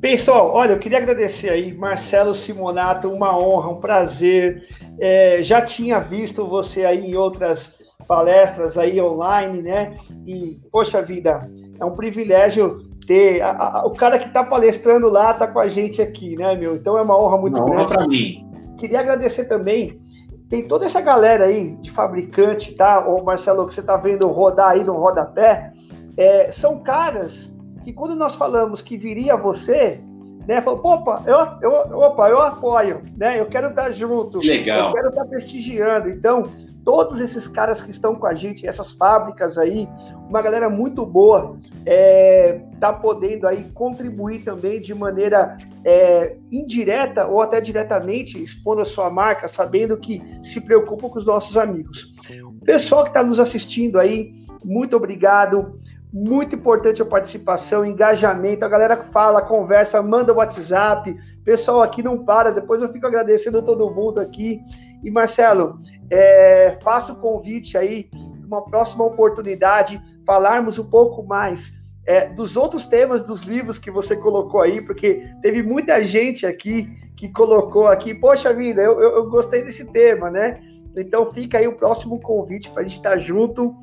Pessoal, 0.00 0.52
olha, 0.52 0.72
eu 0.72 0.78
queria 0.78 0.98
agradecer 0.98 1.48
aí, 1.48 1.72
Marcelo 1.72 2.34
Simonato, 2.34 3.10
uma 3.10 3.38
honra, 3.38 3.70
um 3.70 3.80
prazer. 3.80 4.68
É, 5.00 5.42
já 5.42 5.62
tinha 5.62 5.98
visto 5.98 6.46
você 6.46 6.84
aí 6.84 7.10
em 7.10 7.14
outras 7.14 7.78
palestras 8.06 8.76
aí 8.76 9.00
online, 9.00 9.62
né? 9.62 9.96
E, 10.26 10.60
poxa 10.70 11.00
vida, 11.00 11.50
é 11.80 11.84
um 11.84 11.94
privilégio 11.94 12.82
ter 13.06 13.40
a, 13.40 13.50
a, 13.50 13.86
o 13.86 13.92
cara 13.92 14.18
que 14.18 14.26
está 14.26 14.44
palestrando 14.44 15.08
lá 15.08 15.32
tá 15.32 15.46
com 15.46 15.58
a 15.58 15.68
gente 15.68 16.02
aqui, 16.02 16.36
né, 16.36 16.54
meu? 16.54 16.74
Então 16.74 16.98
é 16.98 17.02
uma 17.02 17.18
honra 17.18 17.38
muito 17.38 17.58
uma 17.58 17.64
grande. 17.64 17.84
Honra 17.84 17.94
para 17.94 18.06
mim. 18.06 18.46
Queria 18.78 19.00
agradecer 19.00 19.44
também. 19.44 19.96
Tem 20.54 20.68
toda 20.68 20.86
essa 20.86 21.00
galera 21.00 21.46
aí 21.46 21.74
de 21.80 21.90
fabricante, 21.90 22.76
tá? 22.76 23.08
O 23.08 23.24
Marcelo, 23.24 23.66
que 23.66 23.74
você 23.74 23.82
tá 23.82 23.96
vendo 23.96 24.28
rodar 24.28 24.70
aí 24.70 24.84
no 24.84 24.92
rodapé. 24.92 25.68
É, 26.16 26.52
são 26.52 26.78
caras 26.78 27.52
que 27.82 27.92
quando 27.92 28.14
nós 28.14 28.36
falamos 28.36 28.80
que 28.80 28.96
viria 28.96 29.36
você, 29.36 30.00
né? 30.46 30.60
Falou, 30.60 30.80
opa, 30.84 31.22
eu, 31.26 31.70
eu, 31.70 31.98
opa, 31.98 32.28
eu 32.28 32.40
apoio, 32.40 33.02
né? 33.16 33.40
Eu 33.40 33.46
quero 33.46 33.68
estar 33.68 33.90
junto. 33.90 34.38
Legal. 34.38 34.88
Eu 34.88 34.94
quero 34.94 35.08
estar 35.08 35.24
prestigiando. 35.24 36.08
Então, 36.08 36.50
todos 36.84 37.20
esses 37.20 37.48
caras 37.48 37.80
que 37.80 37.90
estão 37.90 38.14
com 38.14 38.26
a 38.26 38.34
gente, 38.34 38.66
essas 38.66 38.92
fábricas 38.92 39.56
aí, 39.56 39.88
uma 40.28 40.42
galera 40.42 40.68
muito 40.68 41.04
boa, 41.06 41.56
é, 41.86 42.60
tá 42.78 42.92
podendo 42.92 43.48
aí 43.48 43.64
contribuir 43.72 44.44
também 44.44 44.80
de 44.80 44.94
maneira 44.94 45.56
é, 45.84 46.36
indireta 46.52 47.26
ou 47.26 47.40
até 47.40 47.60
diretamente, 47.60 48.42
expondo 48.42 48.82
a 48.82 48.84
sua 48.84 49.10
marca, 49.10 49.48
sabendo 49.48 49.96
que 49.96 50.22
se 50.42 50.60
preocupa 50.60 51.08
com 51.08 51.18
os 51.18 51.26
nossos 51.26 51.56
amigos. 51.56 52.14
Pessoal 52.64 53.02
que 53.02 53.10
está 53.10 53.22
nos 53.22 53.38
assistindo 53.38 53.98
aí, 53.98 54.30
muito 54.64 54.96
obrigado. 54.96 55.72
Muito 56.16 56.54
importante 56.54 57.02
a 57.02 57.04
participação, 57.04 57.84
engajamento. 57.84 58.64
A 58.64 58.68
galera 58.68 58.96
fala, 58.96 59.42
conversa, 59.42 60.00
manda 60.00 60.32
WhatsApp. 60.32 61.12
Pessoal 61.44 61.82
aqui 61.82 62.04
não 62.04 62.24
para. 62.24 62.52
Depois 62.52 62.80
eu 62.80 62.88
fico 62.92 63.04
agradecendo 63.04 63.60
todo 63.60 63.90
mundo 63.90 64.20
aqui. 64.20 64.60
E 65.02 65.10
Marcelo, 65.10 65.76
é, 66.08 66.78
faça 66.80 67.12
o 67.12 67.16
convite 67.16 67.76
aí, 67.76 68.08
uma 68.46 68.64
próxima 68.64 69.04
oportunidade, 69.04 70.00
falarmos 70.24 70.78
um 70.78 70.88
pouco 70.88 71.24
mais 71.24 71.72
é, 72.06 72.28
dos 72.28 72.56
outros 72.56 72.86
temas 72.86 73.24
dos 73.24 73.40
livros 73.40 73.76
que 73.76 73.90
você 73.90 74.14
colocou 74.14 74.60
aí, 74.60 74.80
porque 74.80 75.28
teve 75.42 75.64
muita 75.64 76.00
gente 76.04 76.46
aqui 76.46 76.96
que 77.16 77.28
colocou 77.28 77.88
aqui, 77.88 78.14
poxa 78.14 78.54
vida, 78.54 78.80
eu, 78.80 79.00
eu, 79.00 79.16
eu 79.16 79.30
gostei 79.30 79.64
desse 79.64 79.90
tema, 79.90 80.30
né? 80.30 80.60
Então 80.96 81.28
fica 81.32 81.58
aí 81.58 81.66
o 81.66 81.76
próximo 81.76 82.20
convite 82.20 82.70
para 82.70 82.82
a 82.82 82.84
gente 82.84 82.98
estar 82.98 83.18
junto. 83.18 83.74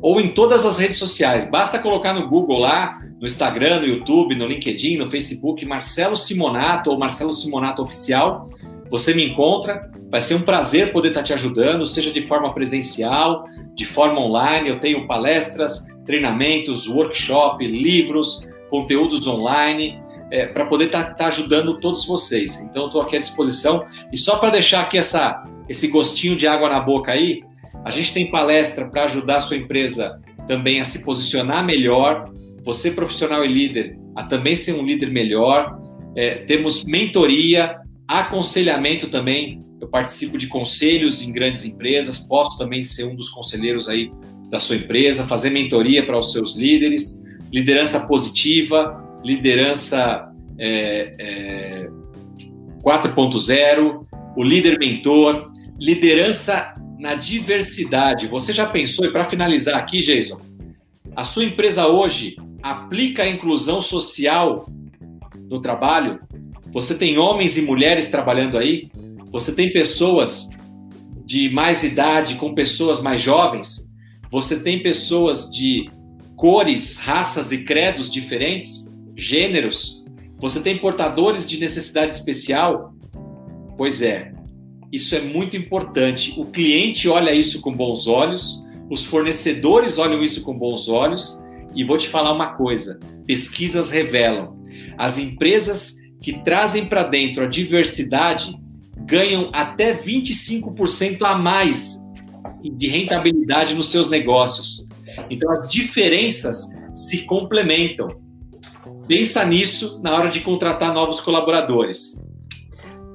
ou 0.00 0.20
em 0.20 0.28
todas 0.28 0.64
as 0.64 0.78
redes 0.78 0.96
sociais. 0.96 1.50
Basta 1.50 1.80
colocar 1.80 2.12
no 2.12 2.28
Google 2.28 2.60
lá, 2.60 3.00
no 3.20 3.26
Instagram, 3.26 3.80
no 3.80 3.86
YouTube, 3.86 4.36
no 4.36 4.46
LinkedIn, 4.46 4.96
no 4.96 5.10
Facebook, 5.10 5.66
Marcelo 5.66 6.16
Simonato 6.16 6.90
ou 6.90 6.98
Marcelo 6.98 7.34
Simonato 7.34 7.82
Oficial. 7.82 8.48
Você 8.90 9.14
me 9.14 9.24
encontra, 9.24 9.90
vai 10.10 10.20
ser 10.20 10.34
um 10.34 10.42
prazer 10.42 10.92
poder 10.92 11.08
estar 11.08 11.22
te 11.22 11.32
ajudando, 11.32 11.86
seja 11.86 12.10
de 12.10 12.22
forma 12.22 12.52
presencial, 12.54 13.44
de 13.74 13.84
forma 13.84 14.20
online. 14.20 14.68
Eu 14.68 14.80
tenho 14.80 15.06
palestras, 15.06 15.86
treinamentos, 16.06 16.88
workshop, 16.88 17.66
livros, 17.66 18.48
conteúdos 18.70 19.26
online, 19.26 20.00
é, 20.30 20.46
para 20.46 20.66
poder 20.66 20.86
estar 20.86 21.14
ajudando 21.20 21.80
todos 21.80 22.06
vocês. 22.06 22.60
Então, 22.62 22.86
estou 22.86 23.00
aqui 23.00 23.16
à 23.16 23.20
disposição. 23.20 23.84
E 24.12 24.16
só 24.16 24.36
para 24.36 24.50
deixar 24.50 24.82
aqui 24.82 24.98
essa, 24.98 25.44
esse 25.68 25.88
gostinho 25.88 26.36
de 26.36 26.46
água 26.46 26.68
na 26.68 26.80
boca 26.80 27.12
aí, 27.12 27.42
a 27.84 27.90
gente 27.90 28.12
tem 28.12 28.30
palestra 28.30 28.88
para 28.88 29.04
ajudar 29.04 29.36
a 29.36 29.40
sua 29.40 29.56
empresa 29.56 30.20
também 30.46 30.80
a 30.80 30.84
se 30.84 31.04
posicionar 31.04 31.64
melhor, 31.64 32.30
você 32.64 32.90
profissional 32.90 33.44
e 33.44 33.48
líder 33.48 33.98
a 34.16 34.24
também 34.24 34.56
ser 34.56 34.72
um 34.72 34.84
líder 34.84 35.10
melhor. 35.10 35.78
É, 36.16 36.36
temos 36.36 36.84
mentoria, 36.84 37.78
Aconselhamento 38.08 39.08
também, 39.08 39.60
eu 39.78 39.86
participo 39.86 40.38
de 40.38 40.46
conselhos 40.46 41.20
em 41.22 41.30
grandes 41.30 41.66
empresas, 41.66 42.18
posso 42.18 42.56
também 42.56 42.82
ser 42.82 43.04
um 43.04 43.14
dos 43.14 43.28
conselheiros 43.28 43.86
aí 43.86 44.10
da 44.48 44.58
sua 44.58 44.76
empresa, 44.76 45.26
fazer 45.26 45.50
mentoria 45.50 46.04
para 46.04 46.18
os 46.18 46.32
seus 46.32 46.56
líderes, 46.56 47.22
liderança 47.52 48.06
positiva, 48.06 49.04
liderança 49.22 50.32
é, 50.58 51.14
é, 51.18 51.90
4.0, 52.82 54.00
o 54.34 54.42
líder 54.42 54.78
mentor, 54.78 55.52
liderança 55.78 56.74
na 56.98 57.14
diversidade. 57.14 58.26
Você 58.26 58.54
já 58.54 58.66
pensou, 58.66 59.04
e 59.04 59.10
para 59.10 59.24
finalizar 59.24 59.76
aqui, 59.76 60.00
Jason, 60.00 60.40
a 61.14 61.24
sua 61.24 61.44
empresa 61.44 61.86
hoje 61.86 62.36
aplica 62.62 63.24
a 63.24 63.28
inclusão 63.28 63.82
social 63.82 64.66
no 65.50 65.60
trabalho? 65.60 66.20
Você 66.78 66.94
tem 66.94 67.18
homens 67.18 67.58
e 67.58 67.62
mulheres 67.62 68.08
trabalhando 68.08 68.56
aí? 68.56 68.88
Você 69.32 69.50
tem 69.50 69.72
pessoas 69.72 70.48
de 71.26 71.48
mais 71.48 71.82
idade 71.82 72.36
com 72.36 72.54
pessoas 72.54 73.02
mais 73.02 73.20
jovens? 73.20 73.92
Você 74.30 74.60
tem 74.60 74.80
pessoas 74.80 75.50
de 75.50 75.90
cores, 76.36 76.96
raças 76.96 77.50
e 77.50 77.64
credos 77.64 78.12
diferentes? 78.12 78.96
Gêneros? 79.16 80.04
Você 80.38 80.60
tem 80.60 80.78
portadores 80.78 81.44
de 81.48 81.58
necessidade 81.58 82.14
especial? 82.14 82.94
Pois 83.76 84.00
é, 84.00 84.32
isso 84.92 85.16
é 85.16 85.20
muito 85.20 85.56
importante. 85.56 86.32
O 86.38 86.44
cliente 86.44 87.08
olha 87.08 87.34
isso 87.34 87.60
com 87.60 87.72
bons 87.72 88.06
olhos, 88.06 88.64
os 88.88 89.04
fornecedores 89.04 89.98
olham 89.98 90.22
isso 90.22 90.42
com 90.42 90.56
bons 90.56 90.88
olhos, 90.88 91.44
e 91.74 91.82
vou 91.82 91.98
te 91.98 92.08
falar 92.08 92.32
uma 92.32 92.52
coisa: 92.52 93.00
pesquisas 93.26 93.90
revelam, 93.90 94.56
as 94.96 95.18
empresas 95.18 95.97
que 96.20 96.42
trazem 96.42 96.86
para 96.86 97.04
dentro 97.04 97.44
a 97.44 97.46
diversidade 97.46 98.58
ganham 98.96 99.50
até 99.52 99.94
25% 99.94 101.22
a 101.22 101.36
mais 101.36 102.06
de 102.62 102.88
rentabilidade 102.88 103.74
nos 103.74 103.90
seus 103.90 104.10
negócios. 104.10 104.88
Então 105.30 105.50
as 105.50 105.70
diferenças 105.70 106.76
se 106.94 107.24
complementam. 107.24 108.20
Pensa 109.06 109.44
nisso 109.44 110.00
na 110.02 110.14
hora 110.14 110.28
de 110.28 110.40
contratar 110.40 110.92
novos 110.92 111.20
colaboradores. 111.20 112.26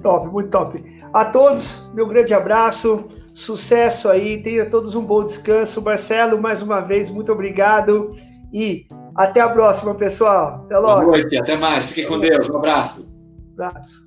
Top, 0.01 0.27
muito 0.27 0.49
top. 0.49 0.83
A 1.13 1.25
todos, 1.25 1.87
meu 1.93 2.07
grande 2.07 2.33
abraço, 2.33 3.05
sucesso 3.33 4.09
aí, 4.09 4.41
tenha 4.41 4.65
todos 4.65 4.95
um 4.95 5.05
bom 5.05 5.23
descanso. 5.23 5.81
Marcelo, 5.81 6.41
mais 6.41 6.61
uma 6.61 6.81
vez, 6.81 7.09
muito 7.09 7.31
obrigado 7.31 8.11
e 8.51 8.87
até 9.15 9.41
a 9.41 9.49
próxima, 9.49 9.95
pessoal. 9.95 10.63
Até 10.65 10.77
logo. 10.77 11.05
Boa 11.05 11.17
noite, 11.17 11.37
até 11.37 11.55
mais. 11.55 11.85
Fiquem 11.85 12.07
com 12.07 12.19
Deus. 12.19 12.49
Um 12.49 12.57
abraço. 12.57 13.13
Um 13.57 13.63
abraço. 13.63 14.02